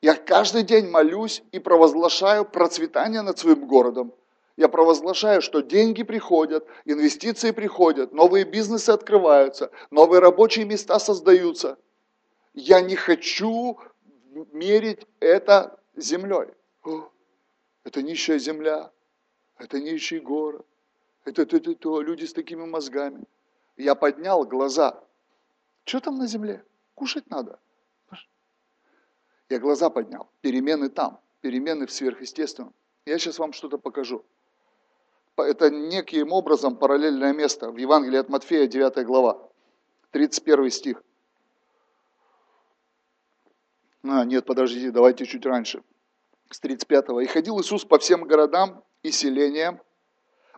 Я 0.02 0.14
каждый 0.14 0.64
день 0.64 0.90
молюсь 0.90 1.42
и 1.52 1.58
провозглашаю 1.60 2.44
процветание 2.44 3.22
над 3.22 3.38
своим 3.38 3.66
городом. 3.66 4.12
Я 4.56 4.68
провозглашаю, 4.68 5.40
что 5.40 5.60
деньги 5.60 6.02
приходят, 6.02 6.66
инвестиции 6.84 7.52
приходят, 7.52 8.12
новые 8.12 8.44
бизнесы 8.44 8.90
открываются, 8.90 9.70
новые 9.90 10.20
рабочие 10.20 10.66
места 10.66 10.98
создаются. 10.98 11.78
Я 12.52 12.80
не 12.82 12.94
хочу 12.94 13.78
мерить 14.52 15.06
это 15.20 15.80
землей. 15.96 16.48
это 17.84 18.02
нищая 18.02 18.38
земля, 18.38 18.90
это 19.56 19.80
нищий 19.80 20.18
город, 20.18 20.66
это 21.24 21.46
то, 21.46 21.58
то, 21.58 21.74
то, 21.74 22.02
люди 22.02 22.24
с 22.24 22.32
такими 22.32 22.64
мозгами. 22.66 23.24
Я 23.76 23.94
поднял 23.94 24.44
глаза. 24.44 25.02
Что 25.84 26.00
там 26.00 26.18
на 26.18 26.26
земле? 26.26 26.64
Кушать 26.94 27.30
надо. 27.30 27.58
Я 29.48 29.58
глаза 29.58 29.90
поднял. 29.90 30.28
Перемены 30.40 30.88
там, 30.88 31.20
перемены 31.40 31.86
в 31.86 31.92
сверхъестественном. 31.92 32.74
Я 33.06 33.18
сейчас 33.18 33.38
вам 33.38 33.52
что-то 33.52 33.78
покажу. 33.78 34.24
Это 35.36 35.70
неким 35.70 36.32
образом 36.32 36.76
параллельное 36.76 37.32
место 37.32 37.70
в 37.70 37.76
Евангелии 37.76 38.18
от 38.18 38.28
Матфея, 38.28 38.66
9 38.66 39.06
глава, 39.06 39.48
31 40.10 40.70
стих. 40.70 41.02
А, 44.04 44.24
нет, 44.24 44.44
подождите, 44.44 44.90
давайте 44.90 45.24
чуть 45.24 45.46
раньше. 45.46 45.82
С 46.50 46.60
35. 46.60 47.22
«И 47.22 47.26
ходил 47.26 47.60
Иисус 47.60 47.84
по 47.84 47.98
всем 47.98 48.24
городам 48.24 48.84
и 49.02 49.10
селениям, 49.10 49.80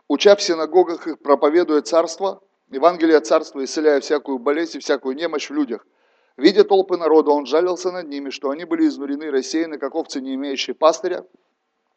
уча 0.09 0.35
в 0.35 0.41
синагогах 0.41 1.07
их, 1.07 1.19
проповедуя 1.19 1.81
царство, 1.81 2.41
Евангелие 2.69 3.21
царства, 3.21 3.63
исцеляя 3.63 4.01
всякую 4.01 4.39
болезнь 4.39 4.77
и 4.77 4.79
всякую 4.81 5.15
немощь 5.15 5.49
в 5.49 5.53
людях. 5.53 5.87
Видя 6.35 6.65
толпы 6.65 6.97
народа, 6.97 7.31
он 7.31 7.45
жалился 7.45 7.91
над 7.91 8.09
ними, 8.09 8.29
что 8.29 8.49
они 8.49 8.65
были 8.65 8.87
изнурены, 8.87 9.31
рассеяны, 9.31 9.77
как 9.77 9.95
овцы, 9.95 10.19
не 10.19 10.35
имеющие 10.35 10.73
пастыря. 10.73 11.25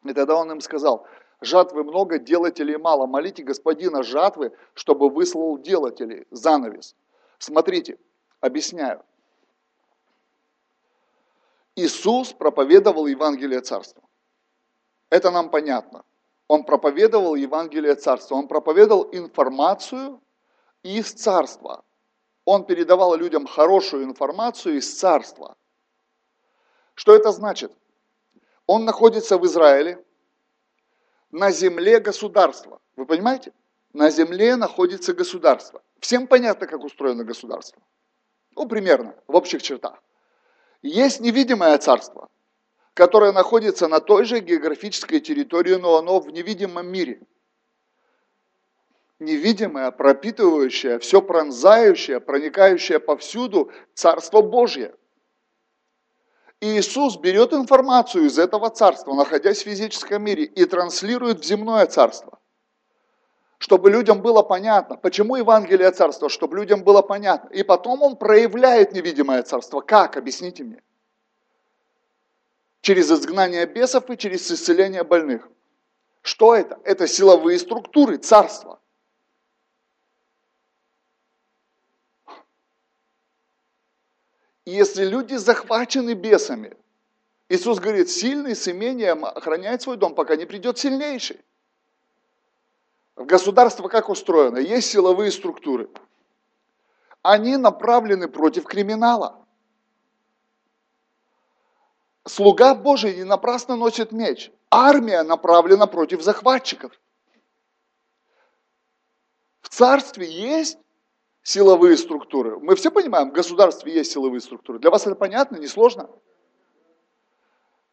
И 0.05 0.13
тогда 0.13 0.35
он 0.35 0.49
им 0.51 0.61
сказал, 0.61 1.05
жатвы 1.41 1.83
много, 1.83 2.19
делателей 2.19 2.77
мало. 2.77 3.05
Молите 3.05 3.43
господина 3.43 4.03
жатвы, 4.03 4.51
чтобы 4.73 5.09
выслал 5.09 5.57
делателей. 5.57 6.25
Занавес. 6.31 6.95
Смотрите, 7.37 7.97
объясняю. 8.41 9.03
Иисус 11.75 12.33
проповедовал 12.33 13.07
Евангелие 13.07 13.61
Царства. 13.61 14.03
Это 15.09 15.31
нам 15.31 15.49
понятно. 15.49 16.03
Он 16.47 16.63
проповедовал 16.63 17.35
Евангелие 17.35 17.95
Царства. 17.95 18.35
Он 18.35 18.47
проповедовал 18.47 19.07
информацию 19.11 20.19
из 20.83 21.13
Царства. 21.13 21.83
Он 22.45 22.65
передавал 22.65 23.15
людям 23.15 23.45
хорошую 23.45 24.03
информацию 24.03 24.77
из 24.77 24.97
Царства. 24.97 25.55
Что 26.95 27.15
это 27.15 27.31
значит? 27.31 27.71
Он 28.65 28.83
находится 28.85 29.37
в 29.37 29.45
Израиле, 29.45 30.03
на 31.31 31.51
земле 31.51 31.99
государства. 31.99 32.81
Вы 32.95 33.05
понимаете? 33.05 33.53
На 33.93 34.09
земле 34.09 34.55
находится 34.55 35.13
государство. 35.13 35.81
Всем 35.99 36.27
понятно, 36.27 36.67
как 36.67 36.83
устроено 36.83 37.23
государство? 37.23 37.81
Ну, 38.55 38.67
примерно, 38.67 39.15
в 39.27 39.35
общих 39.35 39.61
чертах. 39.61 40.01
Есть 40.81 41.19
невидимое 41.19 41.77
царство, 41.77 42.29
которое 42.93 43.31
находится 43.31 43.87
на 43.87 43.99
той 43.99 44.25
же 44.25 44.39
географической 44.39 45.19
территории, 45.19 45.75
но 45.75 45.97
оно 45.97 46.19
в 46.19 46.29
невидимом 46.31 46.87
мире. 46.87 47.21
Невидимое, 49.19 49.91
пропитывающее, 49.91 50.97
все 50.99 51.21
пронзающее, 51.21 52.21
проникающее 52.21 52.99
повсюду 52.99 53.69
Царство 53.93 54.41
Божье. 54.41 54.95
И 56.61 56.77
Иисус 56.77 57.17
берет 57.17 57.53
информацию 57.53 58.25
из 58.25 58.37
этого 58.37 58.69
царства, 58.69 59.13
находясь 59.13 59.59
в 59.59 59.63
физическом 59.63 60.23
мире, 60.23 60.43
и 60.43 60.65
транслирует 60.65 61.39
в 61.39 61.45
земное 61.45 61.85
царство. 61.85 62.39
Чтобы 63.59 63.89
людям 63.89 64.21
было 64.21 64.41
понятно, 64.41 64.97
почему 64.97 65.35
Евангелие 65.35 65.91
царства, 65.91 66.29
чтобы 66.29 66.57
людям 66.57 66.83
было 66.83 67.01
понятно. 67.01 67.49
И 67.49 67.63
потом 67.63 68.01
он 68.01 68.15
проявляет 68.15 68.93
невидимое 68.93 69.43
царство. 69.43 69.81
Как? 69.81 70.17
Объясните 70.17 70.63
мне. 70.63 70.81
Через 72.81 73.11
изгнание 73.11 73.65
бесов 73.65 74.09
и 74.09 74.17
через 74.17 74.49
исцеление 74.49 75.03
больных. 75.03 75.47
Что 76.21 76.55
это? 76.55 76.79
Это 76.83 77.07
силовые 77.07 77.59
структуры 77.59 78.17
царства. 78.17 78.79
Если 84.69 85.05
люди 85.05 85.35
захвачены 85.35 86.13
бесами, 86.13 86.75
Иисус 87.49 87.79
говорит, 87.79 88.09
сильный 88.09 88.55
с 88.55 88.67
имением 88.67 89.25
охраняет 89.25 89.81
свой 89.81 89.97
дом, 89.97 90.13
пока 90.13 90.35
не 90.35 90.45
придет 90.45 90.77
сильнейший. 90.77 91.41
Государство 93.15 93.87
как 93.87 94.09
устроено? 94.09 94.59
Есть 94.59 94.91
силовые 94.91 95.31
структуры. 95.31 95.89
Они 97.21 97.57
направлены 97.57 98.27
против 98.27 98.65
криминала. 98.65 99.45
Слуга 102.25 102.75
Божий 102.75 103.15
не 103.15 103.23
напрасно 103.23 103.75
носит 103.75 104.11
меч. 104.11 104.51
Армия 104.69 105.23
направлена 105.23 105.87
против 105.87 106.21
захватчиков. 106.21 106.91
В 109.61 109.69
царстве 109.69 110.29
есть 110.29 110.77
силовые 111.49 111.97
структуры. 111.97 112.59
Мы 112.59 112.75
все 112.75 112.91
понимаем, 112.91 113.31
в 113.31 113.33
государстве 113.33 113.91
есть 113.91 114.11
силовые 114.11 114.39
структуры. 114.39 114.77
Для 114.77 114.91
вас 114.91 115.07
это 115.07 115.15
понятно, 115.15 115.57
не 115.57 115.65
сложно? 115.65 116.07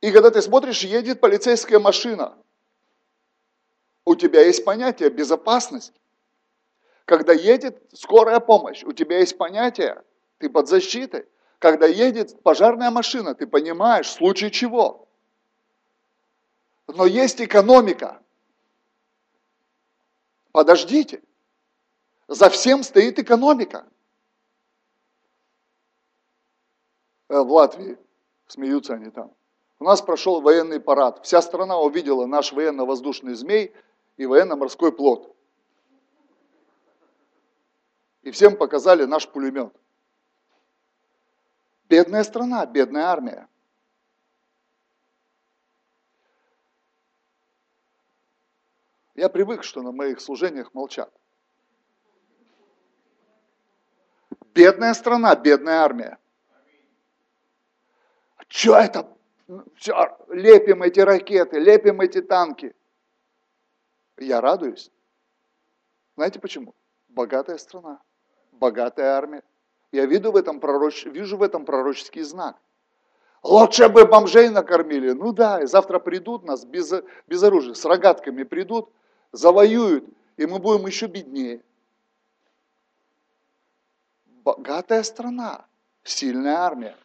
И 0.02 0.12
когда 0.12 0.30
ты 0.30 0.42
смотришь, 0.42 0.82
едет 0.82 1.20
полицейская 1.20 1.78
машина, 1.78 2.36
у 4.04 4.14
тебя 4.14 4.44
есть 4.44 4.62
понятие 4.62 5.08
безопасность. 5.08 5.94
Когда 7.06 7.32
едет 7.32 7.82
скорая 7.94 8.40
помощь, 8.40 8.84
у 8.84 8.92
тебя 8.92 9.20
есть 9.20 9.38
понятие, 9.38 10.02
ты 10.36 10.50
под 10.50 10.68
защитой. 10.68 11.24
Когда 11.58 11.86
едет 11.86 12.42
пожарная 12.42 12.90
машина, 12.90 13.34
ты 13.34 13.46
понимаешь, 13.46 14.08
в 14.08 14.12
случае 14.12 14.50
чего. 14.50 15.08
Но 16.88 17.06
есть 17.06 17.40
экономика. 17.40 18.20
Подождите. 20.52 21.22
За 22.28 22.50
всем 22.50 22.82
стоит 22.82 23.18
экономика. 23.18 23.86
Э, 27.28 27.40
в 27.40 27.52
Латвии, 27.52 27.98
смеются 28.46 28.94
они 28.94 29.10
там. 29.10 29.32
У 29.78 29.84
нас 29.84 30.02
прошел 30.02 30.40
военный 30.40 30.80
парад. 30.80 31.24
Вся 31.24 31.40
страна 31.42 31.78
увидела 31.78 32.26
наш 32.26 32.52
военно-воздушный 32.52 33.34
змей 33.34 33.74
и 34.16 34.26
военно-морской 34.26 34.90
плод. 34.90 35.34
И 38.22 38.30
всем 38.32 38.56
показали 38.56 39.04
наш 39.04 39.28
пулемет. 39.28 39.72
Бедная 41.88 42.24
страна, 42.24 42.66
бедная 42.66 43.04
армия. 43.04 43.48
Я 49.14 49.28
привык, 49.28 49.62
что 49.62 49.82
на 49.82 49.92
моих 49.92 50.20
служениях 50.20 50.74
молчат. 50.74 51.12
Бедная 54.56 54.94
страна, 54.94 55.36
бедная 55.36 55.80
армия. 55.80 56.18
Что 58.48 58.76
это? 58.76 59.06
Все, 59.76 60.16
лепим 60.28 60.82
эти 60.82 61.00
ракеты, 61.00 61.58
лепим 61.58 62.00
эти 62.00 62.22
танки. 62.22 62.74
Я 64.16 64.40
радуюсь. 64.40 64.90
Знаете 66.16 66.40
почему? 66.40 66.74
Богатая 67.08 67.58
страна, 67.58 68.00
богатая 68.52 69.10
армия. 69.10 69.42
Я 69.92 70.06
вижу 70.06 70.32
в 70.32 70.36
этом, 70.36 70.58
пророч... 70.58 71.04
вижу 71.04 71.36
в 71.36 71.42
этом 71.42 71.66
пророческий 71.66 72.22
знак. 72.22 72.56
Лучше 73.42 73.90
бы 73.90 74.06
бомжей 74.06 74.48
накормили. 74.48 75.12
Ну 75.12 75.32
да, 75.32 75.62
и 75.62 75.66
завтра 75.66 75.98
придут 75.98 76.44
нас 76.44 76.64
без, 76.64 76.94
без 77.26 77.42
оружия, 77.42 77.74
с 77.74 77.84
рогатками 77.84 78.42
придут, 78.42 78.90
завоюют, 79.32 80.06
и 80.38 80.46
мы 80.46 80.58
будем 80.58 80.86
еще 80.86 81.08
беднее 81.08 81.60
богатая 84.46 85.02
страна, 85.02 85.66
сильная 86.04 86.58
армия. 86.58 86.96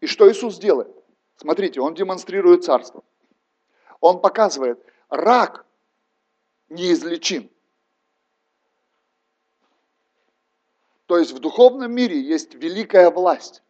И 0.00 0.06
что 0.06 0.30
Иисус 0.30 0.58
делает? 0.58 0.94
Смотрите, 1.36 1.80
Он 1.80 1.92
демонстрирует 1.94 2.64
царство. 2.64 3.02
Он 4.00 4.20
показывает, 4.20 4.80
рак 5.08 5.66
неизлечим. 6.68 7.50
То 11.06 11.18
есть 11.18 11.32
в 11.32 11.40
духовном 11.40 11.92
мире 11.92 12.20
есть 12.20 12.54
великая 12.54 13.10
власть. 13.10 13.62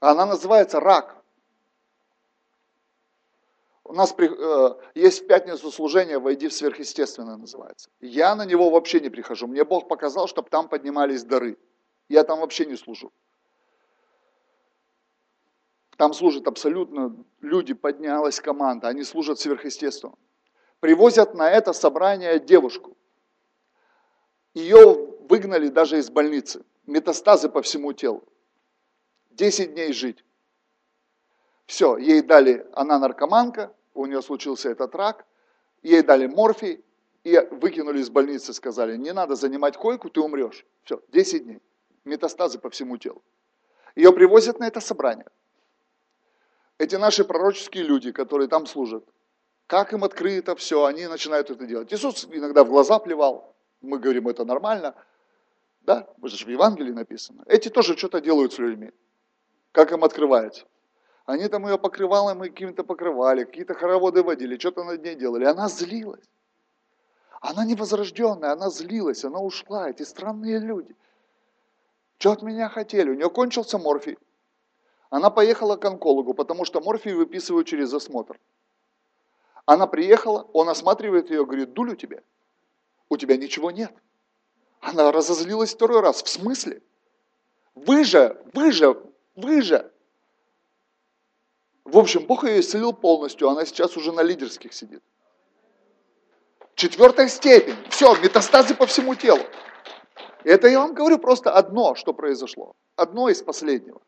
Она 0.00 0.26
называется 0.26 0.80
рак. 0.80 1.15
У 3.88 3.92
нас 3.92 4.12
э, 4.18 4.74
есть 4.94 5.22
в 5.22 5.26
пятницу 5.28 5.70
служение 5.70 6.18
«Войди 6.18 6.48
в 6.48 6.52
сверхъестественное» 6.52 7.36
называется. 7.36 7.88
Я 8.00 8.34
на 8.34 8.44
него 8.44 8.70
вообще 8.70 8.98
не 8.98 9.10
прихожу. 9.10 9.46
Мне 9.46 9.64
Бог 9.64 9.86
показал, 9.86 10.26
чтобы 10.26 10.50
там 10.50 10.68
поднимались 10.68 11.22
дары. 11.22 11.56
Я 12.08 12.24
там 12.24 12.40
вообще 12.40 12.66
не 12.66 12.76
служу. 12.76 13.12
Там 15.96 16.12
служат 16.14 16.48
абсолютно 16.48 17.16
люди, 17.40 17.74
поднялась 17.74 18.40
команда, 18.40 18.88
они 18.88 19.04
служат 19.04 19.38
сверхъестественно. 19.38 20.14
Привозят 20.80 21.34
на 21.34 21.48
это 21.48 21.72
собрание 21.72 22.40
девушку. 22.40 22.96
Ее 24.52 24.94
выгнали 25.28 25.68
даже 25.68 25.98
из 25.98 26.10
больницы. 26.10 26.64
Метастазы 26.86 27.48
по 27.48 27.62
всему 27.62 27.92
телу. 27.92 28.24
Десять 29.30 29.74
дней 29.74 29.92
жить. 29.92 30.24
Все, 31.66 31.96
ей 31.96 32.22
дали, 32.22 32.66
она 32.72 32.98
наркоманка, 32.98 33.75
у 33.96 34.06
нее 34.06 34.22
случился 34.22 34.70
этот 34.70 34.94
рак, 34.94 35.26
ей 35.82 36.02
дали 36.02 36.26
морфий, 36.26 36.84
и 37.24 37.36
выкинули 37.50 37.98
из 37.98 38.08
больницы, 38.08 38.52
сказали, 38.52 38.96
не 38.96 39.12
надо 39.12 39.34
занимать 39.34 39.76
койку, 39.76 40.10
ты 40.10 40.20
умрешь. 40.20 40.64
Все, 40.84 41.00
10 41.08 41.44
дней. 41.44 41.60
Метастазы 42.04 42.60
по 42.60 42.70
всему 42.70 42.98
телу. 42.98 43.20
Ее 43.96 44.12
привозят 44.12 44.60
на 44.60 44.68
это 44.68 44.80
собрание. 44.80 45.26
Эти 46.78 46.94
наши 46.94 47.24
пророческие 47.24 47.82
люди, 47.82 48.12
которые 48.12 48.48
там 48.48 48.66
служат, 48.66 49.04
как 49.66 49.92
им 49.92 50.04
открыто 50.04 50.54
все, 50.54 50.84
они 50.84 51.08
начинают 51.08 51.50
это 51.50 51.66
делать. 51.66 51.92
Иисус 51.92 52.28
иногда 52.30 52.62
в 52.62 52.68
глаза 52.68 53.00
плевал, 53.00 53.56
мы 53.80 53.98
говорим, 53.98 54.28
это 54.28 54.44
нормально, 54.44 54.94
да, 55.80 56.08
мы 56.18 56.28
же 56.28 56.44
в 56.44 56.48
Евангелии 56.48 56.92
написано. 56.92 57.42
Эти 57.46 57.68
тоже 57.70 57.96
что-то 57.96 58.20
делают 58.20 58.52
с 58.52 58.58
людьми, 58.58 58.92
как 59.72 59.90
им 59.90 60.04
открывается. 60.04 60.66
Они 61.26 61.48
там 61.48 61.66
ее 61.66 61.76
покрывалом 61.76 62.40
какими-то 62.40 62.84
покрывали, 62.84 63.44
какие-то 63.44 63.74
хороводы 63.74 64.22
водили, 64.22 64.56
что-то 64.58 64.84
над 64.84 65.02
ней 65.02 65.16
делали. 65.16 65.44
Она 65.44 65.68
злилась. 65.68 66.24
Она 67.40 67.64
невозрожденная, 67.64 68.52
она 68.52 68.70
злилась, 68.70 69.24
она 69.24 69.40
ушла, 69.40 69.90
эти 69.90 70.04
странные 70.04 70.60
люди. 70.60 70.94
Что 72.18 72.32
от 72.32 72.42
меня 72.42 72.68
хотели? 72.68 73.10
У 73.10 73.14
нее 73.14 73.28
кончился 73.28 73.76
морфий. 73.76 74.18
Она 75.10 75.30
поехала 75.30 75.76
к 75.76 75.84
онкологу, 75.84 76.32
потому 76.32 76.64
что 76.64 76.80
морфий 76.80 77.12
выписывают 77.12 77.66
через 77.66 77.92
осмотр. 77.92 78.38
Она 79.64 79.88
приехала, 79.88 80.48
он 80.52 80.68
осматривает 80.68 81.30
ее, 81.30 81.44
говорит, 81.44 81.72
дулю 81.72 81.96
тебе. 81.96 82.22
У 83.08 83.16
тебя 83.16 83.36
ничего 83.36 83.72
нет. 83.72 83.92
Она 84.80 85.10
разозлилась 85.10 85.74
второй 85.74 86.00
раз. 86.00 86.22
В 86.22 86.28
смысле? 86.28 86.82
Вы 87.74 88.04
же, 88.04 88.40
вы 88.54 88.70
же, 88.70 89.02
вы 89.34 89.62
же. 89.62 89.90
В 91.86 91.98
общем, 91.98 92.26
Бог 92.26 92.44
ее 92.44 92.60
исцелил 92.60 92.92
полностью, 92.92 93.48
она 93.48 93.64
сейчас 93.64 93.96
уже 93.96 94.10
на 94.10 94.20
лидерских 94.20 94.74
сидит. 94.74 95.02
Четвертая 96.74 97.28
степень. 97.28 97.76
Все, 97.90 98.14
метастазы 98.16 98.74
по 98.74 98.86
всему 98.86 99.14
телу. 99.14 99.42
Это 100.42 100.66
я 100.66 100.80
вам 100.80 100.94
говорю 100.94 101.18
просто 101.18 101.52
одно, 101.52 101.94
что 101.94 102.12
произошло. 102.12 102.74
Одно 102.96 103.28
из 103.28 103.40
последнего. 103.40 104.00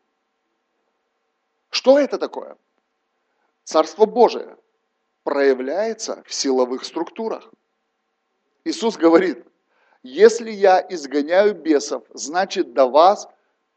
Что 1.69 1.97
это 1.97 2.17
такое? 2.17 2.57
Царство 3.63 4.05
Божие 4.05 4.57
проявляется 5.23 6.21
в 6.27 6.33
силовых 6.33 6.83
структурах. 6.83 7.49
Иисус 8.65 8.97
говорит, 8.97 9.45
если 10.03 10.51
я 10.51 10.85
изгоняю 10.89 11.55
бесов, 11.55 12.03
значит 12.13 12.73
до 12.73 12.87
вас 12.87 13.29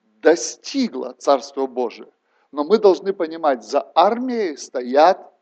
достигло 0.03 1.15
Царство 1.19 1.67
Божие. 1.67 2.09
Но 2.53 2.65
мы 2.65 2.79
должны 2.79 3.13
понимать, 3.13 3.65
за 3.65 3.91
армией 3.95 4.57
стоят 4.57 5.33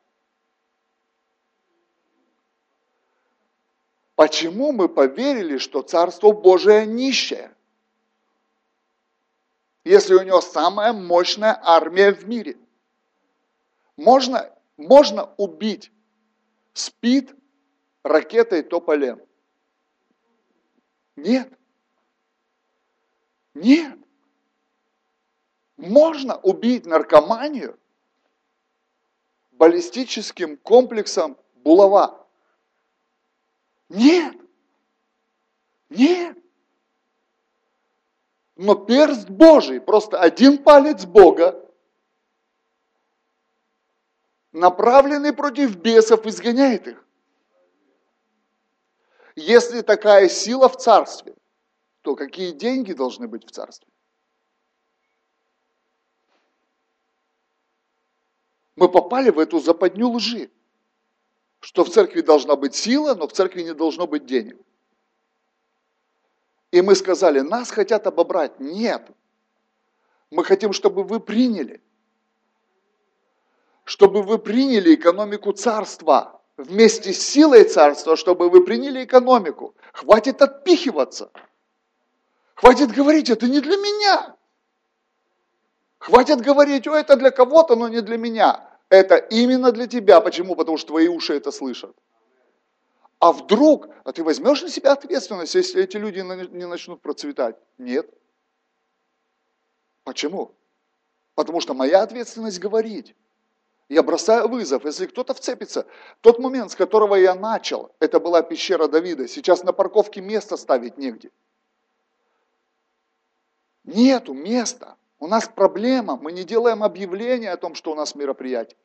Почему 4.21 4.73
мы 4.73 4.91
поверили, 4.91 5.57
что 5.57 5.81
Царство 5.81 6.33
Божие 6.33 6.85
нищее? 6.85 7.57
Если 9.83 10.13
у 10.13 10.23
него 10.23 10.43
самая 10.43 10.93
мощная 10.93 11.59
армия 11.63 12.13
в 12.13 12.29
мире. 12.29 12.59
Можно, 13.97 14.55
можно 14.77 15.33
убить 15.39 15.91
спид 16.75 17.35
ракетой 18.03 18.63
Тополен. 18.63 19.23
Нет. 21.17 21.51
Нет. 23.55 23.99
Можно 25.81 26.37
убить 26.37 26.85
наркоманию 26.85 27.79
баллистическим 29.53 30.59
комплексом 30.59 31.39
булава. 31.55 32.27
Нет. 33.89 34.37
Нет. 35.89 36.37
Но 38.57 38.75
перст 38.75 39.31
Божий, 39.31 39.81
просто 39.81 40.21
один 40.21 40.63
палец 40.63 41.07
Бога, 41.07 41.67
направленный 44.53 45.33
против 45.33 45.77
бесов, 45.77 46.27
изгоняет 46.27 46.89
их. 46.89 47.07
Если 49.35 49.81
такая 49.81 50.29
сила 50.29 50.69
в 50.69 50.77
царстве, 50.77 51.35
то 52.03 52.17
какие 52.17 52.53
деньги 52.53 52.93
должны 52.93 53.27
быть 53.29 53.47
в 53.47 53.51
царстве? 53.51 53.90
Мы 58.81 58.89
попали 58.89 59.31
в 59.31 59.39
эту 59.39 59.61
западню 59.61 60.09
лжи 60.09 60.51
что 61.61 61.85
в 61.85 61.91
церкви 61.91 62.23
должна 62.23 62.57
быть 62.57 62.75
сила, 62.75 63.15
но 63.15 63.29
в 63.29 63.33
церкви 63.33 63.61
не 63.61 63.75
должно 63.75 64.07
быть 64.07 64.25
денег. 64.25 64.57
И 66.71 66.81
мы 66.81 66.95
сказали, 66.95 67.41
нас 67.41 67.71
хотят 67.71 68.07
обобрать. 68.07 68.59
Нет. 68.59 69.11
Мы 70.31 70.43
хотим, 70.43 70.73
чтобы 70.73 71.05
вы 71.05 71.21
приняли. 71.21 71.83
Чтобы 73.85 74.23
вы 74.23 74.39
приняли 74.39 74.95
экономику 74.95 75.53
царства. 75.53 76.41
Вместе 76.57 77.13
с 77.13 77.21
силой 77.21 77.65
царства, 77.65 78.17
чтобы 78.17 78.49
вы 78.49 78.65
приняли 78.65 79.05
экономику. 79.05 79.75
Хватит 79.93 80.41
отпихиваться. 80.41 81.31
Хватит 82.55 82.91
говорить, 82.93 83.29
это 83.29 83.47
не 83.47 83.61
для 83.61 83.77
меня. 83.77 84.37
Хватит 85.99 86.41
говорить, 86.41 86.87
о, 86.87 86.95
это 86.95 87.17
для 87.17 87.31
кого-то, 87.31 87.77
но 87.77 87.89
не 87.89 88.01
для 88.01 88.17
меня 88.17 88.70
это 88.91 89.17
именно 89.17 89.73
для 89.73 89.87
тебя. 89.87 90.21
Почему? 90.21 90.55
Потому 90.55 90.77
что 90.77 90.89
твои 90.89 91.09
уши 91.09 91.35
это 91.35 91.51
слышат. 91.51 91.97
А 93.21 93.33
вдруг, 93.33 93.89
а 94.05 94.13
ты 94.13 94.23
возьмешь 94.23 94.63
на 94.63 94.69
себя 94.69 94.93
ответственность, 94.93 95.55
если 95.55 95.83
эти 95.83 95.97
люди 95.97 96.19
не 96.19 96.67
начнут 96.67 97.01
процветать? 97.01 97.57
Нет. 97.79 98.11
Почему? 100.05 100.55
Потому 101.35 101.61
что 101.61 101.75
моя 101.75 102.03
ответственность 102.03 102.59
говорить. 102.59 103.15
Я 103.89 104.03
бросаю 104.03 104.49
вызов, 104.49 104.85
если 104.85 105.07
кто-то 105.07 105.35
вцепится. 105.35 105.87
Тот 106.21 106.39
момент, 106.39 106.71
с 106.71 106.77
которого 106.77 107.17
я 107.17 107.35
начал, 107.35 107.93
это 107.99 108.21
была 108.21 108.41
пещера 108.43 108.89
Давида. 108.89 109.29
Сейчас 109.29 109.65
на 109.65 109.73
парковке 109.73 110.21
место 110.21 110.57
ставить 110.57 110.97
негде. 110.97 111.31
Нету 113.85 114.33
места. 114.33 114.97
У 115.21 115.29
нас 115.29 115.47
проблема, 115.47 116.17
мы 116.17 116.33
не 116.33 116.45
делаем 116.45 116.83
объявления 116.83 117.53
о 117.53 117.59
том, 117.59 117.75
что 117.75 117.93
у 117.93 117.95
нас 117.95 118.15
мероприятие. 118.15 118.79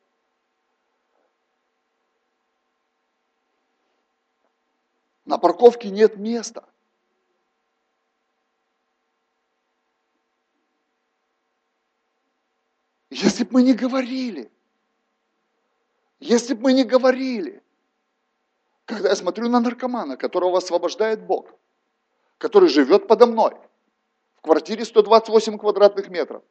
На 5.24 5.38
парковке 5.38 5.88
нет 5.90 6.16
места. 6.18 6.68
Если 13.08 13.44
бы 13.44 13.54
мы 13.54 13.62
не 13.62 13.72
говорили, 13.72 14.52
если 16.20 16.52
бы 16.52 16.64
мы 16.64 16.72
не 16.74 16.84
говорили, 16.84 17.62
когда 18.84 19.08
я 19.08 19.16
смотрю 19.16 19.48
на 19.48 19.60
наркомана, 19.60 20.18
которого 20.18 20.58
освобождает 20.58 21.24
Бог, 21.24 21.54
который 22.36 22.68
живет 22.68 23.08
подо 23.08 23.26
мной, 23.26 23.56
квартире 24.46 24.84
128 24.84 25.58
квадратных 25.58 26.08
метров, 26.08 26.42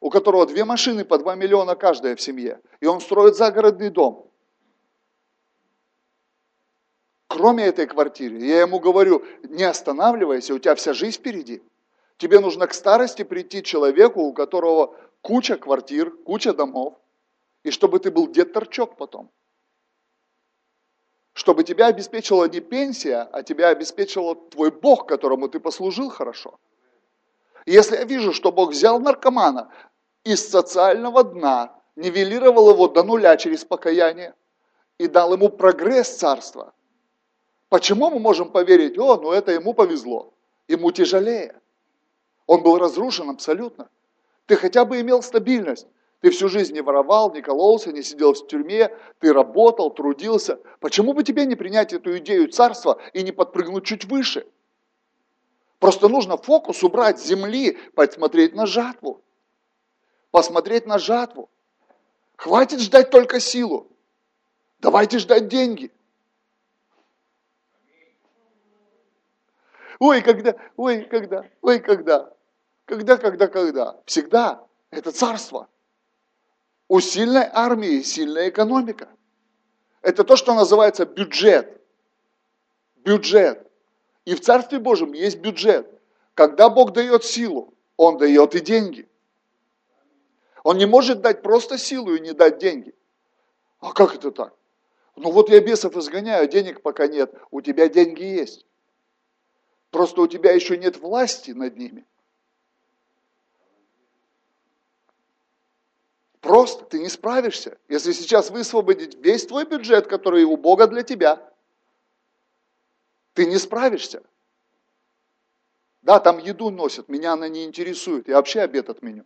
у 0.00 0.10
которого 0.10 0.46
две 0.46 0.64
машины 0.64 1.04
по 1.04 1.18
2 1.18 1.34
миллиона 1.34 1.74
каждая 1.74 2.14
в 2.14 2.20
семье, 2.20 2.60
и 2.80 2.86
он 2.86 3.00
строит 3.00 3.34
загородный 3.34 3.90
дом. 3.90 4.30
Кроме 7.26 7.64
этой 7.64 7.86
квартиры, 7.86 8.36
я 8.38 8.60
ему 8.60 8.78
говорю, 8.78 9.24
не 9.42 9.64
останавливайся, 9.64 10.54
у 10.54 10.58
тебя 10.60 10.76
вся 10.76 10.94
жизнь 10.94 11.18
впереди. 11.18 11.62
Тебе 12.16 12.38
нужно 12.38 12.68
к 12.68 12.74
старости 12.74 13.24
прийти 13.24 13.62
человеку, 13.64 14.20
у 14.22 14.32
которого 14.32 14.94
куча 15.20 15.56
квартир, 15.56 16.12
куча 16.24 16.54
домов, 16.54 16.94
и 17.64 17.72
чтобы 17.72 17.98
ты 17.98 18.12
был 18.12 18.28
дед-торчок 18.28 18.96
потом. 18.96 19.30
Чтобы 21.32 21.64
тебя 21.64 21.88
обеспечила 21.88 22.48
не 22.48 22.60
пенсия, 22.60 23.28
а 23.32 23.42
тебя 23.42 23.68
обеспечил 23.68 24.36
твой 24.36 24.70
Бог, 24.70 25.08
которому 25.08 25.48
ты 25.48 25.58
послужил 25.58 26.08
хорошо. 26.08 26.58
Если 27.66 27.96
я 27.96 28.04
вижу, 28.04 28.32
что 28.32 28.52
Бог 28.52 28.70
взял 28.70 29.00
наркомана 29.00 29.70
из 30.22 30.48
социального 30.48 31.24
дна, 31.24 31.74
нивелировал 31.96 32.70
его 32.70 32.86
до 32.86 33.02
нуля 33.02 33.36
через 33.36 33.64
покаяние 33.64 34.34
и 34.98 35.08
дал 35.08 35.32
ему 35.32 35.48
прогресс 35.48 36.16
царства, 36.16 36.72
почему 37.68 38.10
мы 38.10 38.20
можем 38.20 38.50
поверить, 38.50 38.96
о, 38.98 39.16
ну 39.16 39.32
это 39.32 39.50
ему 39.50 39.74
повезло, 39.74 40.32
ему 40.68 40.92
тяжелее. 40.92 41.60
Он 42.46 42.62
был 42.62 42.78
разрушен 42.78 43.28
абсолютно. 43.28 43.88
Ты 44.46 44.54
хотя 44.54 44.84
бы 44.84 45.00
имел 45.00 45.22
стабильность. 45.22 45.88
Ты 46.20 46.30
всю 46.30 46.48
жизнь 46.48 46.72
не 46.72 46.80
воровал, 46.80 47.32
не 47.32 47.42
кололся, 47.42 47.92
не 47.92 48.02
сидел 48.02 48.32
в 48.32 48.46
тюрьме, 48.46 48.96
ты 49.18 49.32
работал, 49.32 49.90
трудился. 49.90 50.58
Почему 50.80 51.12
бы 51.12 51.24
тебе 51.24 51.44
не 51.44 51.56
принять 51.56 51.92
эту 51.92 52.16
идею 52.18 52.48
царства 52.48 52.98
и 53.12 53.22
не 53.22 53.32
подпрыгнуть 53.32 53.84
чуть 53.84 54.04
выше? 54.04 54.46
Просто 55.78 56.08
нужно 56.08 56.36
фокус 56.36 56.82
убрать 56.82 57.20
с 57.20 57.26
земли, 57.26 57.78
посмотреть 57.94 58.54
на 58.54 58.66
жатву. 58.66 59.22
Посмотреть 60.30 60.86
на 60.86 60.98
жатву. 60.98 61.50
Хватит 62.36 62.80
ждать 62.80 63.10
только 63.10 63.40
силу. 63.40 63.90
Давайте 64.78 65.18
ждать 65.18 65.48
деньги. 65.48 65.92
Ой, 69.98 70.20
когда, 70.22 70.54
ой, 70.76 71.04
когда, 71.04 71.44
ой, 71.62 71.80
когда. 71.80 72.32
Когда, 72.84 73.16
когда, 73.16 73.48
когда. 73.48 74.00
Всегда. 74.04 74.66
Это 74.90 75.10
царство. 75.10 75.68
У 76.88 77.00
сильной 77.00 77.48
армии 77.52 78.02
сильная 78.02 78.48
экономика. 78.48 79.08
Это 80.02 80.22
то, 80.22 80.36
что 80.36 80.54
называется 80.54 81.04
бюджет. 81.04 81.80
Бюджет. 82.96 83.65
И 84.26 84.34
в 84.34 84.40
Царстве 84.40 84.78
Божьем 84.78 85.14
есть 85.14 85.38
бюджет. 85.38 85.88
Когда 86.34 86.68
Бог 86.68 86.92
дает 86.92 87.24
силу, 87.24 87.72
Он 87.96 88.18
дает 88.18 88.54
и 88.54 88.60
деньги. 88.60 89.08
Он 90.64 90.76
не 90.76 90.84
может 90.84 91.20
дать 91.20 91.42
просто 91.42 91.78
силу 91.78 92.12
и 92.14 92.20
не 92.20 92.32
дать 92.32 92.58
деньги. 92.58 92.92
А 93.78 93.92
как 93.92 94.16
это 94.16 94.32
так? 94.32 94.52
Ну 95.14 95.30
вот 95.30 95.48
я 95.48 95.60
бесов 95.60 95.96
изгоняю, 95.96 96.44
а 96.44 96.46
денег 96.48 96.82
пока 96.82 97.06
нет. 97.06 97.32
У 97.52 97.60
тебя 97.60 97.88
деньги 97.88 98.24
есть. 98.24 98.66
Просто 99.90 100.20
у 100.20 100.26
тебя 100.26 100.52
еще 100.52 100.76
нет 100.76 100.98
власти 100.98 101.52
над 101.52 101.76
ними. 101.76 102.04
Просто 106.40 106.84
ты 106.84 106.98
не 106.98 107.08
справишься. 107.08 107.78
Если 107.88 108.12
сейчас 108.12 108.50
высвободить 108.50 109.14
весь 109.24 109.46
твой 109.46 109.64
бюджет, 109.64 110.08
который 110.08 110.44
у 110.44 110.56
Бога 110.56 110.88
для 110.88 111.02
тебя, 111.02 111.48
ты 113.36 113.44
не 113.44 113.58
справишься. 113.58 114.22
Да, 116.00 116.20
там 116.20 116.38
еду 116.38 116.70
носят, 116.70 117.08
меня 117.08 117.34
она 117.34 117.48
не 117.48 117.64
интересует, 117.64 118.28
я 118.28 118.36
вообще 118.36 118.62
обед 118.62 118.88
отменю. 118.88 119.24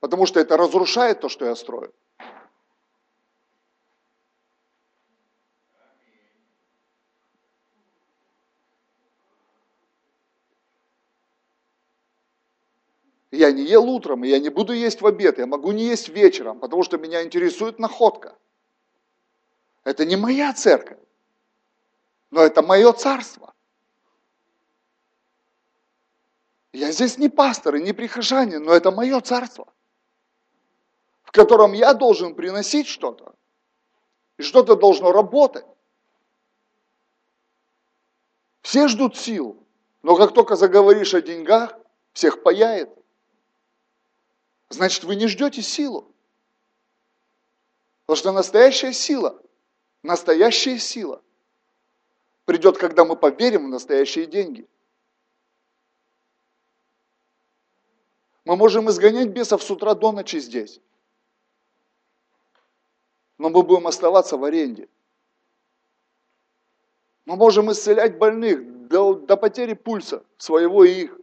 Потому 0.00 0.24
что 0.24 0.40
это 0.40 0.56
разрушает 0.56 1.20
то, 1.20 1.28
что 1.28 1.44
я 1.44 1.54
строю. 1.54 1.92
Я 13.32 13.52
не 13.52 13.64
ел 13.64 13.86
утром, 13.90 14.24
и 14.24 14.28
я 14.28 14.38
не 14.38 14.48
буду 14.48 14.72
есть 14.72 15.02
в 15.02 15.06
обед, 15.06 15.38
я 15.38 15.46
могу 15.46 15.72
не 15.72 15.84
есть 15.84 16.08
вечером, 16.08 16.58
потому 16.58 16.82
что 16.84 16.96
меня 16.96 17.22
интересует 17.22 17.78
находка. 17.78 18.38
Это 19.86 20.04
не 20.04 20.16
моя 20.16 20.52
церковь, 20.52 20.98
но 22.32 22.42
это 22.42 22.60
мое 22.60 22.92
царство. 22.92 23.54
Я 26.72 26.90
здесь 26.90 27.18
не 27.18 27.28
пастор 27.28 27.76
и 27.76 27.82
не 27.82 27.92
прихожанин, 27.92 28.64
но 28.64 28.72
это 28.72 28.90
мое 28.90 29.20
царство, 29.20 29.72
в 31.22 31.30
котором 31.30 31.72
я 31.72 31.94
должен 31.94 32.34
приносить 32.34 32.88
что-то, 32.88 33.36
и 34.38 34.42
что-то 34.42 34.74
должно 34.74 35.12
работать. 35.12 35.64
Все 38.62 38.88
ждут 38.88 39.16
сил, 39.16 39.64
но 40.02 40.16
как 40.16 40.34
только 40.34 40.56
заговоришь 40.56 41.14
о 41.14 41.22
деньгах, 41.22 41.78
всех 42.12 42.42
паяет. 42.42 42.90
Значит, 44.68 45.04
вы 45.04 45.14
не 45.14 45.28
ждете 45.28 45.62
силу. 45.62 46.12
Потому 48.04 48.16
что 48.16 48.32
настоящая 48.32 48.92
сила, 48.92 49.40
настоящая 50.06 50.78
сила 50.78 51.22
придет, 52.44 52.78
когда 52.78 53.04
мы 53.04 53.16
поверим 53.16 53.66
в 53.66 53.68
настоящие 53.68 54.26
деньги. 54.26 54.66
Мы 58.44 58.56
можем 58.56 58.88
изгонять 58.88 59.28
бесов 59.28 59.62
с 59.62 59.70
утра 59.70 59.94
до 59.94 60.12
ночи 60.12 60.38
здесь. 60.38 60.80
Но 63.38 63.50
мы 63.50 63.62
будем 63.62 63.86
оставаться 63.86 64.36
в 64.36 64.44
аренде. 64.44 64.88
Мы 67.24 67.36
можем 67.36 67.70
исцелять 67.72 68.16
больных 68.16 68.86
до, 68.88 69.14
до 69.14 69.36
потери 69.36 69.74
пульса 69.74 70.24
своего 70.38 70.84
и 70.84 71.02
их. 71.02 71.20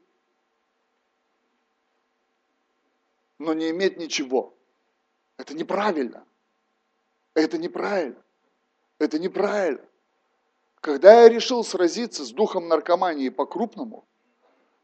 но 3.44 3.54
не 3.54 3.72
иметь 3.72 3.98
ничего. 3.98 4.56
Это 5.38 5.54
неправильно. 5.54 6.26
Это 7.34 7.58
неправильно. 7.58 8.22
Это 9.04 9.20
неправильно. 9.20 9.86
Когда 10.80 11.24
я 11.24 11.30
решил 11.30 11.66
сразиться 11.66 12.24
с 12.24 12.32
духом 12.32 12.70
наркомании 12.70 13.28
по-крупному, 13.28 14.06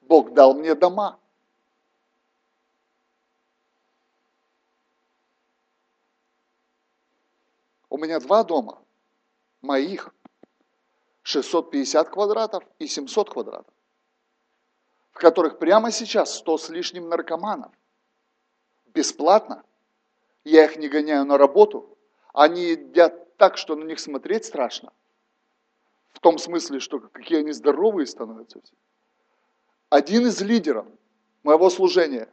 Бог 0.01 0.33
дал 0.33 0.53
мне 0.53 0.75
дома. 0.75 1.17
У 7.89 7.97
меня 7.97 8.19
два 8.19 8.43
дома, 8.43 8.81
моих, 9.61 10.13
650 11.23 12.09
квадратов 12.09 12.65
и 12.77 12.87
700 12.87 13.29
квадратов, 13.29 13.73
в 15.11 15.17
которых 15.17 15.59
прямо 15.59 15.91
сейчас 15.91 16.35
100 16.39 16.57
с 16.57 16.67
лишним 16.67 17.07
наркоманов 17.07 17.71
бесплатно, 18.87 19.63
я 20.43 20.65
их 20.65 20.75
не 20.75 20.89
гоняю 20.89 21.23
на 21.23 21.37
работу, 21.37 21.97
они 22.33 22.71
едят 22.71 23.18
так, 23.39 23.57
что 23.57 23.75
на 23.75 23.85
них 23.85 23.99
смотреть 23.99 24.45
страшно. 24.45 24.91
В 26.11 26.19
том 26.19 26.37
смысле, 26.37 26.79
что 26.79 26.99
какие 26.99 27.39
они 27.39 27.53
здоровые 27.53 28.05
становятся. 28.05 28.59
Один 29.89 30.27
из 30.27 30.41
лидеров 30.41 30.85
моего 31.43 31.69
служения, 31.69 32.27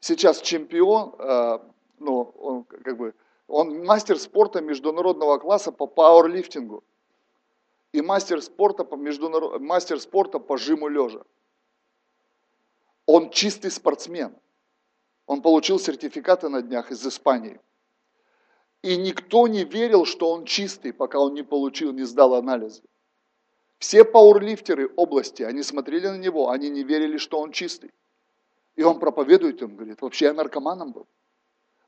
сейчас 0.00 0.42
чемпион, 0.42 1.14
э, 1.18 1.58
ну, 2.00 2.20
он 2.20 2.64
как 2.64 2.96
бы, 2.96 3.14
он 3.46 3.84
мастер 3.84 4.18
спорта 4.18 4.60
международного 4.60 5.38
класса 5.38 5.70
по 5.70 5.86
пауэрлифтингу 5.86 6.82
и 7.92 8.02
мастер 8.02 8.42
спорта 8.42 8.84
по, 8.84 8.96
международ... 8.96 9.60
мастер 9.60 10.00
спорта 10.00 10.40
по 10.40 10.58
жиму 10.58 10.88
лежа. 10.88 11.22
Он 13.06 13.30
чистый 13.30 13.70
спортсмен. 13.70 14.34
Он 15.26 15.42
получил 15.42 15.78
сертификаты 15.78 16.48
на 16.48 16.60
днях 16.60 16.90
из 16.90 17.06
Испании. 17.06 17.60
И 18.82 18.96
никто 18.96 19.46
не 19.46 19.64
верил, 19.64 20.04
что 20.04 20.30
он 20.30 20.44
чистый, 20.44 20.92
пока 20.92 21.20
он 21.20 21.34
не 21.34 21.44
получил, 21.44 21.92
не 21.92 22.02
сдал 22.02 22.34
анализы. 22.34 22.82
Все 23.78 24.04
пауэрлифтеры 24.04 24.92
области, 24.96 25.42
они 25.42 25.62
смотрели 25.62 26.08
на 26.08 26.18
него, 26.18 26.50
они 26.50 26.68
не 26.68 26.82
верили, 26.82 27.16
что 27.16 27.40
он 27.40 27.52
чистый. 27.52 27.92
И 28.74 28.82
он 28.82 28.98
проповедует 28.98 29.62
им, 29.62 29.76
говорит, 29.76 30.02
вообще 30.02 30.26
я 30.26 30.34
наркоманом 30.34 30.92
был. 30.92 31.06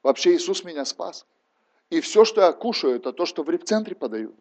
Вообще 0.03 0.35
Иисус 0.35 0.65
меня 0.65 0.85
спас. 0.85 1.27
И 1.91 2.01
все, 2.01 2.25
что 2.25 2.43
я 2.43 2.53
кушаю, 2.53 2.97
это 2.97 3.13
то, 3.13 3.27
что 3.27 3.43
в 3.43 3.51
репцентре 3.51 3.95
подают. 3.95 4.35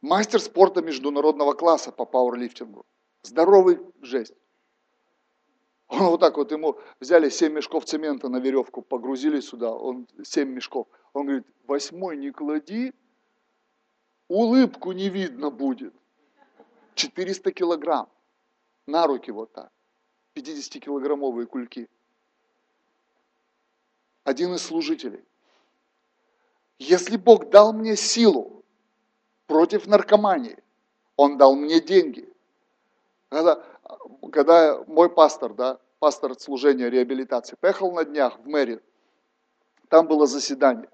Мастер 0.00 0.40
спорта 0.40 0.80
международного 0.80 1.52
класса 1.52 1.92
по 1.92 2.06
пауэрлифтингу. 2.06 2.86
Здоровый 3.22 3.80
жесть. 4.00 4.34
Он 5.90 6.06
вот 6.10 6.20
так 6.20 6.36
вот 6.36 6.52
ему 6.52 6.78
взяли 7.00 7.28
7 7.28 7.52
мешков 7.52 7.84
цемента 7.84 8.28
на 8.28 8.36
веревку, 8.36 8.80
погрузили 8.80 9.40
сюда, 9.40 9.72
он 9.72 10.06
7 10.22 10.48
мешков. 10.48 10.86
Он 11.12 11.26
говорит, 11.26 11.46
восьмой 11.66 12.16
не 12.16 12.30
клади, 12.30 12.94
улыбку 14.28 14.92
не 14.92 15.08
видно 15.08 15.50
будет. 15.50 15.92
400 16.94 17.50
килограмм 17.50 18.08
на 18.86 19.06
руки 19.08 19.32
вот 19.32 19.52
так. 19.52 19.72
50-килограммовые 20.36 21.46
кульки. 21.46 21.88
Один 24.22 24.54
из 24.54 24.62
служителей. 24.62 25.24
Если 26.78 27.16
Бог 27.16 27.50
дал 27.50 27.72
мне 27.72 27.96
силу 27.96 28.64
против 29.48 29.88
наркомании, 29.88 30.62
Он 31.16 31.36
дал 31.36 31.56
мне 31.56 31.80
деньги. 31.80 32.32
Когда 33.28 33.64
когда 34.32 34.82
мой 34.86 35.10
пастор, 35.10 35.54
да, 35.54 35.78
пастор 35.98 36.38
служения 36.38 36.90
реабилитации, 36.90 37.56
поехал 37.60 37.92
на 37.92 38.04
днях 38.04 38.38
в 38.38 38.48
мэрию, 38.48 38.82
там 39.88 40.06
было 40.06 40.26
заседание. 40.26 40.88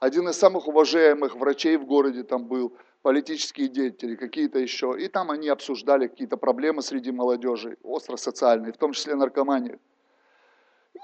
Один 0.00 0.28
из 0.28 0.36
самых 0.36 0.68
уважаемых 0.68 1.36
врачей 1.36 1.76
в 1.76 1.86
городе 1.86 2.24
там 2.24 2.46
был, 2.46 2.76
политические 3.04 3.68
деятели, 3.68 4.16
какие-то 4.16 4.58
еще. 4.58 4.96
И 4.98 5.08
там 5.08 5.30
они 5.30 5.48
обсуждали 5.50 6.08
какие-то 6.08 6.38
проблемы 6.38 6.80
среди 6.80 7.12
молодежи, 7.12 7.76
остро 7.82 8.16
социальные, 8.16 8.72
в 8.72 8.78
том 8.78 8.92
числе 8.92 9.14
наркоманию. 9.14 9.78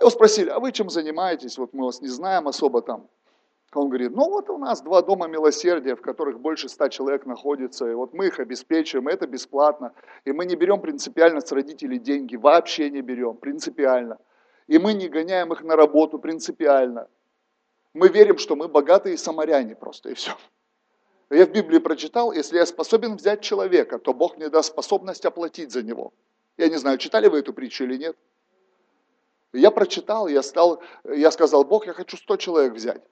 Его 0.00 0.08
спросили, 0.08 0.48
а 0.48 0.60
вы 0.60 0.72
чем 0.72 0.88
занимаетесь? 0.88 1.58
Вот 1.58 1.74
мы 1.74 1.84
вас 1.84 2.00
не 2.00 2.08
знаем 2.08 2.48
особо 2.48 2.80
там. 2.80 3.06
Он 3.72 3.88
говорит, 3.88 4.10
ну 4.12 4.28
вот 4.28 4.50
у 4.50 4.58
нас 4.58 4.82
два 4.82 5.00
дома 5.00 5.28
милосердия, 5.28 5.94
в 5.94 6.02
которых 6.02 6.40
больше 6.40 6.68
ста 6.68 6.88
человек 6.88 7.24
находится, 7.24 7.88
и 7.88 7.94
вот 7.94 8.12
мы 8.12 8.26
их 8.26 8.40
обеспечиваем, 8.40 9.06
это 9.06 9.28
бесплатно. 9.28 9.92
И 10.24 10.32
мы 10.32 10.44
не 10.44 10.56
берем 10.56 10.80
принципиально 10.80 11.40
с 11.40 11.52
родителей 11.52 12.00
деньги, 12.00 12.34
вообще 12.34 12.90
не 12.90 13.00
берем, 13.00 13.36
принципиально. 13.36 14.18
И 14.66 14.78
мы 14.78 14.92
не 14.94 15.08
гоняем 15.08 15.52
их 15.52 15.62
на 15.62 15.76
работу 15.76 16.18
принципиально. 16.18 17.08
Мы 17.94 18.08
верим, 18.08 18.38
что 18.38 18.56
мы 18.56 18.66
богатые 18.66 19.16
самаряне 19.16 19.76
просто, 19.76 20.10
и 20.10 20.14
все. 20.14 20.32
Я 21.30 21.46
в 21.46 21.52
Библии 21.52 21.78
прочитал, 21.78 22.32
если 22.32 22.56
я 22.56 22.66
способен 22.66 23.14
взять 23.14 23.40
человека, 23.40 24.00
то 24.00 24.12
Бог 24.12 24.36
мне 24.36 24.48
даст 24.48 24.70
способность 24.70 25.24
оплатить 25.24 25.70
за 25.70 25.84
него. 25.84 26.12
Я 26.56 26.68
не 26.68 26.76
знаю, 26.76 26.98
читали 26.98 27.28
вы 27.28 27.38
эту 27.38 27.52
притчу 27.52 27.84
или 27.84 27.96
нет. 27.96 28.16
Я 29.52 29.70
прочитал, 29.70 30.26
я, 30.26 30.42
стал, 30.42 30.82
я 31.04 31.30
сказал, 31.30 31.64
Бог, 31.64 31.86
я 31.86 31.92
хочу 31.92 32.16
100 32.16 32.36
человек 32.36 32.72
взять. 32.72 33.02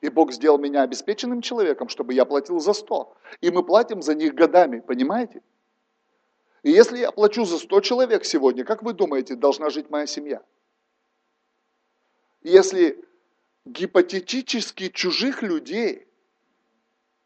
И 0.00 0.08
Бог 0.08 0.32
сделал 0.32 0.58
меня 0.58 0.82
обеспеченным 0.82 1.40
человеком, 1.40 1.88
чтобы 1.88 2.14
я 2.14 2.24
платил 2.24 2.60
за 2.60 2.72
сто. 2.72 3.16
И 3.40 3.50
мы 3.50 3.64
платим 3.64 4.00
за 4.00 4.14
них 4.14 4.34
годами, 4.34 4.80
понимаете? 4.80 5.42
И 6.62 6.70
если 6.70 6.98
я 6.98 7.10
плачу 7.10 7.44
за 7.44 7.58
100 7.58 7.80
человек 7.80 8.24
сегодня, 8.24 8.64
как 8.64 8.82
вы 8.82 8.92
думаете, 8.92 9.34
должна 9.34 9.70
жить 9.70 9.90
моя 9.90 10.06
семья? 10.06 10.42
Если 12.42 13.04
гипотетически 13.64 14.88
чужих 14.88 15.42
людей 15.42 16.06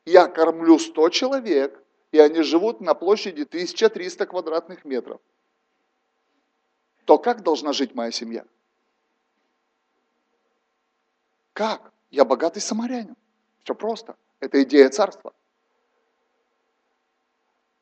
я 0.05 0.27
кормлю 0.27 0.79
100 0.79 1.09
человек, 1.11 1.83
и 2.11 2.19
они 2.19 2.43
живут 2.43 2.81
на 2.81 2.95
площади 2.95 3.43
1300 3.43 4.27
квадратных 4.27 4.85
метров, 4.85 5.21
то 7.05 7.19
как 7.19 7.43
должна 7.43 7.73
жить 7.73 7.95
моя 7.95 8.11
семья? 8.11 8.45
Как? 11.53 11.92
Я 12.13 12.27
богатый 12.27 12.61
самарянин. 12.61 13.17
Все 13.65 13.75
просто. 13.75 14.17
Это 14.39 14.63
идея 14.63 14.91
царства. 14.91 15.33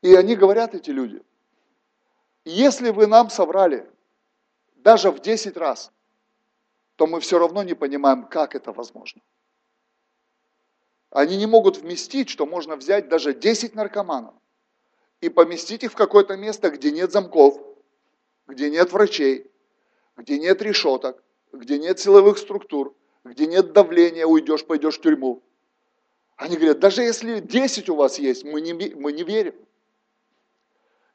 И 0.01 0.15
они 0.15 0.35
говорят, 0.35 0.73
эти 0.73 0.89
люди, 0.89 1.21
если 2.45 2.89
вы 2.89 3.07
нам 3.07 3.29
соврали 3.29 3.87
даже 4.77 5.11
в 5.11 5.19
10 5.19 5.57
раз, 5.57 5.91
то 6.95 7.07
мы 7.07 7.19
все 7.19 7.37
равно 7.37 7.61
не 7.61 7.75
понимаем, 7.75 8.25
как 8.25 8.55
это 8.55 8.71
возможно. 8.71 9.21
Они 11.09 11.35
не 11.35 11.45
могут 11.45 11.77
вместить, 11.77 12.29
что 12.29 12.45
можно 12.45 12.77
взять 12.77 13.09
даже 13.09 13.33
10 13.33 13.75
наркоманов 13.75 14.33
и 15.19 15.27
поместить 15.27 15.83
их 15.83 15.91
в 15.91 15.95
какое-то 15.95 16.37
место, 16.37 16.69
где 16.69 16.91
нет 16.91 17.11
замков, 17.11 17.61
где 18.47 18.69
нет 18.69 18.93
врачей, 18.93 19.51
где 20.15 20.39
нет 20.39 20.61
решеток, 20.61 21.21
где 21.51 21.77
нет 21.77 21.99
силовых 21.99 22.37
структур, 22.37 22.95
где 23.23 23.45
нет 23.45 23.73
давления, 23.73 24.25
уйдешь, 24.25 24.65
пойдешь 24.65 24.97
в 24.97 25.01
тюрьму. 25.01 25.41
Они 26.35 26.55
говорят, 26.55 26.79
даже 26.79 27.03
если 27.03 27.39
10 27.39 27.89
у 27.89 27.95
вас 27.95 28.17
есть, 28.17 28.43
мы 28.43 28.61
не, 28.61 28.73
мы 28.73 29.13
не 29.13 29.23
верим. 29.23 29.55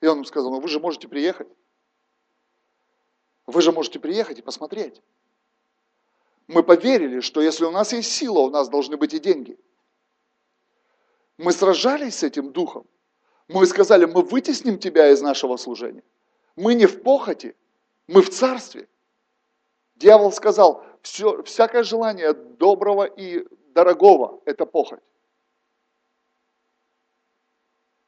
И 0.01 0.07
он 0.07 0.19
им 0.19 0.25
сказал, 0.25 0.51
ну 0.51 0.61
вы 0.61 0.69
же 0.69 0.79
можете 0.79 1.09
приехать. 1.09 1.49
Вы 3.47 3.61
же 3.63 3.73
можете 3.73 3.99
приехать 3.99 4.39
и 4.39 4.43
посмотреть. 4.43 5.03
Мы 6.47 6.63
поверили, 6.63 7.21
что 7.21 7.41
если 7.41 7.65
у 7.65 7.71
нас 7.71 7.93
есть 7.93 8.13
сила, 8.13 8.41
у 8.41 8.51
нас 8.51 8.69
должны 8.69 8.97
быть 8.97 9.15
и 9.15 9.19
деньги. 9.19 9.59
Мы 11.39 11.53
сражались 11.53 12.17
с 12.17 12.23
этим 12.23 12.53
духом. 12.53 12.87
Мы 13.49 13.67
сказали, 13.67 14.05
мы 14.05 14.23
вытесним 14.23 14.79
тебя 14.79 15.11
из 15.11 15.21
нашего 15.21 15.57
служения. 15.57 16.03
Мы 16.55 16.75
не 16.75 16.87
в 16.87 17.03
похоти, 17.03 17.57
мы 18.07 18.23
в 18.23 18.31
царстве. 18.31 18.89
Дьявол 19.97 20.33
сказал, 20.33 20.85
все, 21.07 21.43
всякое 21.45 21.85
желание 21.85 22.33
доброго 22.33 23.05
и 23.05 23.47
дорогого– 23.73 24.43
это 24.45 24.67
похоть. 24.67 25.01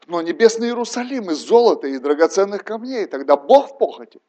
Но 0.06 0.20
небесный 0.22 0.68
Иерусалим 0.68 1.30
из 1.30 1.38
золота 1.38 1.86
и 1.86 1.98
драгоценных 1.98 2.64
камней, 2.64 3.06
тогда 3.06 3.36
Бог 3.36 3.74
в 3.74 3.78
похоти. 3.78 4.20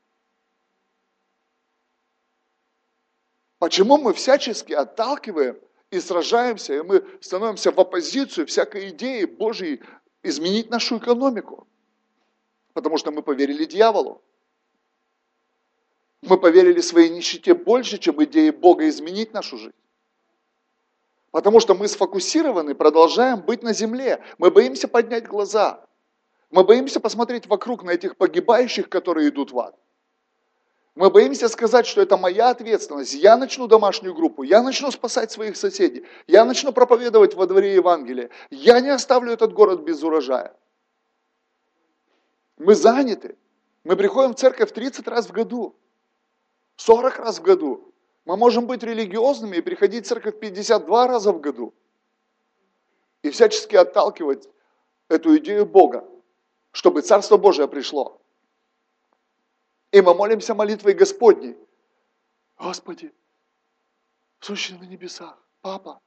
Почему 3.58 3.98
мы 3.98 4.14
всячески 4.14 4.74
отталкиваем 4.74 5.60
и 5.90 6.00
сражаемся, 6.00 6.76
и 6.76 6.82
мы 6.82 7.06
становимся 7.22 7.72
в 7.72 7.80
оппозицию 7.80 8.46
всякой 8.46 8.90
идеи 8.90 9.26
Божьей 9.26 9.82
изменить 10.22 10.70
нашу 10.70 11.00
экономику? 11.00 11.68
Потому 12.74 12.98
что 12.98 13.12
мы 13.12 13.24
поверили 13.24 13.66
дьяволу. 13.66 14.22
Мы 16.22 16.38
поверили 16.38 16.82
своей 16.82 17.10
нищете 17.10 17.54
больше, 17.54 17.98
чем 17.98 18.22
идее 18.24 18.52
Бога 18.52 18.88
изменить 18.90 19.34
нашу 19.34 19.58
жизнь. 19.58 19.74
Потому 21.32 21.60
что 21.60 21.76
мы 21.76 21.88
сфокусированы, 21.88 22.76
продолжаем 22.76 23.42
быть 23.42 23.64
на 23.64 23.74
земле. 23.74 24.22
Мы 24.38 24.52
боимся 24.52 24.88
поднять 24.88 25.28
глаза. 25.28 25.86
Мы 26.50 26.64
боимся 26.64 27.00
посмотреть 27.00 27.48
вокруг 27.48 27.84
на 27.84 27.92
этих 27.92 28.18
погибающих, 28.18 28.90
которые 28.90 29.30
идут 29.30 29.52
в 29.52 29.60
ад. 29.60 29.76
Мы 30.96 31.10
боимся 31.10 31.48
сказать, 31.48 31.86
что 31.86 32.02
это 32.02 32.18
моя 32.18 32.50
ответственность. 32.50 33.14
Я 33.14 33.38
начну 33.38 33.68
домашнюю 33.68 34.14
группу, 34.14 34.44
я 34.44 34.62
начну 34.62 34.92
спасать 34.92 35.32
своих 35.32 35.56
соседей, 35.56 36.06
я 36.28 36.44
начну 36.44 36.74
проповедовать 36.74 37.36
во 37.36 37.46
дворе 37.46 37.76
Евангелия. 37.76 38.32
Я 38.50 38.82
не 38.82 38.90
оставлю 38.90 39.32
этот 39.32 39.54
город 39.54 39.82
без 39.82 40.04
урожая. 40.04 40.54
Мы 42.58 42.76
заняты. 42.76 43.38
Мы 43.86 43.96
приходим 43.96 44.34
в 44.34 44.36
церковь 44.36 44.74
30 44.74 45.08
раз 45.08 45.28
в 45.28 45.32
году, 45.32 45.76
40 46.80 47.18
раз 47.20 47.40
в 47.40 47.42
году. 47.42 47.94
Мы 48.24 48.38
можем 48.38 48.66
быть 48.66 48.84
религиозными 48.84 49.58
и 49.58 49.62
приходить 49.62 50.06
в 50.06 50.08
церковь 50.08 50.40
52 50.40 51.08
раза 51.08 51.34
в 51.34 51.42
году. 51.42 51.74
И 53.22 53.30
всячески 53.32 53.76
отталкивать 53.76 54.48
эту 55.10 55.38
идею 55.38 55.66
Бога, 55.66 56.08
чтобы 56.72 57.02
Царство 57.02 57.36
Божие 57.36 57.68
пришло. 57.68 58.22
И 59.92 60.02
мы 60.02 60.14
молимся 60.14 60.56
молитвой 60.56 60.94
Господней. 60.94 61.58
Господи, 62.58 63.14
сущий 64.40 64.78
на 64.78 64.84
небесах, 64.84 65.38
Папа, 65.62 66.00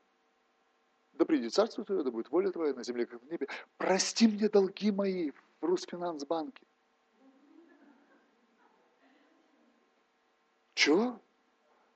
да 1.13 1.27
придет 1.27 1.53
царство 1.53 1.85
Твое, 1.85 2.03
да 2.03 2.11
будет 2.11 2.31
воля 2.31 2.51
Твоя 2.51 2.73
на 2.73 2.83
земле, 2.83 3.05
как 3.05 3.21
в 3.21 3.31
небе. 3.31 3.47
Прости 3.77 4.27
мне 4.27 4.49
долги 4.49 4.91
мои 4.91 5.33
в 5.33 5.65
Русфинансбанке. 5.65 6.65
Чего? 10.75 11.21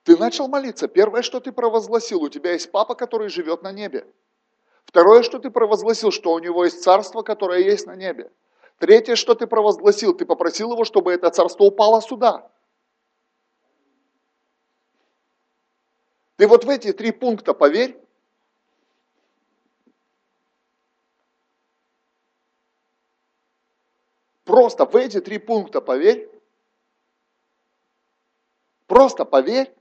Ты 0.03 0.17
начал 0.17 0.47
молиться. 0.47 0.87
Первое, 0.87 1.21
что 1.21 1.39
ты 1.39 1.51
провозгласил, 1.51 2.23
у 2.23 2.29
тебя 2.29 2.53
есть 2.53 2.71
папа, 2.71 2.95
который 2.95 3.29
живет 3.29 3.61
на 3.61 3.71
небе. 3.71 4.07
Второе, 4.85 5.21
что 5.21 5.39
ты 5.39 5.49
провозгласил, 5.49 6.11
что 6.11 6.33
у 6.33 6.39
него 6.39 6.63
есть 6.63 6.81
царство, 6.81 7.21
которое 7.21 7.59
есть 7.59 7.87
на 7.87 7.95
небе. 7.95 8.31
Третье, 8.77 9.15
что 9.15 9.35
ты 9.35 9.47
провозгласил, 9.47 10.13
ты 10.13 10.25
попросил 10.25 10.71
его, 10.71 10.85
чтобы 10.85 11.11
это 11.11 11.29
царство 11.29 11.65
упало 11.65 12.01
сюда. 12.01 12.49
Ты 16.37 16.47
вот 16.47 16.63
в 16.63 16.69
эти 16.69 16.93
три 16.93 17.11
пункта 17.11 17.53
поверь. 17.53 17.99
Просто 24.45 24.85
в 24.85 24.95
эти 24.95 25.19
три 25.19 25.39
пункта 25.39 25.81
поверь. 25.81 26.36
Просто 28.87 29.25
поверь, 29.25 29.73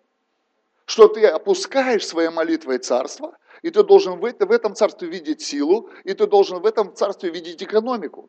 что 0.85 1.09
ты 1.09 1.27
опускаешь 1.27 2.07
своей 2.07 2.29
молитвой 2.29 2.79
царство, 2.79 3.39
и 3.63 3.71
ты 3.71 3.83
должен 3.83 4.19
в 4.19 4.25
этом 4.25 4.75
царстве 4.75 5.09
видеть 5.09 5.41
силу, 5.41 5.89
и 6.05 6.13
ты 6.13 6.27
должен 6.27 6.61
в 6.61 6.67
этом 6.67 6.95
царстве 6.95 7.31
видеть 7.31 7.63
экономику. 7.63 8.29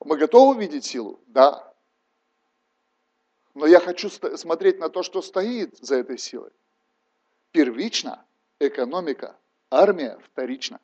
Мы 0.00 0.18
готовы 0.18 0.60
видеть 0.60 0.84
силу? 0.84 1.20
Да. 1.26 1.72
Но 3.54 3.66
я 3.66 3.80
хочу 3.80 4.10
смотреть 4.10 4.78
на 4.78 4.88
то, 4.88 5.02
что 5.02 5.22
стоит 5.22 5.78
за 5.78 5.96
этой 5.96 6.18
силой. 6.18 6.50
Первично 7.52 8.24
экономика, 8.58 9.38
армия 9.70 10.18
вторично. 10.24 10.80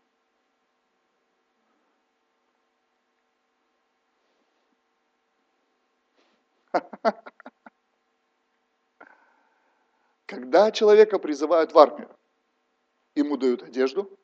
Когда 10.26 10.70
человека 10.70 11.18
призывают 11.18 11.72
в 11.72 11.78
армию, 11.78 12.08
ему 13.14 13.36
дают 13.36 13.62
одежду, 13.62 14.16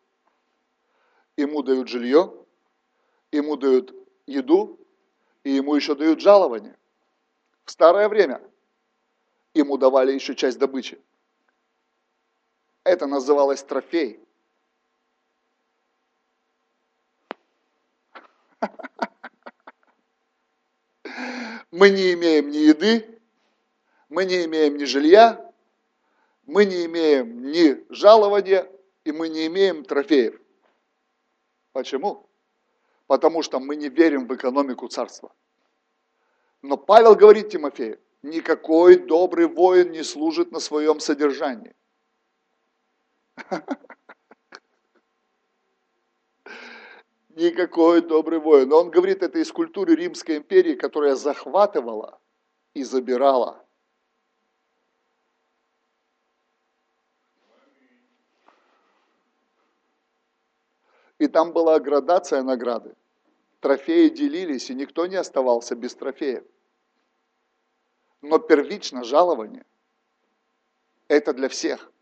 ему 1.37 1.63
дают 1.63 1.89
жилье, 1.89 2.33
ему 3.33 3.57
дают 3.57 3.95
еду, 4.27 4.79
и 5.45 5.51
ему 5.51 5.75
еще 5.75 5.95
дают 5.95 6.21
жалование. 6.21 6.77
В 7.65 7.71
старое 7.71 8.09
время 8.09 8.41
ему 9.55 9.77
давали 9.79 10.13
еще 10.13 10.35
часть 10.35 10.59
добычи. 10.59 11.01
Это 12.85 13.07
называлось 13.07 13.63
трофей. 13.63 14.26
Мы 21.77 21.91
не 21.91 22.13
имеем 22.15 22.51
ни 22.51 22.59
еды, 22.59 23.21
мы 24.09 24.25
не 24.25 24.45
имеем 24.45 24.77
ни 24.77 24.85
жилья, 24.85 25.53
мы 26.47 26.65
не 26.65 26.87
имеем 26.87 27.51
ни 27.53 27.85
жалования, 27.93 28.71
и 29.05 29.13
мы 29.13 29.29
не 29.29 29.47
имеем 29.47 29.85
трофеев. 29.85 30.41
Почему? 31.73 32.27
потому 33.07 33.43
что 33.43 33.61
мы 33.61 33.77
не 33.77 33.89
верим 33.89 34.27
в 34.27 34.35
экономику 34.35 34.89
царства. 34.89 35.33
Но 36.63 36.77
Павел 36.77 37.15
говорит 37.15 37.51
Тимофею, 37.51 38.01
никакой 38.23 38.97
добрый 38.97 39.47
воин 39.47 39.93
не 39.93 40.03
служит 40.03 40.51
на 40.53 40.61
своем 40.61 41.01
содержании. 41.01 41.75
Никакой 47.37 48.01
добрый 48.01 48.39
воин. 48.39 48.71
Но 48.71 48.81
он 48.81 48.91
говорит 48.91 49.23
это 49.23 49.39
из 49.39 49.53
культуры 49.53 49.95
Римской 49.95 50.39
империи, 50.39 50.75
которая 50.75 51.15
захватывала 51.15 52.19
и 52.73 52.83
забирала. 52.83 53.63
И 61.19 61.29
там 61.29 61.53
была 61.53 61.79
градация 61.79 62.43
награды. 62.43 62.95
Трофеи 63.61 64.09
делились, 64.09 64.71
и 64.71 64.75
никто 64.75 65.07
не 65.07 65.17
оставался 65.17 65.77
без 65.77 65.95
трофеев. 65.95 66.45
Но 68.23 68.39
первично 68.39 69.05
жалование– 69.05 69.67
это 71.09 71.35
для 71.35 71.51
всех. 71.51 71.93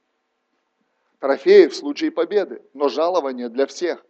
Трофеи 1.18 1.66
в 1.66 1.74
случае 1.74 2.12
победы, 2.12 2.62
но 2.72 2.88
жалование 2.88 3.48
для 3.48 3.66
всех. 3.66 4.04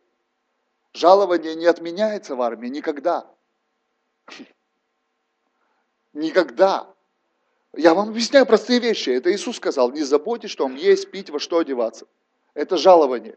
Жалование 0.94 1.56
не 1.56 1.66
отменяется 1.66 2.36
в 2.36 2.42
армии 2.42 2.68
никогда. 2.68 3.28
Никогда. 6.12 6.88
Я 7.72 7.94
вам 7.94 8.10
объясняю 8.10 8.46
простые 8.46 8.78
вещи. 8.78 9.10
Это 9.10 9.34
Иисус 9.34 9.56
сказал, 9.56 9.90
не 9.90 10.04
заботьтесь, 10.04 10.50
что 10.50 10.64
вам 10.64 10.76
есть, 10.76 11.10
пить, 11.10 11.30
во 11.30 11.40
что 11.40 11.58
одеваться. 11.58 12.06
Это 12.54 12.76
жалование. 12.76 13.36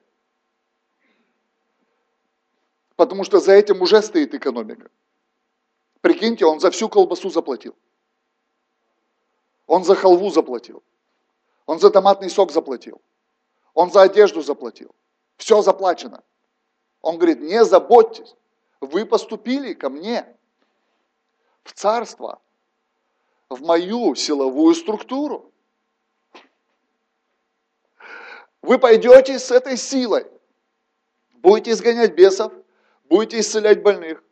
Потому 2.95 3.23
что 3.23 3.39
за 3.39 3.53
этим 3.53 3.81
уже 3.81 4.03
стоит 4.03 4.35
экономика. 4.35 4.91
Прикиньте, 6.01 6.45
он 6.45 6.59
за 6.59 6.69
всю 6.69 6.87
колбасу 6.87 7.31
заплатил. 7.31 7.75
Он 9.65 9.83
за 9.83 9.95
халву 9.95 10.29
заплатил. 10.29 10.83
Он 11.65 11.79
за 11.79 11.89
томатный 11.89 12.29
сок 12.29 12.51
заплатил. 12.51 13.01
Он 13.73 13.91
за 13.91 14.03
одежду 14.03 14.43
заплатил. 14.43 14.93
Все 15.37 15.63
заплачено. 15.63 16.23
Он 17.01 17.17
говорит, 17.17 17.41
не 17.41 17.63
заботьтесь, 17.63 18.35
вы 18.81 19.05
поступили 19.05 19.73
ко 19.73 19.89
мне 19.89 20.25
в 21.63 21.73
царство, 21.73 22.41
в 23.49 23.61
мою 23.61 24.15
силовую 24.15 24.75
структуру. 24.75 25.51
Вы 28.61 28.79
пойдете 28.79 29.39
с 29.39 29.51
этой 29.51 29.77
силой, 29.77 30.27
будете 31.35 31.71
изгонять 31.71 32.15
бесов, 32.15 32.51
будете 33.05 33.39
исцелять 33.39 33.81
больных. 33.81 34.23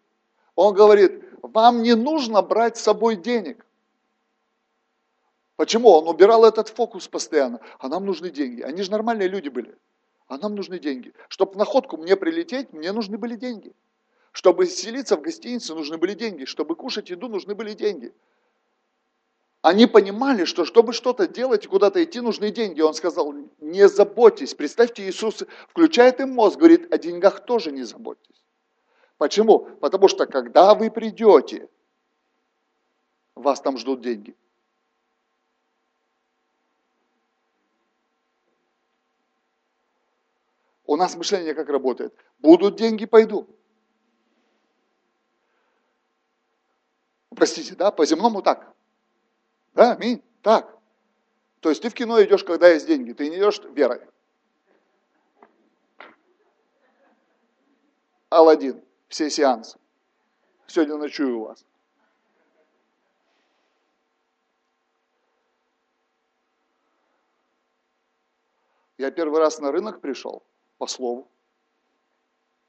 Он 0.55 0.73
говорит, 0.73 1.23
вам 1.41 1.83
не 1.83 1.95
нужно 1.95 2.41
брать 2.41 2.77
с 2.77 2.81
собой 2.81 3.15
денег. 3.15 3.65
Почему? 5.55 5.89
Он 5.89 6.07
убирал 6.07 6.43
этот 6.43 6.69
фокус 6.69 7.07
постоянно. 7.07 7.61
А 7.79 7.87
нам 7.87 8.05
нужны 8.05 8.29
деньги. 8.29 8.61
Они 8.61 8.81
же 8.81 8.91
нормальные 8.91 9.29
люди 9.29 9.47
были. 9.47 9.77
А 10.27 10.37
нам 10.37 10.55
нужны 10.55 10.79
деньги. 10.79 11.13
Чтобы 11.27 11.53
в 11.53 11.57
находку 11.57 11.97
мне 11.97 12.15
прилететь, 12.15 12.73
мне 12.73 12.91
нужны 12.91 13.17
были 13.17 13.35
деньги. 13.35 13.73
Чтобы 14.31 14.65
селиться 14.65 15.17
в 15.17 15.21
гостинице, 15.21 15.75
нужны 15.75 15.97
были 15.97 16.13
деньги. 16.13 16.45
Чтобы 16.45 16.75
кушать 16.75 17.09
еду, 17.09 17.29
нужны 17.29 17.55
были 17.55 17.73
деньги. 17.73 18.11
Они 19.61 19.87
понимали, 19.87 20.45
что 20.45 20.65
чтобы 20.65 20.93
что-то 20.93 21.27
делать 21.27 21.65
и 21.65 21.67
куда-то 21.67 22.03
идти, 22.03 22.21
нужны 22.21 22.51
деньги. 22.51 22.81
Он 22.81 22.93
сказал, 22.93 23.33
не 23.59 23.87
заботьтесь. 23.87 24.53
Представьте, 24.53 25.07
Иисус 25.07 25.43
включает 25.69 26.19
им 26.19 26.31
мозг, 26.31 26.57
говорит, 26.57 26.91
о 26.93 26.97
деньгах 26.97 27.45
тоже 27.45 27.71
не 27.71 27.83
заботьтесь. 27.83 28.43
Почему? 29.17 29.59
Потому 29.79 30.07
что 30.07 30.25
когда 30.25 30.75
вы 30.75 30.91
придете, 30.91 31.69
вас 33.35 33.61
там 33.61 33.77
ждут 33.77 34.01
деньги. 34.01 34.35
У 40.85 40.95
нас 40.95 41.15
мышление 41.15 41.53
как 41.53 41.69
работает? 41.69 42.13
Будут 42.39 42.75
деньги, 42.75 43.05
пойду. 43.05 43.47
Простите, 47.35 47.75
да, 47.75 47.91
по-земному 47.91 48.41
так. 48.41 48.73
Да, 49.73 49.93
аминь. 49.93 50.23
Так. 50.41 50.77
То 51.59 51.69
есть 51.69 51.81
ты 51.81 51.89
в 51.89 51.93
кино 51.93 52.23
идешь, 52.23 52.43
когда 52.43 52.69
есть 52.69 52.87
деньги, 52.87 53.11
ты 53.13 53.29
не 53.29 53.37
идешь 53.37 53.59
верой. 53.73 54.01
Алладин, 58.29 58.83
все 59.07 59.29
сеансы. 59.29 59.79
Сегодня 60.67 60.97
ночую 60.97 61.39
у 61.39 61.45
вас. 61.45 61.65
Я 68.97 69.11
первый 69.11 69.39
раз 69.39 69.59
на 69.59 69.71
рынок 69.71 69.99
пришел, 69.99 70.43
по 70.77 70.87
слову. 70.87 71.29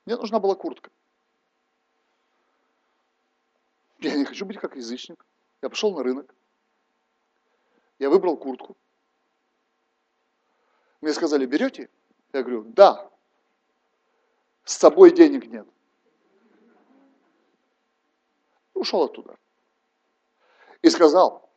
Мне 0.04 0.16
нужна 0.16 0.38
была 0.38 0.54
куртка. 0.54 0.90
Я 3.98 4.16
не 4.16 4.24
хочу 4.24 4.44
быть 4.44 4.58
как 4.58 4.76
язычник. 4.76 5.24
Я 5.62 5.68
пошел 5.68 5.94
на 5.94 6.02
рынок. 6.02 6.34
Я 7.98 8.10
выбрал 8.10 8.36
куртку. 8.36 8.76
Мне 11.00 11.12
сказали, 11.12 11.46
берете? 11.46 11.88
Я 12.32 12.42
говорю, 12.42 12.64
да. 12.64 13.10
С 14.64 14.74
собой 14.74 15.14
денег 15.14 15.46
нет. 15.46 15.66
Ушел 18.74 19.04
оттуда. 19.04 19.38
И 20.82 20.90
сказал, 20.90 21.48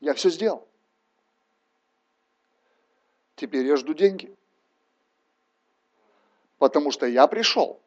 я 0.00 0.14
все 0.14 0.30
сделал. 0.30 0.67
Теперь 3.38 3.64
я 3.66 3.76
жду 3.76 3.94
деньги. 3.94 4.36
Потому 6.58 6.90
что 6.90 7.06
я 7.06 7.26
пришел 7.28 7.80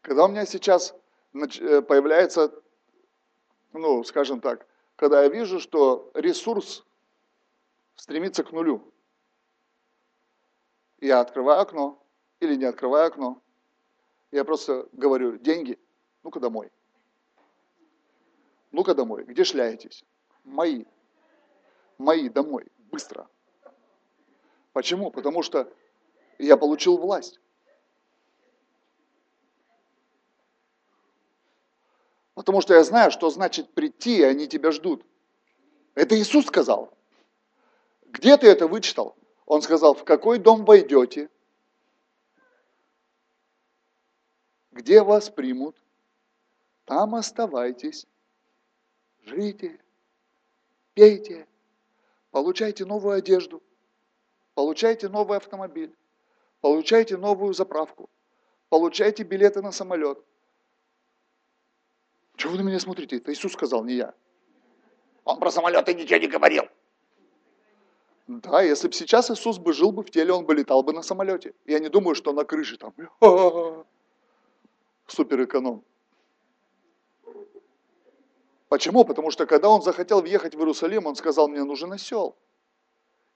Когда 0.00 0.24
у 0.24 0.28
меня 0.28 0.46
сейчас 0.46 0.94
э, 1.34 1.82
появляется, 1.82 2.50
ну, 3.74 4.02
скажем 4.04 4.40
так, 4.40 4.66
когда 4.96 5.22
я 5.22 5.28
вижу, 5.28 5.60
что 5.60 6.10
ресурс 6.14 6.86
стремится 7.94 8.42
к 8.42 8.50
нулю, 8.52 8.90
я 11.00 11.20
открываю 11.20 11.60
окно 11.60 12.02
или 12.40 12.54
не 12.54 12.64
открываю 12.64 13.06
окно, 13.06 13.42
я 14.30 14.46
просто 14.46 14.88
говорю, 14.92 15.36
деньги, 15.36 15.78
ну-ка 16.22 16.40
домой. 16.40 16.72
Ну-ка 18.72 18.94
домой. 18.94 19.24
Где 19.24 19.44
шляетесь? 19.44 20.04
Мои. 20.44 20.84
Мои 21.96 22.28
домой. 22.28 22.66
Быстро. 22.90 23.28
Почему? 24.72 25.10
Потому 25.10 25.42
что 25.42 25.72
я 26.38 26.56
получил 26.56 26.98
власть. 26.98 27.40
Потому 32.34 32.60
что 32.60 32.74
я 32.74 32.84
знаю, 32.84 33.10
что 33.10 33.30
значит 33.30 33.74
прийти, 33.74 34.18
и 34.18 34.22
они 34.22 34.46
тебя 34.46 34.70
ждут. 34.70 35.04
Это 35.94 36.16
Иисус 36.16 36.46
сказал. 36.46 36.92
Где 38.06 38.36
ты 38.36 38.46
это 38.46 38.68
вычитал? 38.68 39.16
Он 39.44 39.60
сказал, 39.62 39.94
в 39.94 40.04
какой 40.04 40.38
дом 40.38 40.64
войдете, 40.64 41.30
где 44.70 45.02
вас 45.02 45.30
примут, 45.30 45.76
там 46.84 47.16
оставайтесь, 47.16 48.06
живите, 49.28 49.78
пейте, 50.94 51.46
получайте 52.30 52.84
новую 52.84 53.16
одежду, 53.16 53.62
получайте 54.54 55.08
новый 55.08 55.36
автомобиль, 55.36 55.94
получайте 56.60 57.16
новую 57.16 57.54
заправку, 57.54 58.08
получайте 58.68 59.22
билеты 59.22 59.62
на 59.62 59.72
самолет, 59.72 60.18
чего 62.38 62.52
вы 62.52 62.58
на 62.58 62.62
меня 62.62 62.78
смотрите? 62.78 63.16
Это 63.16 63.32
Иисус 63.32 63.52
сказал, 63.52 63.84
не 63.84 63.94
я. 63.94 64.14
Он 65.24 65.40
про 65.40 65.50
самолеты 65.50 65.92
ничего 65.92 66.20
не 66.20 66.28
говорил. 66.28 66.62
Да, 68.28 68.62
если 68.62 68.86
бы 68.86 68.94
сейчас 68.94 69.28
Иисус 69.30 69.58
бы 69.58 69.72
жил 69.72 69.90
бы 69.90 70.04
в 70.04 70.10
теле, 70.10 70.32
он 70.32 70.46
бы 70.46 70.54
летал 70.54 70.84
бы 70.84 70.92
на 70.92 71.02
самолете. 71.02 71.52
Я 71.66 71.80
не 71.80 71.88
думаю, 71.88 72.14
что 72.14 72.32
на 72.32 72.44
крыше 72.44 72.76
там 72.78 72.94
супер 75.08 75.44
эконом. 75.44 75.82
Почему? 78.68 79.04
Потому 79.04 79.30
что 79.30 79.46
когда 79.46 79.70
он 79.70 79.82
захотел 79.82 80.20
въехать 80.20 80.54
в 80.54 80.58
Иерусалим, 80.58 81.06
он 81.06 81.16
сказал, 81.16 81.48
мне 81.48 81.64
нужен 81.64 81.92
осел. 81.92 82.36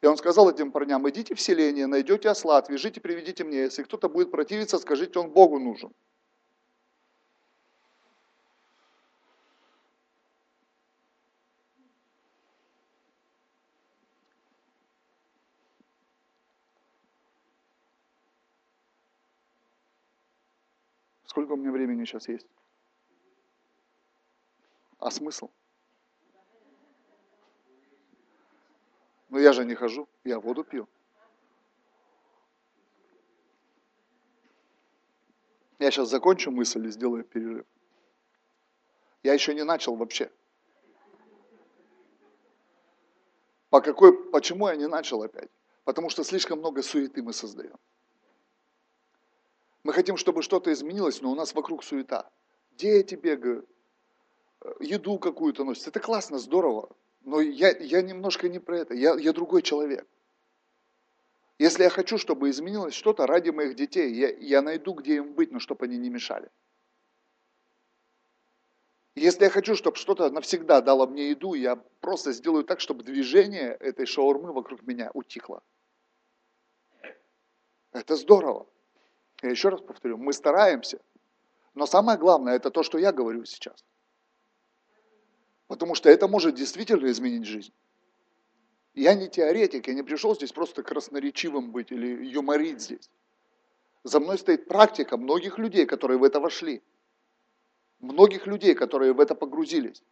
И 0.03 0.07
он 0.07 0.17
сказал 0.17 0.51
этим 0.51 0.73
парням, 0.73 1.09
идите 1.09 1.35
в 1.35 1.41
селение, 1.41 1.87
найдете 1.87 2.29
осла, 2.29 2.59
отвяжите, 2.59 3.01
приведите 3.01 3.45
мне. 3.45 3.59
Если 3.59 3.83
кто-то 3.83 4.09
будет 4.09 4.31
противиться, 4.31 4.79
скажите, 4.79 5.19
он 5.19 5.31
Богу 5.31 5.59
нужен. 5.59 5.93
Сколько 21.25 21.53
у 21.53 21.57
меня 21.57 21.71
времени 21.71 22.05
сейчас 22.05 22.29
есть? 22.29 22.47
А 25.03 25.11
смысл? 25.11 25.51
Но 29.31 29.41
я 29.41 29.53
же 29.53 29.65
не 29.65 29.75
хожу, 29.75 30.09
я 30.23 30.39
воду 30.39 30.63
пью. 30.63 30.89
Я 35.81 35.91
сейчас 35.91 36.09
закончу 36.09 36.53
мысль 36.53 36.87
и 36.87 36.91
сделаю 36.93 37.25
перерыв. 37.25 37.67
Я 39.25 39.33
еще 39.35 39.55
не 39.55 39.65
начал 39.65 39.97
вообще. 39.97 40.31
По 43.71 43.81
какой, 43.81 44.31
почему 44.31 44.69
я 44.69 44.77
не 44.77 44.87
начал 44.87 45.21
опять? 45.25 45.51
Потому 45.83 46.11
что 46.11 46.23
слишком 46.23 46.61
много 46.61 46.81
суеты 46.81 47.25
мы 47.25 47.33
создаем. 47.33 47.77
Мы 49.83 49.93
хотим, 49.95 50.17
чтобы 50.17 50.43
что-то 50.43 50.73
изменилось, 50.73 51.21
но 51.23 51.33
у 51.33 51.35
нас 51.35 51.55
вокруг 51.55 51.83
суета. 51.83 52.31
Дети 52.77 53.17
бегают, 53.17 53.69
еду 54.81 55.19
какую-то 55.19 55.65
носят. 55.65 55.89
Это 55.89 56.01
классно, 56.01 56.39
здорово. 56.39 56.89
Но 57.25 57.41
я, 57.41 57.77
я 57.79 58.03
немножко 58.03 58.49
не 58.49 58.59
про 58.59 58.79
это. 58.79 58.95
Я, 58.95 59.15
я 59.15 59.33
другой 59.33 59.63
человек. 59.63 60.07
Если 61.59 61.85
я 61.85 61.91
хочу, 61.91 62.19
чтобы 62.19 62.51
изменилось 62.51 62.95
что-то 62.95 63.27
ради 63.27 63.51
моих 63.51 63.77
детей, 63.77 64.13
я, 64.13 64.31
я 64.31 64.63
найду, 64.63 64.95
где 64.95 65.17
им 65.17 65.35
быть, 65.35 65.53
но 65.53 65.61
чтобы 65.61 65.85
они 65.85 65.97
не 65.97 66.11
мешали. 66.11 66.51
Если 69.15 69.45
я 69.45 69.51
хочу, 69.51 69.77
чтобы 69.77 69.97
что-то 69.97 70.31
навсегда 70.31 70.81
дало 70.81 71.07
мне 71.07 71.31
еду, 71.31 71.55
я 71.55 71.77
просто 72.01 72.33
сделаю 72.33 72.65
так, 72.65 72.81
чтобы 72.81 73.05
движение 73.05 73.73
этой 73.75 74.07
шаурмы 74.07 74.53
вокруг 74.53 74.83
меня 74.83 75.11
утихло. 75.13 75.63
Это 77.93 78.17
здорово. 78.17 78.67
Я 79.43 79.51
еще 79.51 79.69
раз 79.69 79.81
повторю, 79.83 80.17
мы 80.17 80.33
стараемся. 80.33 80.99
Но 81.75 81.87
самое 81.87 82.19
главное, 82.19 82.55
это 82.57 82.71
то, 82.71 82.83
что 82.83 82.99
я 82.99 83.13
говорю 83.13 83.45
сейчас. 83.45 83.85
Потому 85.73 85.95
что 85.95 86.11
это 86.11 86.29
может 86.29 86.55
действительно 86.55 87.11
изменить 87.11 87.47
жизнь. 87.47 87.73
Я 88.93 89.15
не 89.15 89.31
теоретик, 89.31 89.89
я 89.89 89.95
не 89.95 90.03
пришел 90.03 90.35
здесь 90.35 90.53
просто 90.53 90.83
красноречивым 90.83 91.73
быть 91.73 91.91
или 91.91 92.27
юморить 92.27 92.83
здесь. 92.83 93.09
За 94.05 94.21
мной 94.21 94.37
стоит 94.37 94.69
практика 94.69 95.17
многих 95.17 95.57
людей, 95.57 95.87
которые 95.87 96.19
в 96.19 96.25
это 96.25 96.41
вошли. 96.41 96.83
Многих 98.01 98.47
людей, 98.47 98.75
которые 98.75 99.15
в 99.15 99.21
это 99.21 99.35
погрузились. 99.35 100.03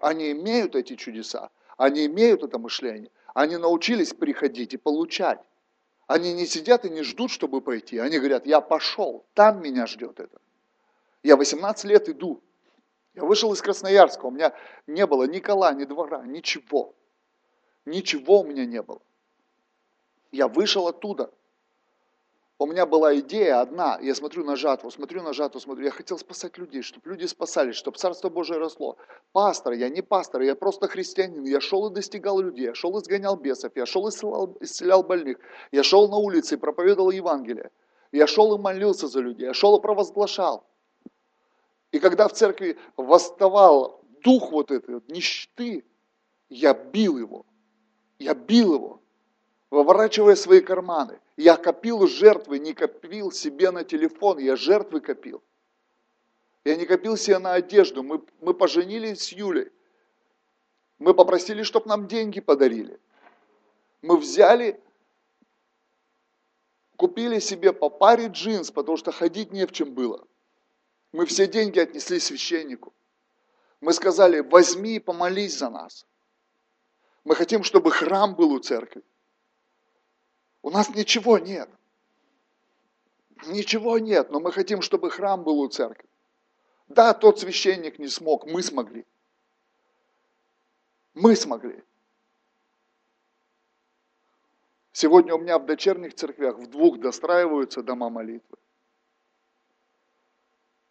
Они 0.00 0.32
имеют 0.32 0.74
эти 0.74 0.96
чудеса, 0.96 1.50
они 1.76 2.06
имеют 2.06 2.42
это 2.42 2.58
мышление, 2.58 3.10
они 3.34 3.58
научились 3.58 4.14
приходить 4.14 4.72
и 4.72 4.78
получать. 4.78 5.40
Они 6.06 6.32
не 6.32 6.46
сидят 6.46 6.86
и 6.86 6.88
не 6.88 7.02
ждут, 7.02 7.30
чтобы 7.30 7.60
пойти. 7.60 7.98
Они 7.98 8.16
говорят, 8.16 8.46
я 8.46 8.62
пошел, 8.62 9.26
там 9.34 9.60
меня 9.60 9.86
ждет 9.86 10.18
это. 10.18 10.40
Я 11.22 11.36
18 11.36 11.84
лет 11.84 12.08
иду. 12.08 12.40
Я 13.14 13.24
вышел 13.24 13.52
из 13.52 13.60
Красноярска, 13.60 14.26
у 14.26 14.30
меня 14.30 14.54
не 14.86 15.06
было 15.06 15.24
ни 15.24 15.38
кола, 15.38 15.74
ни 15.74 15.84
двора, 15.84 16.22
ничего. 16.22 16.94
Ничего 17.84 18.40
у 18.40 18.44
меня 18.44 18.64
не 18.64 18.80
было. 18.80 19.02
Я 20.30 20.48
вышел 20.48 20.86
оттуда. 20.88 21.30
У 22.58 22.66
меня 22.66 22.86
была 22.86 23.18
идея 23.18 23.60
одна, 23.60 23.98
я 24.00 24.14
смотрю 24.14 24.44
на 24.44 24.54
жатву, 24.54 24.88
смотрю 24.88 25.22
на 25.22 25.32
жатву, 25.32 25.58
смотрю, 25.58 25.86
я 25.86 25.90
хотел 25.90 26.16
спасать 26.16 26.56
людей, 26.58 26.82
чтобы 26.82 27.10
люди 27.10 27.26
спасались, 27.26 27.74
чтобы 27.74 27.98
Царство 27.98 28.28
Божие 28.28 28.60
росло. 28.60 28.96
Пастор, 29.32 29.72
я 29.72 29.88
не 29.88 30.00
пастор, 30.00 30.42
я 30.42 30.54
просто 30.54 30.86
христианин, 30.86 31.42
я 31.44 31.60
шел 31.60 31.88
и 31.88 31.92
достигал 31.92 32.38
людей, 32.38 32.66
я 32.66 32.74
шел 32.74 32.96
и 32.96 33.02
сгонял 33.02 33.36
бесов, 33.36 33.72
я 33.74 33.84
шел 33.84 34.06
и 34.06 34.10
исцелял, 34.10 34.56
исцелял 34.60 35.02
больных, 35.02 35.38
я 35.72 35.82
шел 35.82 36.08
на 36.08 36.18
улице 36.18 36.54
и 36.54 36.58
проповедовал 36.58 37.10
Евангелие, 37.10 37.72
я 38.12 38.28
шел 38.28 38.54
и 38.54 38.60
молился 38.60 39.08
за 39.08 39.20
людей, 39.20 39.46
я 39.46 39.54
шел 39.54 39.76
и 39.76 39.82
провозглашал. 39.82 40.64
И 41.92 41.98
когда 41.98 42.26
в 42.26 42.32
церкви 42.32 42.78
восставал 42.96 44.02
дух 44.24 44.50
вот 44.50 44.70
этой 44.70 44.96
вот 44.96 45.08
нищеты, 45.08 45.84
я 46.48 46.74
бил 46.74 47.18
его, 47.18 47.46
я 48.18 48.34
бил 48.34 48.74
его, 48.74 49.02
выворачивая 49.70 50.34
свои 50.34 50.60
карманы. 50.60 51.20
Я 51.36 51.56
копил 51.56 52.06
жертвы, 52.06 52.58
не 52.58 52.72
копил 52.72 53.30
себе 53.30 53.70
на 53.70 53.84
телефон, 53.84 54.38
я 54.38 54.56
жертвы 54.56 55.00
копил. 55.00 55.42
Я 56.64 56.76
не 56.76 56.86
копил 56.86 57.16
себе 57.16 57.38
на 57.38 57.54
одежду. 57.54 58.02
Мы, 58.02 58.22
мы 58.40 58.54
поженились 58.54 59.24
с 59.24 59.32
Юлей. 59.32 59.70
Мы 60.98 61.14
попросили, 61.14 61.62
чтобы 61.62 61.88
нам 61.88 62.06
деньги 62.06 62.40
подарили. 62.40 63.00
Мы 64.02 64.16
взяли, 64.16 64.80
купили 66.96 67.38
себе 67.38 67.72
по 67.72 67.90
паре 67.90 68.28
джинс, 68.28 68.70
потому 68.70 68.96
что 68.96 69.10
ходить 69.10 69.52
не 69.52 69.66
в 69.66 69.72
чем 69.72 69.92
было. 69.94 70.26
Мы 71.12 71.26
все 71.26 71.46
деньги 71.46 71.78
отнесли 71.78 72.18
священнику. 72.18 72.92
Мы 73.80 73.92
сказали, 73.92 74.40
возьми 74.40 74.96
и 74.96 75.00
помолись 75.00 75.58
за 75.58 75.68
нас. 75.68 76.06
Мы 77.24 77.34
хотим, 77.36 77.62
чтобы 77.62 77.90
храм 77.90 78.34
был 78.34 78.52
у 78.52 78.58
церкви. 78.58 79.02
У 80.62 80.70
нас 80.70 80.88
ничего 80.90 81.38
нет. 81.38 81.68
Ничего 83.46 83.98
нет, 83.98 84.30
но 84.30 84.40
мы 84.40 84.52
хотим, 84.52 84.82
чтобы 84.82 85.10
храм 85.10 85.42
был 85.42 85.60
у 85.60 85.68
церкви. 85.68 86.08
Да, 86.88 87.12
тот 87.12 87.40
священник 87.40 87.98
не 87.98 88.08
смог, 88.08 88.46
мы 88.46 88.62
смогли. 88.62 89.04
Мы 91.14 91.36
смогли. 91.36 91.82
Сегодня 94.92 95.34
у 95.34 95.38
меня 95.38 95.58
в 95.58 95.66
дочерних 95.66 96.14
церквях 96.14 96.58
в 96.58 96.66
двух 96.68 97.00
достраиваются 97.00 97.82
дома 97.82 98.10
молитвы. 98.10 98.58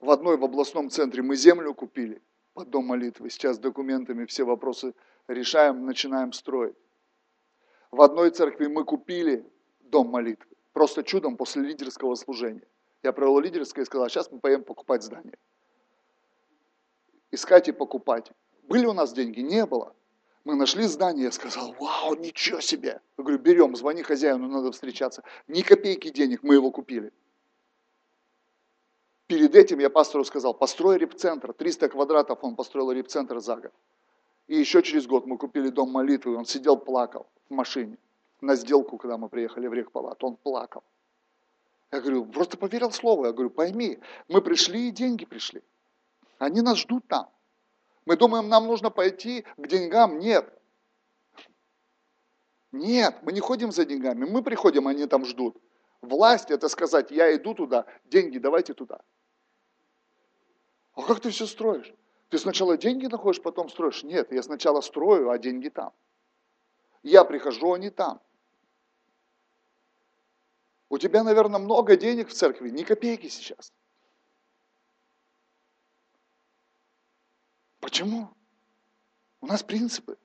В 0.01 0.09
одной 0.09 0.35
в 0.35 0.43
областном 0.43 0.89
центре 0.89 1.21
мы 1.21 1.35
землю 1.35 1.75
купили 1.75 2.23
под 2.55 2.71
дом 2.71 2.85
молитвы. 2.85 3.29
Сейчас 3.29 3.59
документами 3.59 4.25
все 4.25 4.43
вопросы 4.43 4.95
решаем, 5.27 5.85
начинаем 5.85 6.33
строить. 6.33 6.75
В 7.91 8.01
одной 8.01 8.31
церкви 8.31 8.65
мы 8.65 8.83
купили 8.83 9.45
дом 9.79 10.07
молитвы. 10.07 10.47
Просто 10.73 11.03
чудом 11.03 11.37
после 11.37 11.61
лидерского 11.61 12.15
служения. 12.15 12.67
Я 13.03 13.13
провел 13.13 13.39
лидерское 13.39 13.83
и 13.83 13.85
сказал, 13.85 14.09
сейчас 14.09 14.31
мы 14.31 14.39
поедем 14.39 14.63
покупать 14.63 15.03
здание. 15.03 15.37
Искать 17.29 17.67
и 17.67 17.71
покупать. 17.71 18.31
Были 18.63 18.87
у 18.87 18.93
нас 18.93 19.13
деньги? 19.13 19.41
Не 19.41 19.67
было. 19.67 19.93
Мы 20.45 20.55
нашли 20.55 20.85
здание, 20.85 21.25
я 21.25 21.31
сказал, 21.31 21.75
вау, 21.79 22.15
ничего 22.15 22.59
себе. 22.59 23.01
Я 23.17 23.23
говорю, 23.23 23.37
берем, 23.37 23.75
звони 23.75 24.01
хозяину, 24.01 24.47
надо 24.47 24.71
встречаться. 24.71 25.21
Ни 25.47 25.61
копейки 25.61 26.09
денег, 26.09 26.41
мы 26.41 26.55
его 26.55 26.71
купили. 26.71 27.13
Перед 29.31 29.55
этим 29.55 29.79
я 29.79 29.89
пастору 29.89 30.25
сказал, 30.25 30.53
построй 30.53 30.97
репцентр, 30.97 31.53
300 31.53 31.87
квадратов 31.87 32.43
он 32.43 32.57
построил 32.57 32.91
репцентр 32.91 33.39
за 33.39 33.55
год. 33.55 33.71
И 34.47 34.57
еще 34.57 34.83
через 34.83 35.07
год 35.07 35.25
мы 35.25 35.37
купили 35.37 35.69
дом 35.69 35.89
молитвы, 35.89 36.35
он 36.35 36.43
сидел, 36.43 36.75
плакал 36.75 37.27
в 37.49 37.53
машине 37.53 37.97
на 38.41 38.55
сделку, 38.55 38.97
когда 38.97 39.17
мы 39.17 39.29
приехали 39.29 39.67
в 39.67 39.73
Рехпалат, 39.73 40.21
он 40.25 40.35
плакал. 40.35 40.83
Я 41.93 42.01
говорю, 42.01 42.25
просто 42.25 42.57
поверил 42.57 42.91
слову. 42.91 43.23
Я 43.23 43.31
говорю, 43.31 43.49
пойми, 43.49 43.99
мы 44.27 44.41
пришли 44.41 44.89
и 44.89 44.91
деньги 44.91 45.23
пришли. 45.23 45.63
Они 46.37 46.59
нас 46.59 46.79
ждут 46.79 47.07
там. 47.07 47.29
Мы 48.05 48.17
думаем, 48.17 48.49
нам 48.49 48.67
нужно 48.67 48.89
пойти 48.89 49.45
к 49.55 49.65
деньгам. 49.65 50.19
Нет. 50.19 50.45
Нет, 52.73 53.15
мы 53.21 53.31
не 53.31 53.39
ходим 53.39 53.71
за 53.71 53.85
деньгами. 53.85 54.25
Мы 54.25 54.43
приходим, 54.43 54.89
они 54.89 55.05
там 55.05 55.23
ждут. 55.23 55.55
Власть 56.01 56.51
это 56.51 56.67
сказать, 56.67 57.11
я 57.11 57.33
иду 57.33 57.53
туда, 57.53 57.85
деньги 58.03 58.37
давайте 58.37 58.73
туда. 58.73 58.99
А 61.01 61.03
как 61.03 61.19
ты 61.19 61.31
все 61.31 61.47
строишь? 61.47 61.91
Ты 62.29 62.37
сначала 62.37 62.77
деньги 62.77 63.07
находишь, 63.07 63.41
потом 63.41 63.69
строишь? 63.69 64.03
Нет, 64.03 64.31
я 64.31 64.43
сначала 64.43 64.81
строю, 64.81 65.31
а 65.31 65.39
деньги 65.39 65.69
там. 65.69 65.91
Я 67.01 67.23
прихожу, 67.25 67.73
они 67.73 67.89
там. 67.89 68.21
У 70.89 70.99
тебя, 70.99 71.23
наверное, 71.23 71.59
много 71.59 71.97
денег 71.97 72.29
в 72.29 72.33
церкви, 72.33 72.69
ни 72.69 72.83
копейки 72.83 73.27
сейчас. 73.29 73.73
Почему? 77.79 78.29
У 79.41 79.47
нас 79.47 79.63
принципы. 79.63 80.17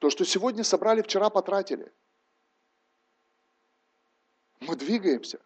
То, 0.00 0.10
что 0.10 0.26
сегодня 0.26 0.64
собрали, 0.64 1.00
вчера 1.00 1.30
потратили. 1.30 1.90
Мы 4.60 4.76
двигаемся. 4.76 5.40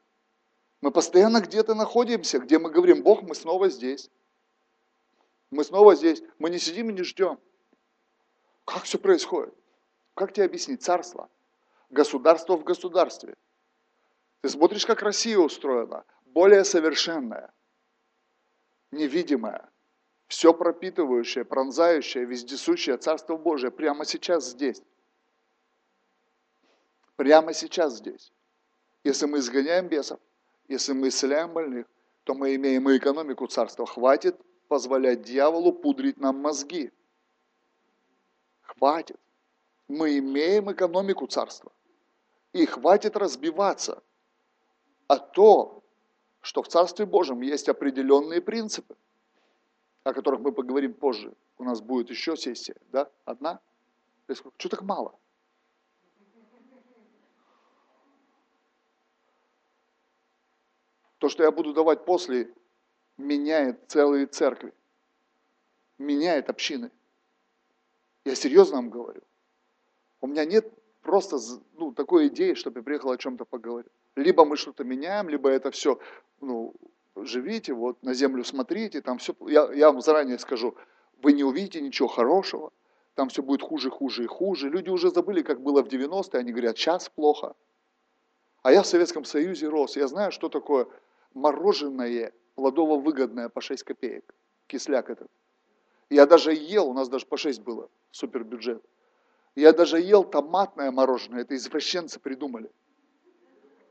Мы 0.80 0.90
постоянно 0.90 1.40
где-то 1.40 1.74
находимся, 1.74 2.40
где 2.40 2.58
мы 2.58 2.70
говорим, 2.70 3.04
Бог, 3.04 3.22
мы 3.22 3.36
снова 3.36 3.68
здесь. 3.68 4.10
Мы 5.52 5.64
снова 5.64 5.94
здесь. 5.94 6.22
Мы 6.38 6.50
не 6.50 6.58
сидим 6.58 6.90
и 6.90 6.92
не 6.94 7.02
ждем. 7.02 7.38
Как 8.64 8.84
все 8.84 8.98
происходит? 8.98 9.54
Как 10.14 10.32
тебе 10.32 10.46
объяснить? 10.46 10.82
Царство. 10.82 11.28
Государство 11.90 12.56
в 12.56 12.64
государстве. 12.64 13.34
Ты 14.40 14.48
смотришь, 14.48 14.86
как 14.86 15.02
Россия 15.02 15.38
устроена, 15.38 16.04
более 16.24 16.64
совершенная, 16.64 17.52
невидимая, 18.90 19.68
все 20.26 20.54
пропитывающее, 20.54 21.44
пронзающее, 21.44 22.24
вездесущее 22.24 22.96
Царство 22.96 23.36
Божие 23.36 23.70
прямо 23.70 24.06
сейчас 24.06 24.46
здесь. 24.46 24.82
Прямо 27.16 27.52
сейчас 27.52 27.98
здесь. 27.98 28.32
Если 29.04 29.26
мы 29.26 29.38
изгоняем 29.38 29.86
бесов, 29.86 30.18
если 30.66 30.94
мы 30.94 31.08
исцеляем 31.08 31.52
больных, 31.52 31.86
то 32.24 32.34
мы 32.34 32.54
имеем 32.54 32.88
и 32.88 32.96
экономику 32.96 33.46
царства. 33.48 33.84
Хватит 33.84 34.40
позволять 34.72 35.20
дьяволу 35.20 35.70
пудрить 35.70 36.18
нам 36.18 36.36
мозги. 36.36 36.90
Хватит. 38.62 39.20
Мы 39.86 40.16
имеем 40.16 40.72
экономику 40.72 41.26
царства. 41.26 41.70
И 42.54 42.64
хватит 42.64 43.14
разбиваться 43.14 44.02
а 45.08 45.18
то, 45.18 45.84
что 46.40 46.62
в 46.62 46.68
Царстве 46.68 47.04
Божьем 47.04 47.42
есть 47.42 47.68
определенные 47.68 48.40
принципы, 48.40 48.96
о 50.04 50.14
которых 50.14 50.40
мы 50.40 50.52
поговорим 50.52 50.94
позже. 50.94 51.34
У 51.58 51.64
нас 51.64 51.82
будет 51.82 52.08
еще 52.08 52.34
сессия, 52.34 52.76
да? 52.92 53.10
Одна? 53.26 53.60
Что 54.56 54.70
так 54.70 54.80
мало? 54.80 55.14
То, 61.18 61.28
что 61.28 61.42
я 61.42 61.50
буду 61.50 61.74
давать 61.74 62.06
после, 62.06 62.54
меняет 63.22 63.80
целые 63.88 64.26
церкви, 64.26 64.72
меняет 65.98 66.50
общины. 66.50 66.90
Я 68.24 68.34
серьезно 68.34 68.76
вам 68.76 68.90
говорю. 68.90 69.22
У 70.20 70.26
меня 70.26 70.44
нет 70.44 70.72
просто 71.02 71.38
ну, 71.74 71.92
такой 71.92 72.28
идеи, 72.28 72.54
чтобы 72.54 72.80
я 72.80 72.84
приехал 72.84 73.10
о 73.10 73.18
чем-то 73.18 73.44
поговорить. 73.44 73.90
Либо 74.14 74.44
мы 74.44 74.56
что-то 74.56 74.84
меняем, 74.84 75.28
либо 75.28 75.48
это 75.48 75.70
все, 75.70 75.98
ну, 76.40 76.74
живите, 77.16 77.72
вот 77.72 78.02
на 78.02 78.14
землю 78.14 78.44
смотрите, 78.44 79.00
там 79.00 79.18
все, 79.18 79.34
я, 79.46 79.72
я 79.72 79.90
вам 79.90 80.00
заранее 80.00 80.38
скажу, 80.38 80.76
вы 81.22 81.32
не 81.32 81.44
увидите 81.44 81.80
ничего 81.80 82.08
хорошего, 82.08 82.72
там 83.14 83.28
все 83.28 83.42
будет 83.42 83.62
хуже, 83.62 83.90
хуже 83.90 84.24
и 84.24 84.26
хуже. 84.26 84.68
Люди 84.68 84.90
уже 84.90 85.10
забыли, 85.10 85.42
как 85.42 85.60
было 85.60 85.82
в 85.82 85.88
90-е, 85.88 86.40
они 86.40 86.52
говорят, 86.52 86.78
сейчас 86.78 87.08
плохо. 87.08 87.54
А 88.62 88.72
я 88.72 88.82
в 88.82 88.86
Советском 88.86 89.24
Союзе 89.24 89.68
рос, 89.68 89.96
я 89.96 90.06
знаю, 90.06 90.30
что 90.30 90.48
такое 90.48 90.86
мороженое 91.34 92.32
плодово-выгодное 92.54 93.48
по 93.48 93.60
6 93.60 93.82
копеек, 93.82 94.34
кисляк 94.66 95.10
этот. 95.10 95.30
Я 96.10 96.26
даже 96.26 96.52
ел, 96.52 96.88
у 96.88 96.92
нас 96.92 97.08
даже 97.08 97.26
по 97.26 97.36
6 97.36 97.62
было, 97.62 97.88
супер 98.10 98.44
бюджет. 98.44 98.84
Я 99.54 99.72
даже 99.72 100.00
ел 100.00 100.24
томатное 100.24 100.90
мороженое, 100.90 101.42
это 101.42 101.54
извращенцы 101.56 102.18
придумали. 102.20 102.70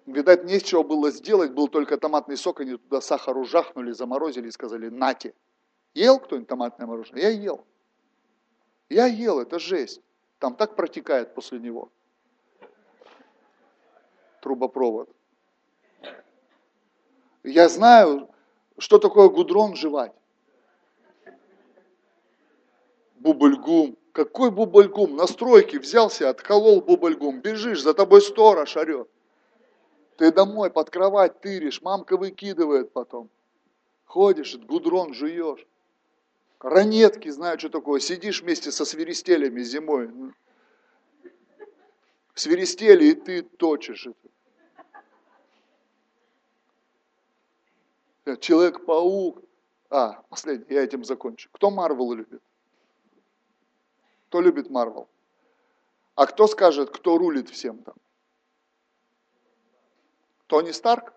Видать, 0.06 0.44
не 0.46 0.60
с 0.60 0.64
чего 0.64 0.84
было 0.84 1.12
сделать, 1.12 1.52
был 1.52 1.68
только 1.68 1.98
томатный 1.98 2.36
сок, 2.36 2.60
они 2.60 2.78
туда 2.78 3.02
сахару 3.02 3.46
жахнули, 3.46 3.92
заморозили 3.92 4.48
и 4.48 4.52
сказали, 4.52 4.90
нате. 4.90 5.34
Ел 5.94 6.20
кто-нибудь 6.20 6.48
томатное 6.48 6.88
мороженое? 6.88 7.22
Я 7.22 7.30
ел. 7.30 7.66
Я 8.90 9.06
ел, 9.06 9.40
это 9.40 9.60
жесть. 9.60 10.02
Там 10.40 10.56
так 10.56 10.76
протекает 10.76 11.36
после 11.36 11.60
него. 11.60 11.92
Трубопровод. 14.42 15.10
Я 17.44 17.70
знаю, 17.70 18.30
что 18.78 18.98
такое 18.98 19.30
гудрон 19.30 19.76
жевать. 19.76 20.14
Бубльгум. 23.16 23.98
Какой 24.12 24.52
бубльгум? 24.52 25.16
На 25.16 25.28
стройке 25.28 25.80
взялся, 25.80 26.30
отколол 26.30 26.82
бубльгум. 26.82 27.40
Бежишь, 27.40 27.82
за 27.82 27.94
тобой 27.94 28.22
сторож 28.22 28.76
орет. 28.76 29.08
Ты 30.18 30.32
домой 30.32 30.70
под 30.70 30.90
кровать 30.90 31.40
тыришь, 31.42 31.82
мамка 31.82 32.18
выкидывает 32.18 32.92
потом. 32.92 33.30
Ходишь, 34.06 34.58
гудрон 34.58 35.14
жуешь. 35.14 35.66
Ранетки, 36.60 37.30
знаю, 37.30 37.58
что 37.58 37.70
такое. 37.70 38.00
Сидишь 38.00 38.42
вместе 38.42 38.72
со 38.72 38.86
свиристелями 38.86 39.62
зимой. 39.62 40.12
Свиристели, 42.36 43.06
и 43.06 43.14
ты 43.14 43.42
точишь 43.42 44.08
это. 44.08 44.30
Человек-паук. 48.38 49.44
А, 49.90 50.22
последний, 50.30 50.74
я 50.74 50.84
этим 50.84 51.04
закончу. 51.04 51.50
Кто 51.52 51.70
Марвел 51.70 52.14
любит? 52.14 52.42
Кто 54.28 54.42
любит 54.42 54.70
Марвел? 54.70 55.10
А 56.16 56.26
кто 56.26 56.48
скажет, 56.48 56.90
кто 56.90 57.18
рулит 57.18 57.50
всем 57.50 57.84
там? 57.84 57.96
Тони 60.48 60.72
Старк? 60.72 61.14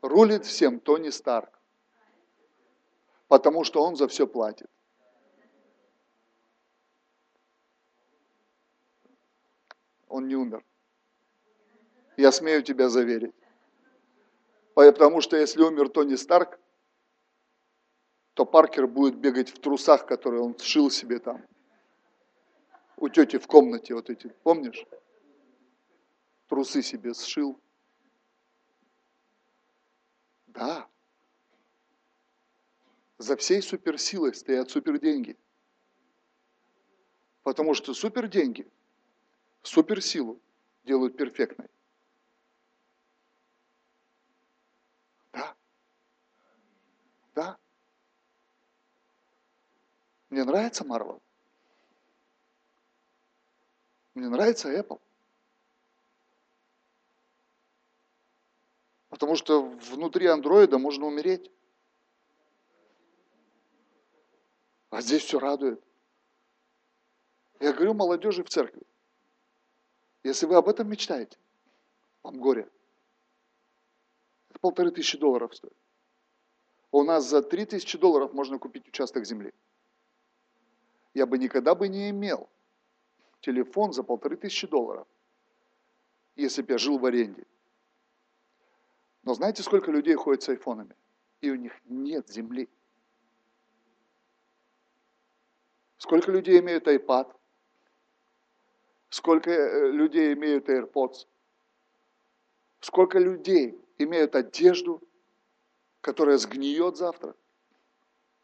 Рулит 0.00 0.44
всем 0.44 0.80
Тони 0.80 1.10
Старк. 1.10 1.58
Потому 3.28 3.64
что 3.64 3.82
он 3.82 3.96
за 3.96 4.08
все 4.08 4.26
платит. 4.26 4.70
Он 10.08 10.28
не 10.28 10.36
умер. 10.36 10.62
Я 12.22 12.30
смею 12.30 12.62
тебя 12.62 12.88
заверить. 12.88 13.34
Потому 14.74 15.20
что 15.20 15.36
если 15.36 15.60
умер 15.60 15.88
Тони 15.88 16.14
Старк, 16.14 16.60
то 18.34 18.46
Паркер 18.46 18.86
будет 18.86 19.16
бегать 19.16 19.50
в 19.50 19.58
трусах, 19.58 20.06
которые 20.06 20.40
он 20.40 20.56
сшил 20.56 20.88
себе 20.88 21.18
там 21.18 21.44
у 22.96 23.08
тети 23.08 23.38
в 23.38 23.48
комнате 23.48 23.94
вот 23.94 24.08
эти, 24.08 24.28
помнишь? 24.44 24.86
Трусы 26.46 26.80
себе 26.80 27.12
сшил. 27.12 27.60
Да. 30.46 30.88
За 33.18 33.36
всей 33.36 33.62
суперсилой 33.62 34.32
стоят 34.32 34.70
суперденьги. 34.70 35.36
Потому 37.42 37.74
что 37.74 37.92
суперденьги, 37.94 38.70
суперсилу 39.62 40.40
делают 40.84 41.16
перфектной. 41.16 41.68
Мне 50.32 50.44
нравится 50.44 50.82
Марвел. 50.82 51.20
Мне 54.14 54.30
нравится 54.30 54.72
Apple. 54.72 54.98
Потому 59.10 59.36
что 59.36 59.60
внутри 59.62 60.26
андроида 60.28 60.78
можно 60.78 61.04
умереть. 61.04 61.50
А 64.88 65.02
здесь 65.02 65.22
все 65.22 65.38
радует. 65.38 65.84
Я 67.60 67.74
говорю 67.74 67.92
молодежи 67.92 68.42
в 68.42 68.48
церкви. 68.48 68.86
Если 70.24 70.46
вы 70.46 70.56
об 70.56 70.66
этом 70.66 70.88
мечтаете, 70.88 71.36
вам 72.22 72.40
горе. 72.40 72.70
Это 74.48 74.58
полторы 74.60 74.92
тысячи 74.92 75.18
долларов 75.18 75.54
стоит. 75.54 75.76
У 76.90 77.02
нас 77.02 77.26
за 77.26 77.42
три 77.42 77.66
тысячи 77.66 77.98
долларов 77.98 78.32
можно 78.32 78.58
купить 78.58 78.88
участок 78.88 79.26
земли. 79.26 79.52
Я 81.14 81.26
бы 81.26 81.38
никогда 81.38 81.74
бы 81.74 81.88
не 81.88 82.10
имел 82.10 82.48
телефон 83.40 83.92
за 83.92 84.02
полторы 84.02 84.36
тысячи 84.36 84.66
долларов, 84.66 85.06
если 86.36 86.62
бы 86.62 86.72
я 86.72 86.78
жил 86.78 86.98
в 86.98 87.04
аренде. 87.04 87.44
Но 89.22 89.34
знаете, 89.34 89.62
сколько 89.62 89.90
людей 89.90 90.14
ходят 90.14 90.42
с 90.42 90.48
айфонами? 90.48 90.96
И 91.40 91.50
у 91.50 91.54
них 91.54 91.72
нет 91.84 92.28
земли. 92.28 92.68
Сколько 95.98 96.32
людей 96.32 96.58
имеют 96.60 96.86
iPad? 96.88 97.32
Сколько 99.08 99.50
э, 99.50 99.90
людей 99.90 100.32
имеют 100.34 100.68
AirPods? 100.68 101.26
Сколько 102.80 103.18
людей 103.18 103.78
имеют 103.98 104.34
одежду, 104.34 105.00
которая 106.00 106.38
сгниет 106.38 106.96
завтра? 106.96 107.36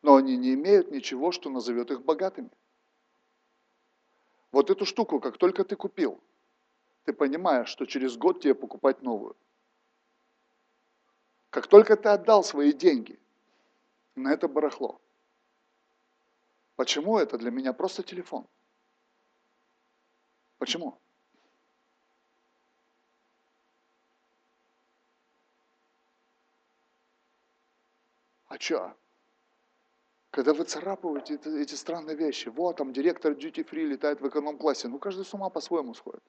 Но 0.02 0.16
они 0.16 0.36
не 0.36 0.54
имеют 0.54 0.90
ничего, 0.90 1.32
что 1.32 1.50
назовет 1.50 1.90
их 1.90 2.02
богатыми. 2.02 2.50
Вот 4.52 4.70
эту 4.70 4.84
штуку, 4.84 5.20
как 5.20 5.36
только 5.38 5.64
ты 5.64 5.76
купил, 5.76 6.20
ты 7.04 7.12
понимаешь, 7.12 7.68
что 7.68 7.86
через 7.86 8.16
год 8.16 8.40
тебе 8.40 8.54
покупать 8.54 9.02
новую. 9.02 9.36
Как 11.50 11.66
только 11.66 11.96
ты 11.96 12.08
отдал 12.10 12.44
свои 12.44 12.72
деньги 12.72 13.18
на 14.14 14.32
это 14.32 14.48
барахло, 14.48 15.00
почему 16.76 17.18
это 17.18 17.38
для 17.38 17.50
меня 17.50 17.72
просто 17.72 18.02
телефон? 18.02 18.46
Почему? 20.58 20.98
А 28.48 28.58
что? 28.58 28.96
Когда 30.30 30.52
вы 30.52 30.64
царапаете 30.64 31.34
эти, 31.34 31.48
эти 31.48 31.74
странные 31.74 32.16
вещи, 32.16 32.48
вот 32.48 32.76
там 32.76 32.92
директор 32.92 33.32
duty 33.32 33.66
free 33.68 33.84
летает 33.84 34.20
в 34.20 34.28
эконом-классе, 34.28 34.88
ну 34.88 34.98
каждый 34.98 35.24
с 35.24 35.32
ума 35.32 35.48
по-своему 35.48 35.94
сходит. 35.94 36.22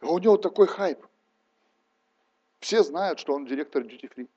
И 0.00 0.06
у 0.06 0.18
него 0.18 0.36
такой 0.38 0.66
хайп. 0.66 1.06
Все 2.60 2.82
знают, 2.82 3.18
что 3.18 3.34
он 3.34 3.44
директор 3.44 3.82
duty 3.82 4.10
free. 4.14 4.28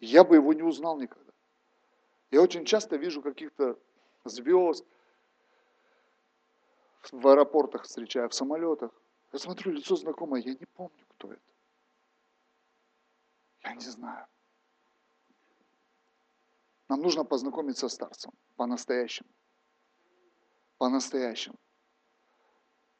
Я 0.00 0.24
бы 0.24 0.36
его 0.36 0.52
не 0.52 0.62
узнал 0.62 0.98
никогда. 0.98 1.32
Я 2.30 2.42
очень 2.42 2.64
часто 2.64 2.96
вижу 2.96 3.22
каких-то 3.22 3.78
звезд 4.24 4.84
в 7.12 7.28
аэропортах 7.28 7.82
встречаю, 7.82 8.28
в 8.28 8.34
самолетах. 8.34 8.90
Я 9.32 9.38
смотрю, 9.38 9.72
лицо 9.72 9.96
знакомое, 9.96 10.40
я 10.40 10.54
не 10.54 10.66
помню, 10.66 11.04
кто 11.08 11.32
это. 11.32 11.42
Я 13.62 13.74
не 13.74 13.80
знаю. 13.84 14.26
Нам 16.88 17.02
нужно 17.02 17.24
познакомиться 17.24 17.88
с 17.88 17.94
старцем 17.94 18.32
по-настоящему. 18.56 19.28
По-настоящему. 20.78 21.56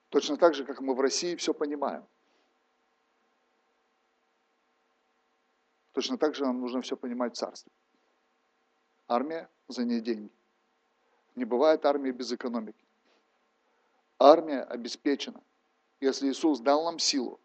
Точно 0.08 0.36
так 0.36 0.54
же, 0.54 0.64
как 0.64 0.80
мы 0.80 0.94
в 0.94 1.00
России 1.00 1.36
все 1.36 1.52
понимаем. 1.52 2.06
Точно 5.92 6.18
так 6.18 6.34
же 6.34 6.44
нам 6.44 6.60
нужно 6.60 6.82
все 6.82 6.96
понимать 6.96 7.34
в 7.34 7.38
царстве. 7.38 7.72
Армия, 9.08 9.48
за 9.68 9.84
ней 9.84 10.00
деньги. 10.00 10.32
Не 11.36 11.44
бывает 11.44 11.84
армии 11.84 12.10
без 12.10 12.32
экономики. 12.32 12.84
Армия 14.18 14.62
обеспечена. 14.62 15.40
Если 16.00 16.28
Иисус 16.28 16.60
дал 16.60 16.84
нам 16.84 16.98
силу, 16.98 17.40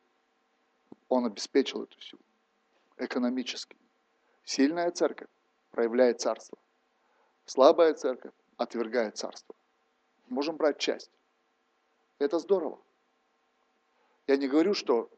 Он 1.08 1.26
обеспечил 1.26 1.84
эту 1.84 2.00
силу 2.02 2.22
экономически. 2.98 3.78
Сильная 4.44 4.92
церковь 4.92 5.30
проявляет 5.72 6.22
царство. 6.22 6.58
Слабая 7.46 7.94
церковь 7.94 8.34
отвергает 8.58 9.18
царство. 9.18 9.56
Можем 10.30 10.58
брать 10.58 10.78
часть. 10.78 11.12
Это 12.20 12.40
здорово. 12.40 12.80
Я 14.28 14.38
не 14.38 14.48
говорю, 14.48 14.74
что 14.74 15.10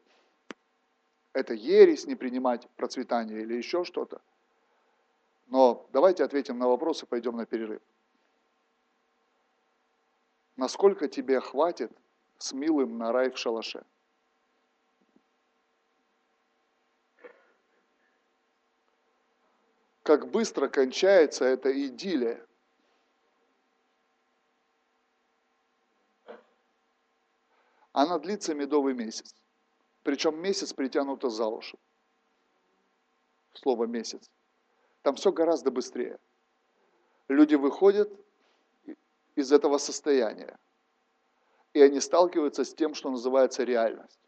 это 1.32 1.52
ересь 1.54 2.06
не 2.06 2.14
принимать 2.14 2.68
процветание 2.76 3.42
или 3.42 3.54
еще 3.54 3.84
что-то. 3.84 4.20
Но 5.48 5.86
давайте 5.92 6.24
ответим 6.24 6.58
на 6.58 6.68
вопрос 6.68 7.02
и 7.02 7.06
пойдем 7.06 7.36
на 7.36 7.44
перерыв. 7.44 7.82
Насколько 10.56 11.08
тебе 11.08 11.40
хватит 11.40 11.92
с 12.38 12.52
милым 12.52 12.96
на 12.96 13.12
рай 13.12 13.30
в 13.30 13.36
шалаше? 13.36 13.84
Как 20.04 20.30
быстро 20.30 20.68
кончается 20.68 21.46
эта 21.46 21.72
идиллия. 21.86 22.46
Она 27.92 28.18
длится 28.18 28.54
медовый 28.54 28.92
месяц. 28.92 29.34
Причем 30.02 30.38
месяц 30.42 30.74
притянуто 30.74 31.30
за 31.30 31.46
уши. 31.46 31.78
Слово 33.54 33.86
месяц. 33.86 34.30
Там 35.00 35.14
все 35.14 35.32
гораздо 35.32 35.70
быстрее. 35.70 36.18
Люди 37.28 37.54
выходят 37.54 38.12
из 39.36 39.52
этого 39.52 39.78
состояния. 39.78 40.58
И 41.72 41.80
они 41.80 42.00
сталкиваются 42.00 42.64
с 42.64 42.74
тем, 42.74 42.92
что 42.92 43.10
называется 43.10 43.64
реальность. 43.64 44.20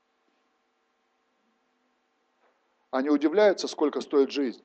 Они 2.91 3.11
удивляются, 3.11 3.69
сколько 3.69 4.01
стоит 4.01 4.31
жизнь, 4.31 4.65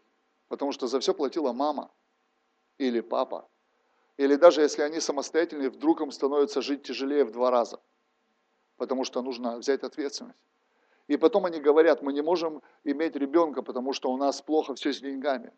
потому 0.51 0.73
что 0.73 0.87
за 0.87 0.99
все 0.99 1.13
платила 1.13 1.53
мама 1.53 1.89
или 2.77 2.99
папа. 2.99 3.47
Или 4.17 4.35
даже 4.35 4.59
если 4.61 4.81
они 4.81 4.99
самостоятельные, 4.99 5.69
вдруг 5.69 6.01
им 6.01 6.11
становится 6.11 6.61
жить 6.61 6.83
тяжелее 6.83 7.23
в 7.23 7.31
два 7.31 7.51
раза, 7.51 7.79
потому 8.75 9.05
что 9.05 9.21
нужно 9.21 9.57
взять 9.59 9.83
ответственность. 9.83 10.37
И 11.07 11.15
потом 11.15 11.45
они 11.45 11.61
говорят, 11.61 12.01
мы 12.01 12.11
не 12.11 12.21
можем 12.21 12.61
иметь 12.83 13.15
ребенка, 13.15 13.61
потому 13.61 13.93
что 13.93 14.11
у 14.11 14.17
нас 14.17 14.41
плохо 14.41 14.75
все 14.75 14.91
с 14.91 14.99
деньгами. 14.99 15.53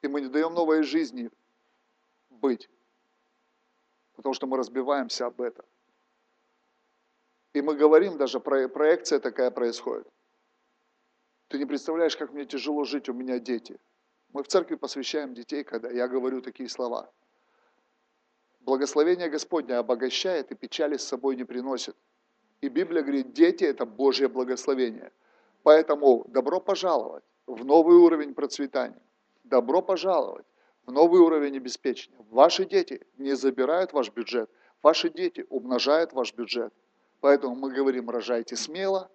И 0.00 0.08
мы 0.08 0.22
не 0.22 0.28
даем 0.28 0.54
новой 0.54 0.82
жизни 0.84 1.30
быть. 2.30 2.70
Потому 4.16 4.32
что 4.32 4.46
мы 4.46 4.56
разбиваемся 4.56 5.26
об 5.26 5.38
этом. 5.42 5.66
И 7.52 7.60
мы 7.60 7.74
говорим, 7.74 8.16
даже 8.16 8.40
про, 8.40 8.68
проекция 8.70 9.20
такая 9.20 9.50
происходит. 9.50 10.08
Ты 11.48 11.58
не 11.58 11.66
представляешь, 11.66 12.16
как 12.16 12.32
мне 12.32 12.44
тяжело 12.44 12.84
жить, 12.84 13.08
у 13.08 13.12
меня 13.12 13.38
дети. 13.38 13.78
Мы 14.32 14.42
в 14.42 14.48
церкви 14.48 14.74
посвящаем 14.74 15.34
детей, 15.34 15.62
когда 15.64 15.90
я 15.90 16.08
говорю 16.08 16.40
такие 16.40 16.68
слова. 16.68 17.10
Благословение 18.60 19.28
Господне 19.28 19.74
обогащает 19.74 20.50
и 20.50 20.54
печали 20.54 20.96
с 20.96 21.04
собой 21.04 21.36
не 21.36 21.44
приносит. 21.44 21.96
И 22.60 22.68
Библия 22.68 23.02
говорит, 23.02 23.32
дети– 23.32 23.62
это 23.64 23.84
Божье 23.84 24.28
благословение. 24.28 25.12
Поэтому 25.62 26.24
добро 26.28 26.60
пожаловать 26.60 27.24
в 27.46 27.64
новый 27.64 27.96
уровень 27.96 28.34
процветания. 28.34 29.02
Добро 29.44 29.82
пожаловать 29.82 30.46
в 30.86 30.92
новый 30.92 31.20
уровень 31.20 31.58
обеспечения. 31.58 32.16
Ваши 32.30 32.64
дети 32.64 33.06
не 33.18 33.34
забирают 33.36 33.92
ваш 33.92 34.10
бюджет, 34.10 34.50
ваши 34.82 35.10
дети 35.10 35.46
умножают 35.50 36.12
ваш 36.12 36.34
бюджет. 36.34 36.72
Поэтому 37.20 37.54
мы 37.54 37.72
говорим, 37.72 38.10
рожайте 38.10 38.56
смело, 38.56 39.10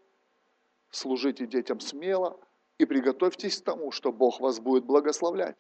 служите 0.90 1.46
детям 1.46 1.80
смело 1.80 2.40
и 2.78 2.86
приготовьтесь 2.86 3.62
к 3.62 3.64
тому, 3.64 3.92
что 3.92 4.12
Бог 4.12 4.40
вас 4.40 4.60
будет 4.60 4.86
благословлять. 4.86 5.58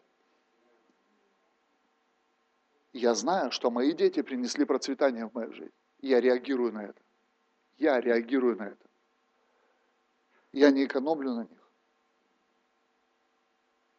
Я 2.93 3.14
знаю, 3.14 3.51
что 3.51 3.69
мои 3.69 3.93
дети 3.93 4.22
принесли 4.22 4.65
процветание 4.65 5.27
в 5.27 5.34
мою 5.34 5.53
жизнь. 5.53 5.73
Я 6.01 6.22
реагирую 6.22 6.73
на 6.73 6.85
это. 6.85 7.01
Я 7.77 8.01
реагирую 8.01 8.57
на 8.57 8.68
это. 8.68 8.85
Я 10.51 10.72
не 10.72 10.85
экономлю 10.85 11.34
на 11.34 11.41
них. 11.41 11.72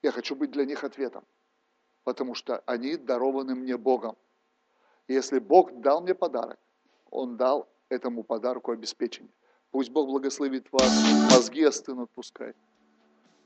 Я 0.02 0.10
хочу 0.10 0.34
быть 0.34 0.50
для 0.50 0.64
них 0.64 0.82
ответом 0.82 1.24
потому 2.04 2.34
что 2.34 2.58
они 2.66 2.96
дарованы 2.96 3.54
мне 3.54 3.76
Богом. 3.76 4.16
И 5.06 5.14
если 5.14 5.38
Бог 5.38 5.80
дал 5.80 6.00
мне 6.00 6.14
подарок, 6.14 6.58
Он 7.10 7.36
дал 7.36 7.68
этому 7.88 8.22
подарку 8.22 8.72
обеспечение. 8.72 9.32
Пусть 9.70 9.90
Бог 9.90 10.08
благословит 10.08 10.66
вас, 10.72 10.90
мозги 11.30 11.62
остынут, 11.62 12.10
пускай. 12.10 12.54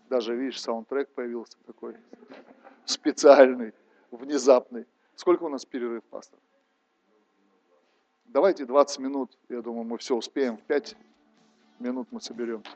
Даже, 0.08 0.34
видишь, 0.34 0.60
саундтрек 0.60 1.10
появился 1.10 1.58
такой 1.66 1.96
специальный, 2.84 3.74
внезапный. 4.10 4.86
Сколько 5.16 5.44
у 5.44 5.48
нас 5.48 5.64
перерыв, 5.64 6.02
пастор? 6.04 6.38
Давайте 8.24 8.64
20 8.64 8.98
минут, 9.00 9.38
я 9.48 9.60
думаю, 9.60 9.84
мы 9.84 9.98
все 9.98 10.16
успеем. 10.16 10.56
В 10.56 10.62
5 10.62 10.96
минут 11.78 12.08
мы 12.10 12.20
соберемся. 12.20 12.72